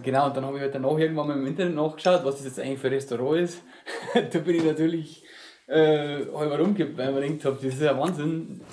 genau, 0.04 0.28
und 0.28 0.38
dann 0.38 0.46
habe 0.46 0.58
ich 0.58 0.62
halt 0.62 0.76
danach 0.76 0.98
irgendwann 0.98 1.28
mal 1.28 1.38
im 1.38 1.48
Internet 1.48 1.76
nachgeschaut, 1.76 2.24
was 2.24 2.38
das 2.38 2.46
jetzt 2.46 2.60
eigentlich 2.60 2.80
für 2.80 2.88
ein 2.88 2.94
Restaurant 2.94 3.42
ist. 3.42 3.64
da 4.14 4.40
bin 4.40 4.56
ich 4.56 4.64
natürlich 4.64 5.24
äh, 5.68 6.26
halber 6.34 6.60
rumgekippt, 6.60 6.98
weil 6.98 7.10
ich 7.10 7.16
mir 7.16 7.28
gedacht 7.28 7.46
habe, 7.46 7.56
das 7.56 7.74
ist 7.74 7.82
ja 7.82 7.98
Wahnsinn.– 7.98 8.62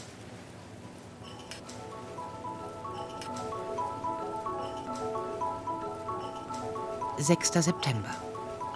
6. 7.17 7.53
September. 7.53 8.24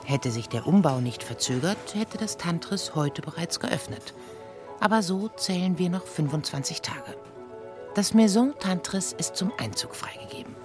Hätte 0.09 0.31
sich 0.31 0.49
der 0.49 0.67
Umbau 0.67 1.03
nicht 1.03 1.23
verzögert, 1.23 1.95
hätte 1.95 2.17
das 2.17 2.39
Tantris 2.39 2.95
heute 2.95 3.21
bereits 3.21 3.61
geöffnet. 3.61 4.15
Aber 4.81 5.03
so 5.03 5.29
zählen 5.29 5.79
wir 5.79 5.91
noch 5.91 6.07
25 6.07 6.81
Tage. 6.81 7.15
Das 7.95 8.15
Maison 8.15 8.55
Tantris 8.59 9.13
ist 9.13 9.37
zum 9.37 9.53
Einzug 9.59 9.95
freigegeben. 9.95 10.57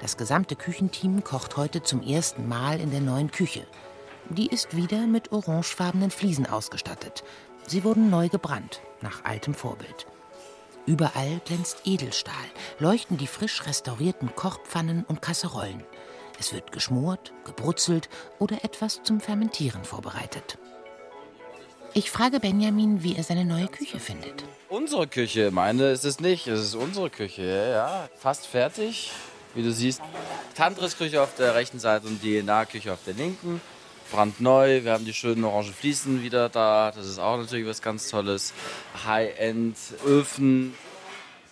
Das 0.00 0.16
gesamte 0.16 0.56
Küchenteam 0.56 1.22
kocht 1.22 1.56
heute 1.56 1.84
zum 1.84 2.02
ersten 2.02 2.48
Mal 2.48 2.80
in 2.80 2.90
der 2.90 3.00
neuen 3.00 3.30
Küche. 3.30 3.64
Die 4.28 4.48
ist 4.48 4.74
wieder 4.74 5.06
mit 5.06 5.30
orangefarbenen 5.30 6.10
Fliesen 6.10 6.48
ausgestattet. 6.48 7.22
Sie 7.68 7.84
wurden 7.84 8.10
neu 8.10 8.28
gebrannt, 8.28 8.80
nach 9.02 9.22
altem 9.24 9.54
Vorbild. 9.54 10.08
Überall 10.86 11.40
glänzt 11.44 11.82
Edelstahl, 11.84 12.34
leuchten 12.80 13.18
die 13.18 13.28
frisch 13.28 13.64
restaurierten 13.68 14.34
Kochpfannen 14.34 15.04
und 15.04 15.22
Kasserollen. 15.22 15.84
Es 16.40 16.54
wird 16.54 16.72
geschmort, 16.72 17.34
gebrutzelt 17.44 18.08
oder 18.38 18.64
etwas 18.64 19.02
zum 19.02 19.20
Fermentieren 19.20 19.84
vorbereitet. 19.84 20.56
Ich 21.92 22.10
frage 22.10 22.40
Benjamin, 22.40 23.02
wie 23.02 23.14
er 23.14 23.24
seine 23.24 23.44
neue 23.44 23.68
Küche 23.68 24.00
findet. 24.00 24.44
Unsere 24.70 25.06
Küche, 25.06 25.50
meine 25.50 25.90
ist 25.90 26.06
es 26.06 26.18
nicht. 26.18 26.46
Es 26.46 26.60
ist 26.60 26.74
unsere 26.74 27.10
Küche, 27.10 27.72
ja. 27.72 28.08
Fast 28.16 28.46
fertig, 28.46 29.10
wie 29.54 29.62
du 29.62 29.70
siehst. 29.70 30.00
Tantris-Küche 30.54 31.20
auf 31.20 31.34
der 31.34 31.54
rechten 31.54 31.78
Seite 31.78 32.06
und 32.06 32.22
die 32.22 32.40
DNA-Küche 32.40 32.90
auf 32.90 33.00
der 33.04 33.14
linken. 33.14 33.60
Brandneu, 34.10 34.82
wir 34.82 34.92
haben 34.92 35.04
die 35.04 35.12
schönen 35.12 35.44
orangen 35.44 35.74
Fliesen 35.74 36.22
wieder 36.22 36.48
da. 36.48 36.90
Das 36.90 37.06
ist 37.06 37.18
auch 37.18 37.36
natürlich 37.36 37.66
was 37.66 37.82
ganz 37.82 38.08
Tolles. 38.08 38.54
High-End-Öfen. 39.04 40.74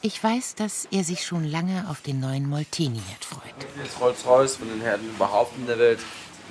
Ich 0.00 0.22
weiß, 0.22 0.54
dass 0.54 0.86
er 0.92 1.02
sich 1.02 1.24
schon 1.24 1.44
lange 1.44 1.86
auf 1.90 2.00
den 2.02 2.20
neuen 2.20 2.48
Molteni-Herd 2.48 3.24
freut. 3.24 3.42
Das 3.82 4.00
Rolls-Royce 4.00 4.56
von 4.56 4.68
den 4.68 4.80
Herden 4.80 5.08
überhaupt 5.08 5.56
in 5.58 5.66
der 5.66 5.78
Welt. 5.78 5.98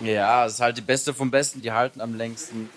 Ja, 0.03 0.45
es 0.45 0.55
ist 0.55 0.59
halt 0.59 0.77
die 0.77 0.81
beste 0.81 1.13
vom 1.13 1.31
Besten. 1.31 1.61
Die 1.61 1.71
halten 1.71 2.01
am 2.01 2.13
längsten. 2.13 2.69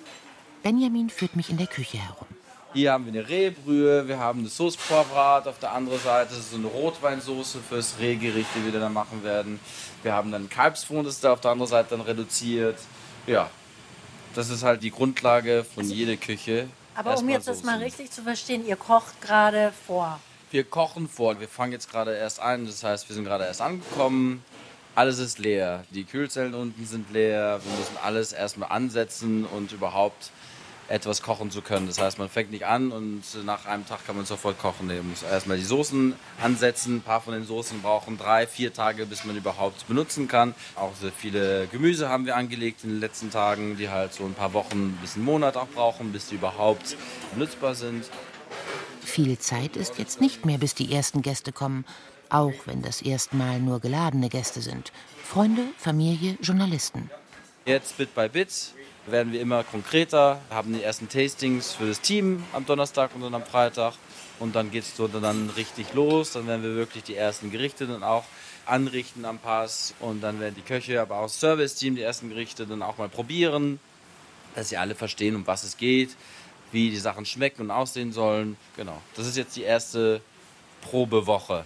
Benjamin 0.62 1.10
führt 1.10 1.34
mich 1.34 1.50
in 1.50 1.56
der 1.56 1.66
Küche 1.66 1.98
herum. 1.98 2.26
Hier 2.72 2.92
haben 2.92 3.04
wir 3.04 3.12
eine 3.12 3.28
Rehbrühe, 3.28 4.06
wir 4.06 4.20
haben 4.20 4.40
eine 4.40 4.48
Sauce 4.48 4.76
Poivrat 4.76 5.48
auf 5.48 5.58
der 5.58 5.72
anderen 5.72 5.98
Seite, 5.98 6.30
das 6.30 6.38
ist 6.38 6.50
so 6.52 6.56
eine 6.56 6.68
Rotweinsoße 6.68 7.58
fürs 7.68 7.96
Rehgericht, 7.98 8.46
die 8.54 8.72
wir 8.72 8.78
dann 8.78 8.92
machen 8.92 9.24
werden. 9.24 9.58
Wir 10.04 10.12
haben 10.12 10.30
dann 10.30 10.48
Kalbsfond, 10.48 11.04
das 11.04 11.14
ist 11.14 11.24
da 11.24 11.32
auf 11.32 11.40
der 11.40 11.50
anderen 11.50 11.68
Seite 11.68 11.88
dann 11.90 12.02
reduziert. 12.02 12.78
Ja, 13.26 13.50
das 14.36 14.50
ist 14.50 14.62
halt 14.62 14.84
die 14.84 14.92
Grundlage 14.92 15.64
von 15.64 15.84
jeder 15.84 16.16
Küche. 16.16 16.68
Aber 16.94 17.08
um 17.08 17.14
Erstmal 17.14 17.34
jetzt 17.34 17.48
das 17.48 17.56
Soßen. 17.58 17.66
mal 17.66 17.82
richtig 17.82 18.12
zu 18.12 18.22
verstehen, 18.22 18.64
ihr 18.64 18.76
kocht 18.76 19.20
gerade 19.20 19.72
vor. 19.88 20.20
Wir 20.52 20.64
kochen 20.64 21.08
vor, 21.08 21.38
wir 21.38 21.46
fangen 21.46 21.70
jetzt 21.70 21.92
gerade 21.92 22.12
erst 22.16 22.40
an, 22.40 22.66
das 22.66 22.82
heißt, 22.82 23.08
wir 23.08 23.14
sind 23.14 23.22
gerade 23.22 23.44
erst 23.44 23.62
angekommen. 23.62 24.42
Alles 24.96 25.20
ist 25.20 25.38
leer. 25.38 25.84
Die 25.90 26.02
Kühlzellen 26.02 26.54
unten 26.54 26.86
sind 26.86 27.12
leer. 27.12 27.60
Wir 27.62 27.78
müssen 27.78 27.96
alles 28.02 28.32
erstmal 28.32 28.70
ansetzen 28.72 29.44
und 29.44 29.70
überhaupt 29.70 30.32
etwas 30.88 31.22
kochen 31.22 31.52
zu 31.52 31.62
können. 31.62 31.86
Das 31.86 32.00
heißt, 32.00 32.18
man 32.18 32.28
fängt 32.28 32.50
nicht 32.50 32.66
an 32.66 32.90
und 32.90 33.22
nach 33.44 33.66
einem 33.66 33.86
Tag 33.86 34.04
kann 34.04 34.16
man 34.16 34.26
sofort 34.26 34.58
kochen. 34.58 34.88
Nee, 34.88 34.96
Man 34.96 35.10
muss 35.10 35.22
erstmal 35.22 35.56
die 35.56 35.62
Soßen 35.62 36.14
ansetzen. 36.42 36.96
Ein 36.96 37.02
paar 37.02 37.20
von 37.20 37.32
den 37.32 37.44
Soßen 37.44 37.80
brauchen 37.80 38.18
drei, 38.18 38.48
vier 38.48 38.74
Tage, 38.74 39.06
bis 39.06 39.24
man 39.24 39.36
überhaupt 39.36 39.86
benutzen 39.86 40.26
kann. 40.26 40.52
Auch 40.74 40.96
sehr 40.96 41.12
viele 41.12 41.68
Gemüse 41.68 42.08
haben 42.08 42.26
wir 42.26 42.34
angelegt 42.34 42.82
in 42.82 42.90
den 42.90 42.98
letzten 42.98 43.30
Tagen, 43.30 43.76
die 43.76 43.88
halt 43.88 44.12
so 44.14 44.24
ein 44.24 44.34
paar 44.34 44.52
Wochen 44.52 44.98
bis 45.00 45.14
einen 45.14 45.24
Monat 45.24 45.56
auch 45.56 45.68
brauchen, 45.68 46.10
bis 46.10 46.26
die 46.26 46.34
überhaupt 46.34 46.96
nutzbar 47.36 47.76
sind. 47.76 48.10
Viel 49.00 49.38
Zeit 49.38 49.76
ist 49.76 49.98
jetzt 49.98 50.20
nicht 50.20 50.44
mehr, 50.44 50.58
bis 50.58 50.74
die 50.74 50.92
ersten 50.92 51.22
Gäste 51.22 51.52
kommen, 51.52 51.84
auch 52.28 52.54
wenn 52.66 52.82
das 52.82 53.02
erstmal 53.02 53.58
nur 53.58 53.80
geladene 53.80 54.28
Gäste 54.28 54.60
sind. 54.60 54.92
Freunde, 55.24 55.62
Familie, 55.76 56.36
Journalisten. 56.40 57.10
Jetzt 57.64 57.96
Bit 57.96 58.14
by 58.14 58.28
Bit 58.28 58.74
werden 59.06 59.32
wir 59.32 59.40
immer 59.40 59.64
konkreter, 59.64 60.40
haben 60.50 60.72
die 60.72 60.82
ersten 60.82 61.08
Tastings 61.08 61.72
für 61.72 61.86
das 61.86 62.00
Team 62.00 62.44
am 62.52 62.66
Donnerstag 62.66 63.10
und 63.14 63.22
dann 63.22 63.34
am 63.34 63.44
Freitag. 63.44 63.94
Und 64.38 64.54
dann 64.56 64.70
geht 64.70 64.84
es 64.84 64.96
so 64.96 65.06
dann 65.06 65.50
richtig 65.50 65.92
los. 65.92 66.32
Dann 66.32 66.46
werden 66.46 66.62
wir 66.62 66.74
wirklich 66.74 67.04
die 67.04 67.14
ersten 67.14 67.50
Gerichte 67.50 67.86
dann 67.86 68.02
auch 68.02 68.24
anrichten 68.64 69.24
am 69.24 69.38
Pass. 69.38 69.94
Und 70.00 70.22
dann 70.22 70.40
werden 70.40 70.54
die 70.54 70.62
Köche, 70.62 71.00
aber 71.00 71.18
auch 71.18 71.24
das 71.24 71.38
Service-Team 71.40 71.96
die 71.96 72.02
ersten 72.02 72.30
Gerichte 72.30 72.66
dann 72.66 72.82
auch 72.82 72.96
mal 72.96 73.08
probieren, 73.08 73.80
dass 74.54 74.70
sie 74.70 74.78
alle 74.78 74.94
verstehen, 74.94 75.36
um 75.36 75.46
was 75.46 75.62
es 75.62 75.76
geht, 75.76 76.16
wie 76.72 76.90
die 76.90 76.96
Sachen 76.96 77.24
schmecken 77.24 77.62
und 77.62 77.70
aussehen 77.70 78.12
sollen. 78.12 78.56
Genau, 78.76 79.00
das 79.14 79.26
ist 79.26 79.36
jetzt 79.36 79.56
die 79.56 79.62
erste 79.62 80.20
Probewoche. 80.82 81.64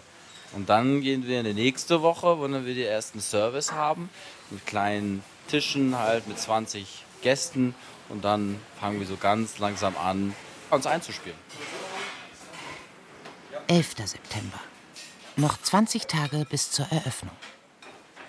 Und 0.53 0.69
dann 0.69 1.01
gehen 1.01 1.27
wir 1.27 1.41
in 1.41 1.47
die 1.47 1.55
nächste 1.55 2.03
Woche, 2.03 2.39
wo 2.39 2.47
dann 2.47 2.65
wir 2.65 2.75
die 2.75 2.85
ersten 2.85 3.21
Service 3.21 3.73
haben, 3.73 4.09
mit 4.51 4.65
kleinen 4.67 5.25
Tischen 5.49 5.99
halt, 5.99 6.29
mit 6.29 6.39
20 6.39 7.05
Gästen. 7.23 7.75
Und 8.09 8.25
dann 8.25 8.61
fangen 8.79 9.01
wir 9.01 9.07
so 9.07 9.17
ganz 9.17 9.59
langsam 9.59 9.97
an, 9.97 10.35
uns 10.71 10.87
einzuspielen. 10.87 11.39
11. 13.67 13.95
September. 14.05 14.61
Noch 15.37 15.61
20 15.61 16.07
Tage 16.07 16.47
bis 16.49 16.71
zur 16.71 16.87
Eröffnung. 16.93 17.35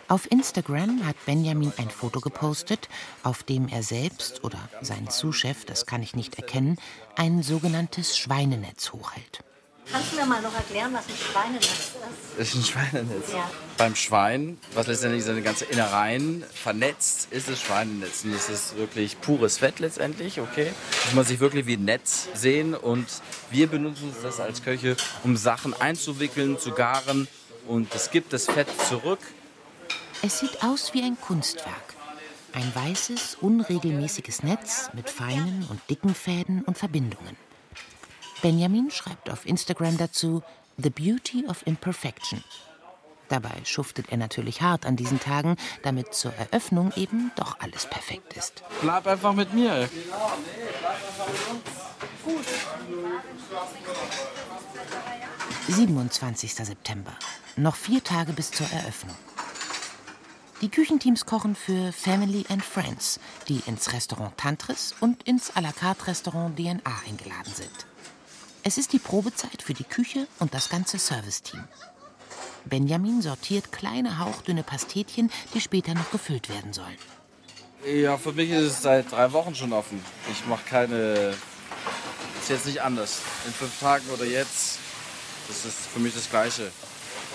Auf 0.07 0.31
Instagram 0.31 1.03
hat 1.07 1.15
Benjamin 1.25 1.73
ein 1.77 1.89
Foto 1.89 2.19
gepostet, 2.19 2.89
auf 3.23 3.41
dem 3.41 3.67
er 3.67 3.81
selbst 3.81 4.43
oder 4.43 4.59
sein 4.81 5.09
Zuschef, 5.09 5.65
das 5.65 5.87
kann 5.87 6.03
ich 6.03 6.15
nicht 6.15 6.35
erkennen, 6.35 6.77
ein 7.15 7.41
sogenanntes 7.41 8.15
Schweinenetz 8.15 8.91
hochhält. 8.93 9.43
Kannst 9.91 10.11
du 10.11 10.17
mir 10.17 10.25
mal 10.27 10.41
noch 10.43 10.53
erklären, 10.53 10.93
was 10.93 11.05
ein 11.07 11.15
Schweinenetz 11.15 11.65
ist? 11.65 11.95
Das 12.37 12.47
ist 12.49 12.55
ein 12.55 12.63
Schweinenetz. 12.63 13.31
Ja. 13.33 13.49
Beim 13.77 13.95
Schwein, 13.95 14.59
was 14.75 14.85
letztendlich 14.85 15.23
seine 15.23 15.41
ganze 15.41 15.65
Innereien 15.65 16.43
vernetzt, 16.53 17.27
ist 17.31 17.49
das 17.49 17.61
Schweinenetz. 17.61 18.23
Und 18.25 18.33
das 18.33 18.49
ist 18.49 18.77
wirklich 18.77 19.19
pures 19.21 19.57
Fett 19.57 19.79
letztendlich, 19.79 20.39
okay? 20.39 20.71
Muss 21.05 21.13
man 21.15 21.25
sich 21.25 21.39
wirklich 21.39 21.65
wie 21.65 21.77
ein 21.77 21.85
Netz 21.85 22.27
sehen. 22.35 22.75
Und 22.75 23.07
wir 23.49 23.67
benutzen 23.67 24.13
das 24.21 24.39
als 24.39 24.63
Köche, 24.63 24.97
um 25.23 25.35
Sachen 25.35 25.73
einzuwickeln, 25.73 26.59
zu 26.59 26.71
garen. 26.71 27.27
Und 27.67 27.93
es 27.95 28.11
gibt 28.11 28.33
das 28.33 28.45
Fett 28.45 28.67
zurück. 28.87 29.19
Es 30.25 30.39
sieht 30.39 30.63
aus 30.63 30.95
wie 30.95 31.03
ein 31.03 31.21
Kunstwerk. 31.21 31.93
Ein 32.51 32.73
weißes, 32.73 33.37
unregelmäßiges 33.41 34.41
Netz 34.41 34.89
mit 34.93 35.07
feinen 35.07 35.67
und 35.69 35.79
dicken 35.87 36.15
Fäden 36.15 36.63
und 36.63 36.79
Verbindungen. 36.79 37.37
Benjamin 38.41 38.89
schreibt 38.89 39.29
auf 39.29 39.45
Instagram 39.45 39.97
dazu 39.99 40.41
The 40.77 40.89
Beauty 40.89 41.45
of 41.47 41.61
Imperfection. 41.67 42.43
Dabei 43.29 43.53
schuftet 43.65 44.09
er 44.09 44.17
natürlich 44.17 44.63
hart 44.63 44.87
an 44.87 44.95
diesen 44.95 45.19
Tagen, 45.19 45.57
damit 45.83 46.15
zur 46.15 46.33
Eröffnung 46.33 46.91
eben 46.95 47.31
doch 47.35 47.59
alles 47.59 47.85
perfekt 47.85 48.33
ist. 48.33 48.63
Bleib 48.81 49.05
einfach 49.05 49.33
mit 49.33 49.53
mir. 49.53 49.87
27. 55.67 56.55
September. 56.55 57.13
Noch 57.57 57.75
vier 57.75 58.03
Tage 58.03 58.33
bis 58.33 58.49
zur 58.49 58.65
Eröffnung. 58.71 59.15
Die 60.61 60.69
Küchenteams 60.69 61.25
kochen 61.25 61.53
für 61.53 61.91
Family 61.91 62.45
and 62.47 62.63
Friends, 62.63 63.19
die 63.49 63.61
ins 63.65 63.91
Restaurant 63.91 64.37
Tantris 64.37 64.95
und 65.01 65.21
ins 65.23 65.51
à 65.53 65.61
la 65.61 65.73
carte 65.73 66.07
Restaurant 66.07 66.55
DNA 66.57 67.01
eingeladen 67.05 67.53
sind. 67.53 67.85
Es 68.63 68.77
ist 68.77 68.93
die 68.93 68.99
Probezeit 68.99 69.61
für 69.61 69.73
die 69.73 69.83
Küche 69.83 70.27
und 70.39 70.53
das 70.53 70.69
ganze 70.69 70.97
Serviceteam. 70.97 71.65
Benjamin 72.63 73.21
sortiert 73.21 73.73
kleine 73.73 74.17
hauchdünne 74.17 74.63
Pastetchen, 74.63 75.29
die 75.53 75.59
später 75.59 75.93
noch 75.93 76.09
gefüllt 76.11 76.47
werden 76.47 76.71
sollen. 76.71 76.97
Ja, 77.85 78.17
für 78.17 78.31
mich 78.31 78.49
ist 78.49 78.63
es 78.63 78.81
seit 78.81 79.11
drei 79.11 79.33
Wochen 79.33 79.53
schon 79.53 79.73
offen. 79.73 80.03
Ich 80.31 80.47
mache 80.47 80.63
keine. 80.67 81.35
Ist 82.39 82.49
jetzt 82.49 82.65
nicht 82.65 82.81
anders. 82.81 83.19
In 83.45 83.53
fünf 83.53 83.77
Tagen 83.79 84.07
oder 84.09 84.25
jetzt, 84.25 84.79
das 85.49 85.65
ist 85.65 85.87
für 85.93 85.99
mich 85.99 86.13
das 86.13 86.29
Gleiche. 86.29 86.71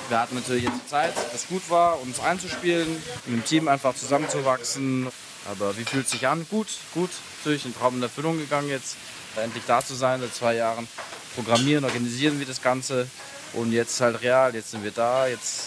Wir 0.09 0.21
hatten 0.21 0.35
natürlich 0.35 0.65
jetzt 0.65 0.89
Zeit, 0.89 1.15
was 1.33 1.47
gut 1.47 1.63
war, 1.71 2.01
uns 2.01 2.19
einzuspielen, 2.21 2.89
mit 3.27 3.37
dem 3.37 3.45
Team 3.45 3.69
einfach 3.69 3.95
zusammenzuwachsen. 3.95 5.09
Aber 5.51 5.77
wie 5.79 5.85
fühlt 5.85 6.07
es 6.07 6.13
sich 6.13 6.27
an? 6.27 6.47
Gut, 6.51 6.69
gut. 6.95 7.11
Natürlich 7.39 7.65
ein 7.65 7.75
Traum 7.75 7.97
in 7.97 8.03
Erfüllung 8.03 8.39
gegangen 8.39 8.69
jetzt, 8.69 8.97
endlich 9.37 9.65
da 9.67 9.85
zu 9.85 9.95
sein 9.95 10.21
seit 10.21 10.35
zwei 10.35 10.55
Jahren 10.55 10.89
programmieren, 11.35 11.85
organisieren 11.85 12.39
wir 12.39 12.47
das 12.47 12.61
Ganze. 12.61 13.07
Und 13.53 13.73
jetzt 13.73 14.01
halt 14.01 14.21
real, 14.23 14.55
jetzt 14.55 14.73
sind 14.73 14.85
wir 14.85 14.91
da, 14.91 15.27
jetzt 15.27 15.65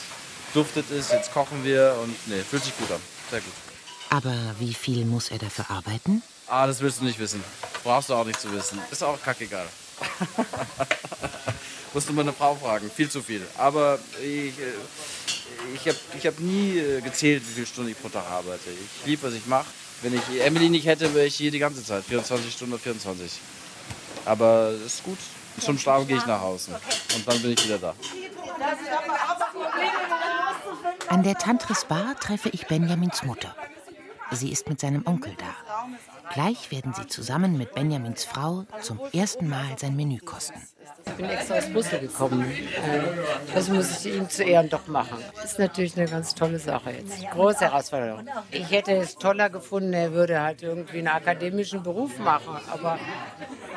duftet 0.53 0.89
es, 0.91 1.11
jetzt 1.11 1.34
kochen 1.34 1.63
wir 1.63 1.95
und 2.01 2.15
nee, 2.28 2.41
fühlt 2.41 2.63
sich 2.63 2.78
gut 2.78 2.91
an. 2.91 3.01
Sehr 3.30 3.41
gut. 3.41 3.53
Aber 4.09 4.36
wie 4.59 4.74
viel 4.74 5.05
muss 5.05 5.32
er 5.32 5.39
dafür 5.39 5.69
arbeiten? 5.69 6.21
Ah, 6.47 6.67
das 6.67 6.82
willst 6.82 6.99
du 7.01 7.05
nicht 7.05 7.19
wissen. 7.19 7.43
Brauchst 7.84 8.09
du 8.09 8.13
auch 8.13 8.26
nicht 8.26 8.39
zu 8.39 8.51
wissen. 8.53 8.80
Ist 8.91 9.03
auch 9.03 9.21
kackegal. 9.21 9.65
Musst 11.94 12.10
du 12.10 12.14
meine 12.14 12.34
Frau 12.34 12.56
fragen. 12.56 12.89
Viel 12.89 13.10
zu 13.10 13.22
viel. 13.22 13.46
Aber 13.58 14.00
ich, 14.20 14.58
äh, 14.60 14.74
ich 15.76 15.88
habe 15.88 15.98
ich 16.18 16.28
hab 16.28 16.39
nie 16.39 16.80
äh, 16.80 17.02
gezählt, 17.02 17.44
wie 17.48 17.54
viele 17.54 17.68
Stunden 17.68 17.91
ich 17.91 18.02
pro 18.02 18.10
Tag 18.10 18.26
arbeite. 18.30 18.70
Ich 18.70 19.06
liebe, 19.06 19.24
was 19.24 19.34
ich 19.34 19.46
mache. 19.46 19.68
Wenn 20.02 20.16
ich 20.16 20.41
Emily 20.41 20.70
nicht 20.70 20.86
hätte, 20.86 21.14
wäre 21.14 21.28
ich 21.28 21.36
hier 21.36 21.52
die 21.52 21.60
ganze 21.60 21.84
Zeit. 21.84 22.04
24 22.04 22.52
Stunden 22.52 22.74
oder 22.74 22.82
24. 22.82 23.32
Aber 24.26 24.70
es 24.70 24.96
ist 24.96 25.04
gut. 25.04 25.18
Zum 25.60 25.78
Schlafen 25.78 26.08
gehe 26.08 26.18
ich 26.18 26.26
nach 26.26 26.41
Hause. 26.41 26.80
Und 27.16 27.28
dann 27.28 27.41
bin 27.41 27.52
ich 27.52 27.64
wieder 27.64 27.78
da. 27.78 27.94
An 31.10 31.24
der 31.24 31.36
Tantris 31.36 31.86
Bar 31.86 32.16
treffe 32.20 32.50
ich 32.50 32.66
Benjamins 32.68 33.24
Mutter. 33.24 33.56
Sie 34.32 34.52
ist 34.52 34.68
mit 34.68 34.80
seinem 34.80 35.06
Onkel 35.06 35.36
da. 35.38 35.56
Gleich 36.32 36.71
werden 36.71 36.93
sie 36.93 37.07
zusammen 37.07 37.57
mit 37.57 37.74
Benjamins 37.74 38.24
Frau 38.24 38.65
zum 38.82 38.99
ersten 39.13 39.49
Mal 39.49 39.78
sein 39.78 39.95
Menü 39.95 40.19
kosten. 40.19 40.59
Ich 41.05 41.13
bin 41.13 41.30
extra 41.30 41.55
aus 41.55 41.69
Brüssel 41.69 41.99
gekommen. 41.99 42.45
Das 43.53 43.67
muss 43.69 44.05
ich 44.05 44.15
ihm 44.15 44.30
zu 44.30 44.43
Ehren 44.43 44.69
doch 44.69 44.88
machen. 44.88 45.17
Ist 45.43 45.59
natürlich 45.59 45.97
eine 45.97 46.07
ganz 46.07 46.34
tolle 46.34 46.59
Sache 46.59 46.91
jetzt. 46.91 47.30
Große 47.32 47.65
Herausforderung. 47.65 48.26
Ich 48.51 48.71
hätte 48.71 48.93
es 48.93 49.15
toller 49.15 49.49
gefunden, 49.49 49.93
er 49.93 50.13
würde 50.13 50.41
halt 50.41 50.63
irgendwie 50.63 50.99
einen 50.99 51.09
akademischen 51.09 51.84
Beruf 51.84 52.17
machen. 52.19 52.57
Aber 52.71 52.97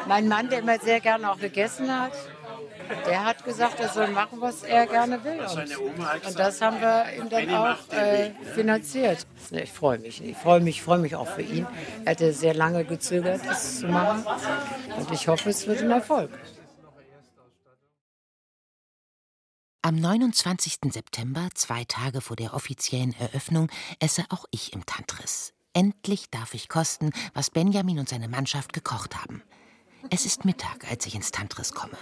mein 0.06 0.28
Mann, 0.28 0.48
der 0.48 0.60
immer 0.60 0.78
sehr 0.78 1.00
gerne 1.00 1.30
auch 1.30 1.38
gegessen 1.38 1.90
hat, 1.90 2.12
der 3.06 3.24
hat 3.24 3.44
gesagt, 3.44 3.80
er 3.80 3.88
soll 3.88 4.08
machen, 4.08 4.40
was 4.40 4.62
er 4.62 4.86
gerne 4.86 5.22
will. 5.24 5.40
Und, 5.40 6.26
und 6.26 6.38
das 6.38 6.60
haben 6.60 6.80
wir 6.80 7.04
ihm 7.16 7.28
dann 7.28 7.54
auch 7.54 7.92
äh, 7.92 8.30
finanziert. 8.54 9.26
Ich 9.50 9.72
freue 9.72 9.98
mich. 9.98 10.22
Ich 10.22 10.36
freue 10.36 10.60
mich, 10.60 10.82
freue 10.82 10.98
mich 10.98 11.14
auch 11.16 11.28
für 11.28 11.42
ihn. 11.42 11.66
Er 12.04 12.12
hatte 12.12 12.32
sehr 12.32 12.54
lange 12.54 12.84
gezögert, 12.84 13.40
das 13.46 13.80
zu 13.80 13.88
machen. 13.88 14.24
Und 14.98 15.10
ich 15.10 15.28
hoffe, 15.28 15.50
es 15.50 15.66
wird 15.66 15.82
ein 15.82 15.90
Erfolg. 15.90 16.30
Am 19.82 19.94
29. 19.94 20.78
September, 20.90 21.48
zwei 21.54 21.84
Tage 21.84 22.20
vor 22.20 22.34
der 22.34 22.54
offiziellen 22.54 23.14
Eröffnung, 23.20 23.70
esse 24.00 24.24
auch 24.30 24.44
ich 24.50 24.72
im 24.72 24.84
Tantris. 24.84 25.52
Endlich 25.74 26.28
darf 26.30 26.54
ich 26.54 26.68
kosten, 26.68 27.12
was 27.34 27.50
Benjamin 27.50 28.00
und 28.00 28.08
seine 28.08 28.28
Mannschaft 28.28 28.72
gekocht 28.72 29.14
haben. 29.14 29.42
Es 30.10 30.26
ist 30.26 30.44
Mittag, 30.44 30.90
als 30.90 31.06
ich 31.06 31.14
ins 31.14 31.30
Tantris 31.30 31.72
komme. 31.72 31.96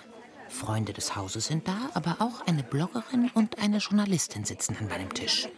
Freunde 0.55 0.93
des 0.93 1.17
Hauses 1.17 1.47
sind 1.47 1.69
da, 1.69 1.77
aber 1.95 2.17
auch 2.21 2.47
eine 2.47 2.63
Bloggerin 2.63 3.31
und 3.35 3.59
eine 3.59 3.79
Journalistin 3.79 4.45
sitzen 4.45 4.77
an 4.79 4.89
meinem 4.89 5.13
Tisch. 5.13 5.49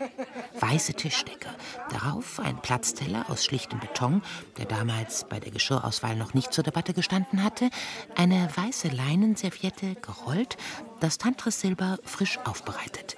Weiße 0.59 0.95
Tischdecke, 0.95 1.51
darauf 1.91 2.41
ein 2.41 2.61
Platzteller 2.61 3.27
aus 3.29 3.45
schlichtem 3.45 3.79
Beton, 3.79 4.23
der 4.57 4.65
damals 4.65 5.27
bei 5.29 5.39
der 5.39 5.53
Geschirrauswahl 5.53 6.17
noch 6.17 6.35
nicht 6.35 6.53
zur 6.53 6.65
Debatte 6.65 6.95
gestanden 6.95 7.45
hatte, 7.45 7.71
eine 8.17 8.49
weiße 8.57 8.89
Leinenserviette 8.89 9.97
gerollt, 9.97 10.57
das 11.01 11.19
Tantris-Silber 11.19 11.99
frisch 12.03 12.39
aufbereitet. 12.45 13.17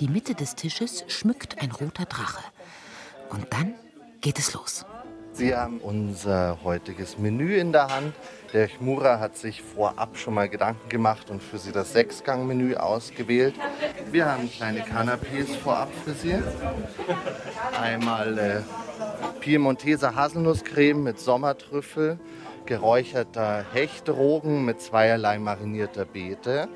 Die 0.00 0.08
Mitte 0.08 0.34
des 0.34 0.56
Tisches 0.56 1.04
schmückt 1.06 1.62
ein 1.62 1.70
roter 1.70 2.04
Drache. 2.04 2.42
Und 3.30 3.46
dann 3.52 3.74
geht 4.20 4.38
es 4.38 4.52
los. 4.52 4.84
Sie 5.36 5.54
haben 5.54 5.80
unser 5.82 6.56
heutiges 6.64 7.18
Menü 7.18 7.56
in 7.56 7.70
der 7.70 7.88
Hand. 7.88 8.14
Der 8.54 8.68
Chmura 8.68 9.20
hat 9.20 9.36
sich 9.36 9.60
vorab 9.60 10.16
schon 10.16 10.32
mal 10.32 10.48
Gedanken 10.48 10.88
gemacht 10.88 11.28
und 11.28 11.42
für 11.42 11.58
Sie 11.58 11.72
das 11.72 11.92
Sechsgang-Menü 11.92 12.76
ausgewählt. 12.76 13.54
Wir 14.10 14.32
haben 14.32 14.50
kleine 14.50 14.80
Canapés 14.80 15.54
vorab 15.62 15.90
für 16.06 16.14
Sie. 16.14 16.36
Einmal 17.78 18.38
äh, 18.38 18.60
Piemonteser 19.40 20.14
Haselnusscreme 20.14 21.02
mit 21.02 21.20
Sommertrüffel, 21.20 22.18
geräucherter 22.64 23.62
Hechtrogen 23.74 24.64
mit 24.64 24.80
zweierlei 24.80 25.38
marinierter 25.38 26.06
Beete, 26.06 26.66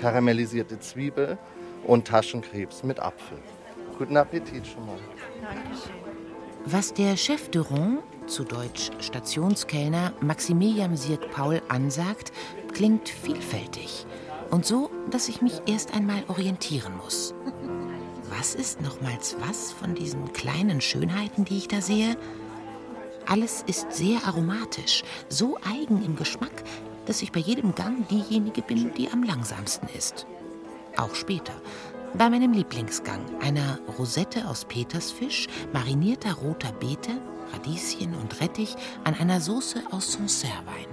karamellisierte 0.00 0.78
Zwiebel 0.78 1.38
und 1.84 2.06
Taschenkrebs 2.06 2.84
mit 2.84 3.00
Apfel. 3.00 3.38
Guten 3.98 4.16
Appetit 4.16 4.64
schon 4.64 4.86
mal. 4.86 4.98
Dankeschön. 5.42 6.05
Was 6.68 6.92
der 6.92 7.16
Chef 7.16 7.48
de 7.50 7.60
Rond, 7.60 8.00
zu 8.26 8.42
Deutsch 8.42 8.90
Stationskellner, 8.98 10.12
Maximilian 10.20 10.96
Sirk-Paul 10.96 11.62
ansagt, 11.68 12.32
klingt 12.72 13.08
vielfältig. 13.08 14.04
Und 14.50 14.66
so, 14.66 14.90
dass 15.12 15.28
ich 15.28 15.40
mich 15.40 15.62
erst 15.66 15.94
einmal 15.94 16.24
orientieren 16.26 16.96
muss. 16.96 17.34
Was 18.36 18.56
ist 18.56 18.80
nochmals 18.80 19.36
was 19.46 19.70
von 19.70 19.94
diesen 19.94 20.32
kleinen 20.32 20.80
Schönheiten, 20.80 21.44
die 21.44 21.58
ich 21.58 21.68
da 21.68 21.80
sehe? 21.80 22.16
Alles 23.26 23.62
ist 23.68 23.92
sehr 23.92 24.26
aromatisch, 24.26 25.04
so 25.28 25.58
eigen 25.58 26.04
im 26.04 26.16
Geschmack, 26.16 26.64
dass 27.06 27.22
ich 27.22 27.30
bei 27.30 27.40
jedem 27.40 27.76
Gang 27.76 28.08
diejenige 28.08 28.62
bin, 28.62 28.92
die 28.94 29.08
am 29.12 29.22
langsamsten 29.22 29.88
ist. 29.96 30.26
Auch 30.96 31.14
später, 31.14 31.52
bei 32.18 32.30
meinem 32.30 32.52
Lieblingsgang, 32.52 33.20
einer 33.42 33.78
Rosette 33.98 34.46
aus 34.48 34.64
Petersfisch, 34.64 35.48
marinierter 35.72 36.32
roter 36.32 36.72
Beete, 36.72 37.10
Radieschen 37.52 38.14
und 38.14 38.40
Rettich 38.40 38.74
an 39.04 39.14
einer 39.14 39.40
Soße 39.40 39.82
aus 39.90 40.14
Sancerre-Wein. 40.14 40.86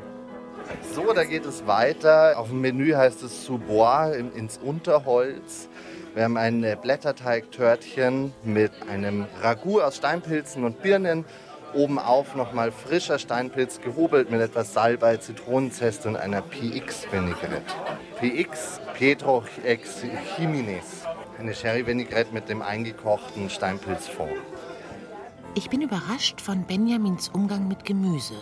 So, 0.93 1.13
da 1.13 1.23
geht 1.23 1.45
es 1.45 1.65
weiter. 1.65 2.37
Auf 2.37 2.49
dem 2.49 2.61
Menü 2.61 2.93
heißt 2.93 3.23
es 3.23 3.45
Sous-Bois 3.45 4.11
ins 4.35 4.57
Unterholz. 4.57 5.69
Wir 6.13 6.25
haben 6.25 6.37
ein 6.37 6.63
äh, 6.63 6.77
Blätterteig-Törtchen 6.81 8.33
mit 8.43 8.71
einem 8.89 9.25
Ragout 9.41 9.81
aus 9.81 9.97
Steinpilzen 9.97 10.63
und 10.63 10.81
Birnen. 10.81 11.25
Obenauf 11.73 12.35
nochmal 12.35 12.71
frischer 12.71 13.17
Steinpilz 13.17 13.81
gehobelt 13.81 14.29
mit 14.29 14.41
etwas 14.41 14.73
Salbei, 14.73 15.17
Zitronenzeste 15.17 16.09
und 16.09 16.17
einer 16.17 16.41
PX-Vinaigrette. 16.41 17.73
PX, 18.19 18.79
Pedro 18.93 19.43
ex 19.63 20.03
Jimenez. 20.37 21.02
Eine 21.39 21.53
Sherry-Vinaigrette 21.53 22.33
mit 22.33 22.47
dem 22.47 22.61
eingekochten 22.61 23.49
Steinpilzfond. 23.49 24.31
Ich 25.55 25.69
bin 25.69 25.81
überrascht 25.81 26.39
von 26.39 26.65
Benjamins 26.65 27.29
Umgang 27.29 27.67
mit 27.67 27.85
Gemüse. 27.85 28.35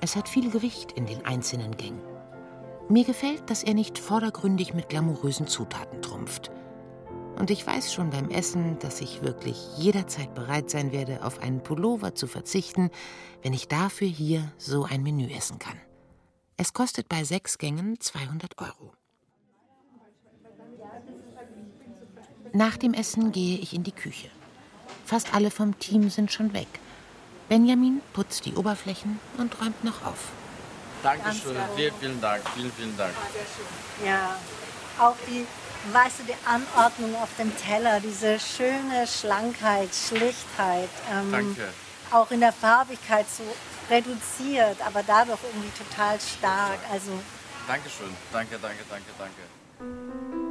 Es 0.00 0.16
hat 0.16 0.28
viel 0.28 0.50
Gewicht 0.50 0.92
in 0.92 1.06
den 1.06 1.24
einzelnen 1.24 1.76
Gängen. 1.76 2.02
Mir 2.88 3.04
gefällt, 3.04 3.48
dass 3.48 3.62
er 3.62 3.74
nicht 3.74 3.98
vordergründig 3.98 4.74
mit 4.74 4.88
glamourösen 4.88 5.46
Zutaten 5.46 6.02
trumpft. 6.02 6.50
Und 7.36 7.50
ich 7.50 7.66
weiß 7.66 7.92
schon 7.92 8.10
beim 8.10 8.30
Essen, 8.30 8.78
dass 8.78 9.00
ich 9.00 9.22
wirklich 9.22 9.78
jederzeit 9.78 10.34
bereit 10.34 10.70
sein 10.70 10.92
werde, 10.92 11.24
auf 11.24 11.40
einen 11.40 11.62
Pullover 11.62 12.14
zu 12.14 12.26
verzichten, 12.26 12.90
wenn 13.42 13.52
ich 13.52 13.68
dafür 13.68 14.08
hier 14.08 14.52
so 14.58 14.84
ein 14.84 15.02
Menü 15.02 15.28
essen 15.32 15.58
kann. 15.58 15.80
Es 16.56 16.72
kostet 16.72 17.08
bei 17.08 17.24
sechs 17.24 17.58
Gängen 17.58 17.98
200 17.98 18.60
Euro. 18.60 18.92
Nach 22.54 22.76
dem 22.76 22.94
Essen 22.94 23.32
gehe 23.32 23.58
ich 23.58 23.74
in 23.74 23.82
die 23.82 23.90
Küche. 23.90 24.30
Fast 25.04 25.34
alle 25.34 25.50
vom 25.50 25.76
Team 25.80 26.08
sind 26.08 26.30
schon 26.30 26.52
weg. 26.52 26.68
Benjamin 27.48 28.00
putzt 28.12 28.46
die 28.46 28.54
Oberflächen 28.54 29.18
und 29.38 29.60
räumt 29.60 29.82
noch 29.82 30.06
auf. 30.06 30.28
Dankeschön, 31.02 31.56
vielen, 31.74 31.94
vielen 31.98 32.20
Dank, 32.20 32.42
vielen, 32.54 32.72
vielen 32.72 32.96
Dank. 32.96 33.12
Ja, 34.06 34.36
auch 35.00 35.16
die, 35.26 35.44
weißt 35.92 36.20
du, 36.20 36.22
die 36.32 36.46
Anordnung 36.46 37.16
auf 37.16 37.30
dem 37.36 37.52
Teller, 37.56 37.98
diese 37.98 38.38
schöne 38.38 39.04
Schlankheit, 39.08 39.90
Schlichtheit. 39.92 40.90
Ähm, 41.12 41.32
Danke. 41.32 41.68
Auch 42.12 42.30
in 42.30 42.38
der 42.38 42.52
Farbigkeit 42.52 43.26
so 43.28 43.42
reduziert, 43.90 44.76
aber 44.86 45.02
dadurch 45.04 45.40
irgendwie 45.42 45.72
total 45.76 46.20
stark. 46.20 46.78
Also 46.88 47.10
Dankeschön, 47.66 48.14
danke, 48.32 48.60
danke, 48.62 48.84
danke, 48.88 49.10
danke. 49.18 50.43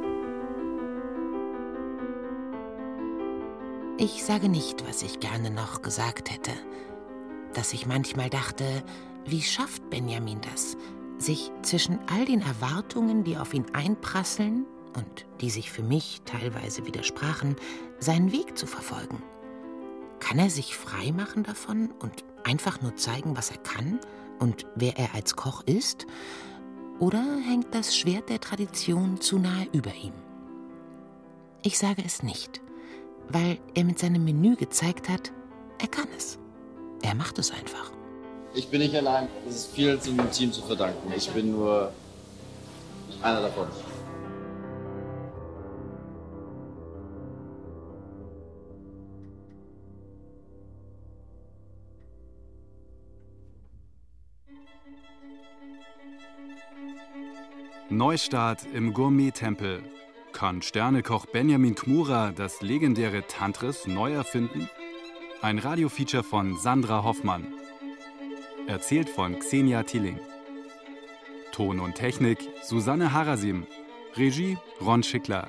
Ich 3.96 4.24
sage 4.24 4.48
nicht, 4.48 4.84
was 4.88 5.02
ich 5.02 5.20
gerne 5.20 5.50
noch 5.50 5.80
gesagt 5.80 6.32
hätte. 6.32 6.50
Dass 7.52 7.72
ich 7.72 7.86
manchmal 7.86 8.28
dachte, 8.28 8.82
wie 9.24 9.40
schafft 9.40 9.88
Benjamin 9.88 10.40
das, 10.52 10.76
sich 11.18 11.52
zwischen 11.62 12.00
all 12.08 12.24
den 12.24 12.40
Erwartungen, 12.40 13.22
die 13.22 13.36
auf 13.36 13.54
ihn 13.54 13.66
einprasseln 13.72 14.66
und 14.96 15.26
die 15.40 15.48
sich 15.48 15.70
für 15.70 15.84
mich 15.84 16.22
teilweise 16.24 16.84
widersprachen, 16.86 17.54
seinen 18.00 18.32
Weg 18.32 18.58
zu 18.58 18.66
verfolgen? 18.66 19.22
Kann 20.18 20.40
er 20.40 20.50
sich 20.50 20.76
frei 20.76 21.12
machen 21.12 21.44
davon 21.44 21.92
und 22.00 22.24
einfach 22.42 22.82
nur 22.82 22.96
zeigen, 22.96 23.36
was 23.36 23.52
er 23.52 23.58
kann 23.58 24.00
und 24.40 24.66
wer 24.74 24.98
er 24.98 25.14
als 25.14 25.36
Koch 25.36 25.62
ist? 25.66 26.08
Oder 26.98 27.22
hängt 27.46 27.72
das 27.72 27.96
Schwert 27.96 28.28
der 28.28 28.40
Tradition 28.40 29.20
zu 29.20 29.38
nahe 29.38 29.68
über 29.72 29.94
ihm? 29.94 30.14
Ich 31.62 31.78
sage 31.78 32.02
es 32.04 32.24
nicht, 32.24 32.60
weil 33.28 33.58
er 33.74 33.84
mit 33.84 33.98
seinem 33.98 34.24
Menü 34.24 34.56
gezeigt 34.56 35.08
hat, 35.08 35.32
er 35.80 35.88
kann 35.88 36.08
es. 36.16 36.38
Er 37.02 37.14
macht 37.14 37.38
es 37.38 37.50
einfach. 37.50 37.90
Ich 38.54 38.68
bin 38.68 38.80
nicht 38.80 38.94
allein, 38.94 39.28
es 39.48 39.56
ist 39.56 39.74
viel 39.74 39.98
zum 40.00 40.30
Team 40.30 40.52
zu 40.52 40.62
verdanken. 40.62 41.12
Ich 41.16 41.28
bin 41.30 41.52
nur 41.52 41.92
einer 43.22 43.40
davon. 43.42 43.66
Neustart 57.90 58.66
im 58.72 58.92
Gourmet-Tempel. 58.92 59.82
Kann 60.34 60.62
Sternekoch 60.62 61.26
Benjamin 61.26 61.76
Kmura 61.76 62.32
das 62.32 62.60
legendäre 62.60 63.24
Tantris 63.28 63.86
neu 63.86 64.12
erfinden? 64.12 64.68
Ein 65.40 65.60
Radiofeature 65.60 66.24
von 66.24 66.58
Sandra 66.58 67.04
Hoffmann. 67.04 67.46
Erzählt 68.66 69.08
von 69.08 69.38
Xenia 69.38 69.84
Tilling. 69.84 70.18
Ton 71.52 71.78
und 71.78 71.94
Technik 71.94 72.38
Susanne 72.64 73.12
Harasim. 73.12 73.64
Regie 74.16 74.58
Ron 74.84 75.04
Schickler. 75.04 75.46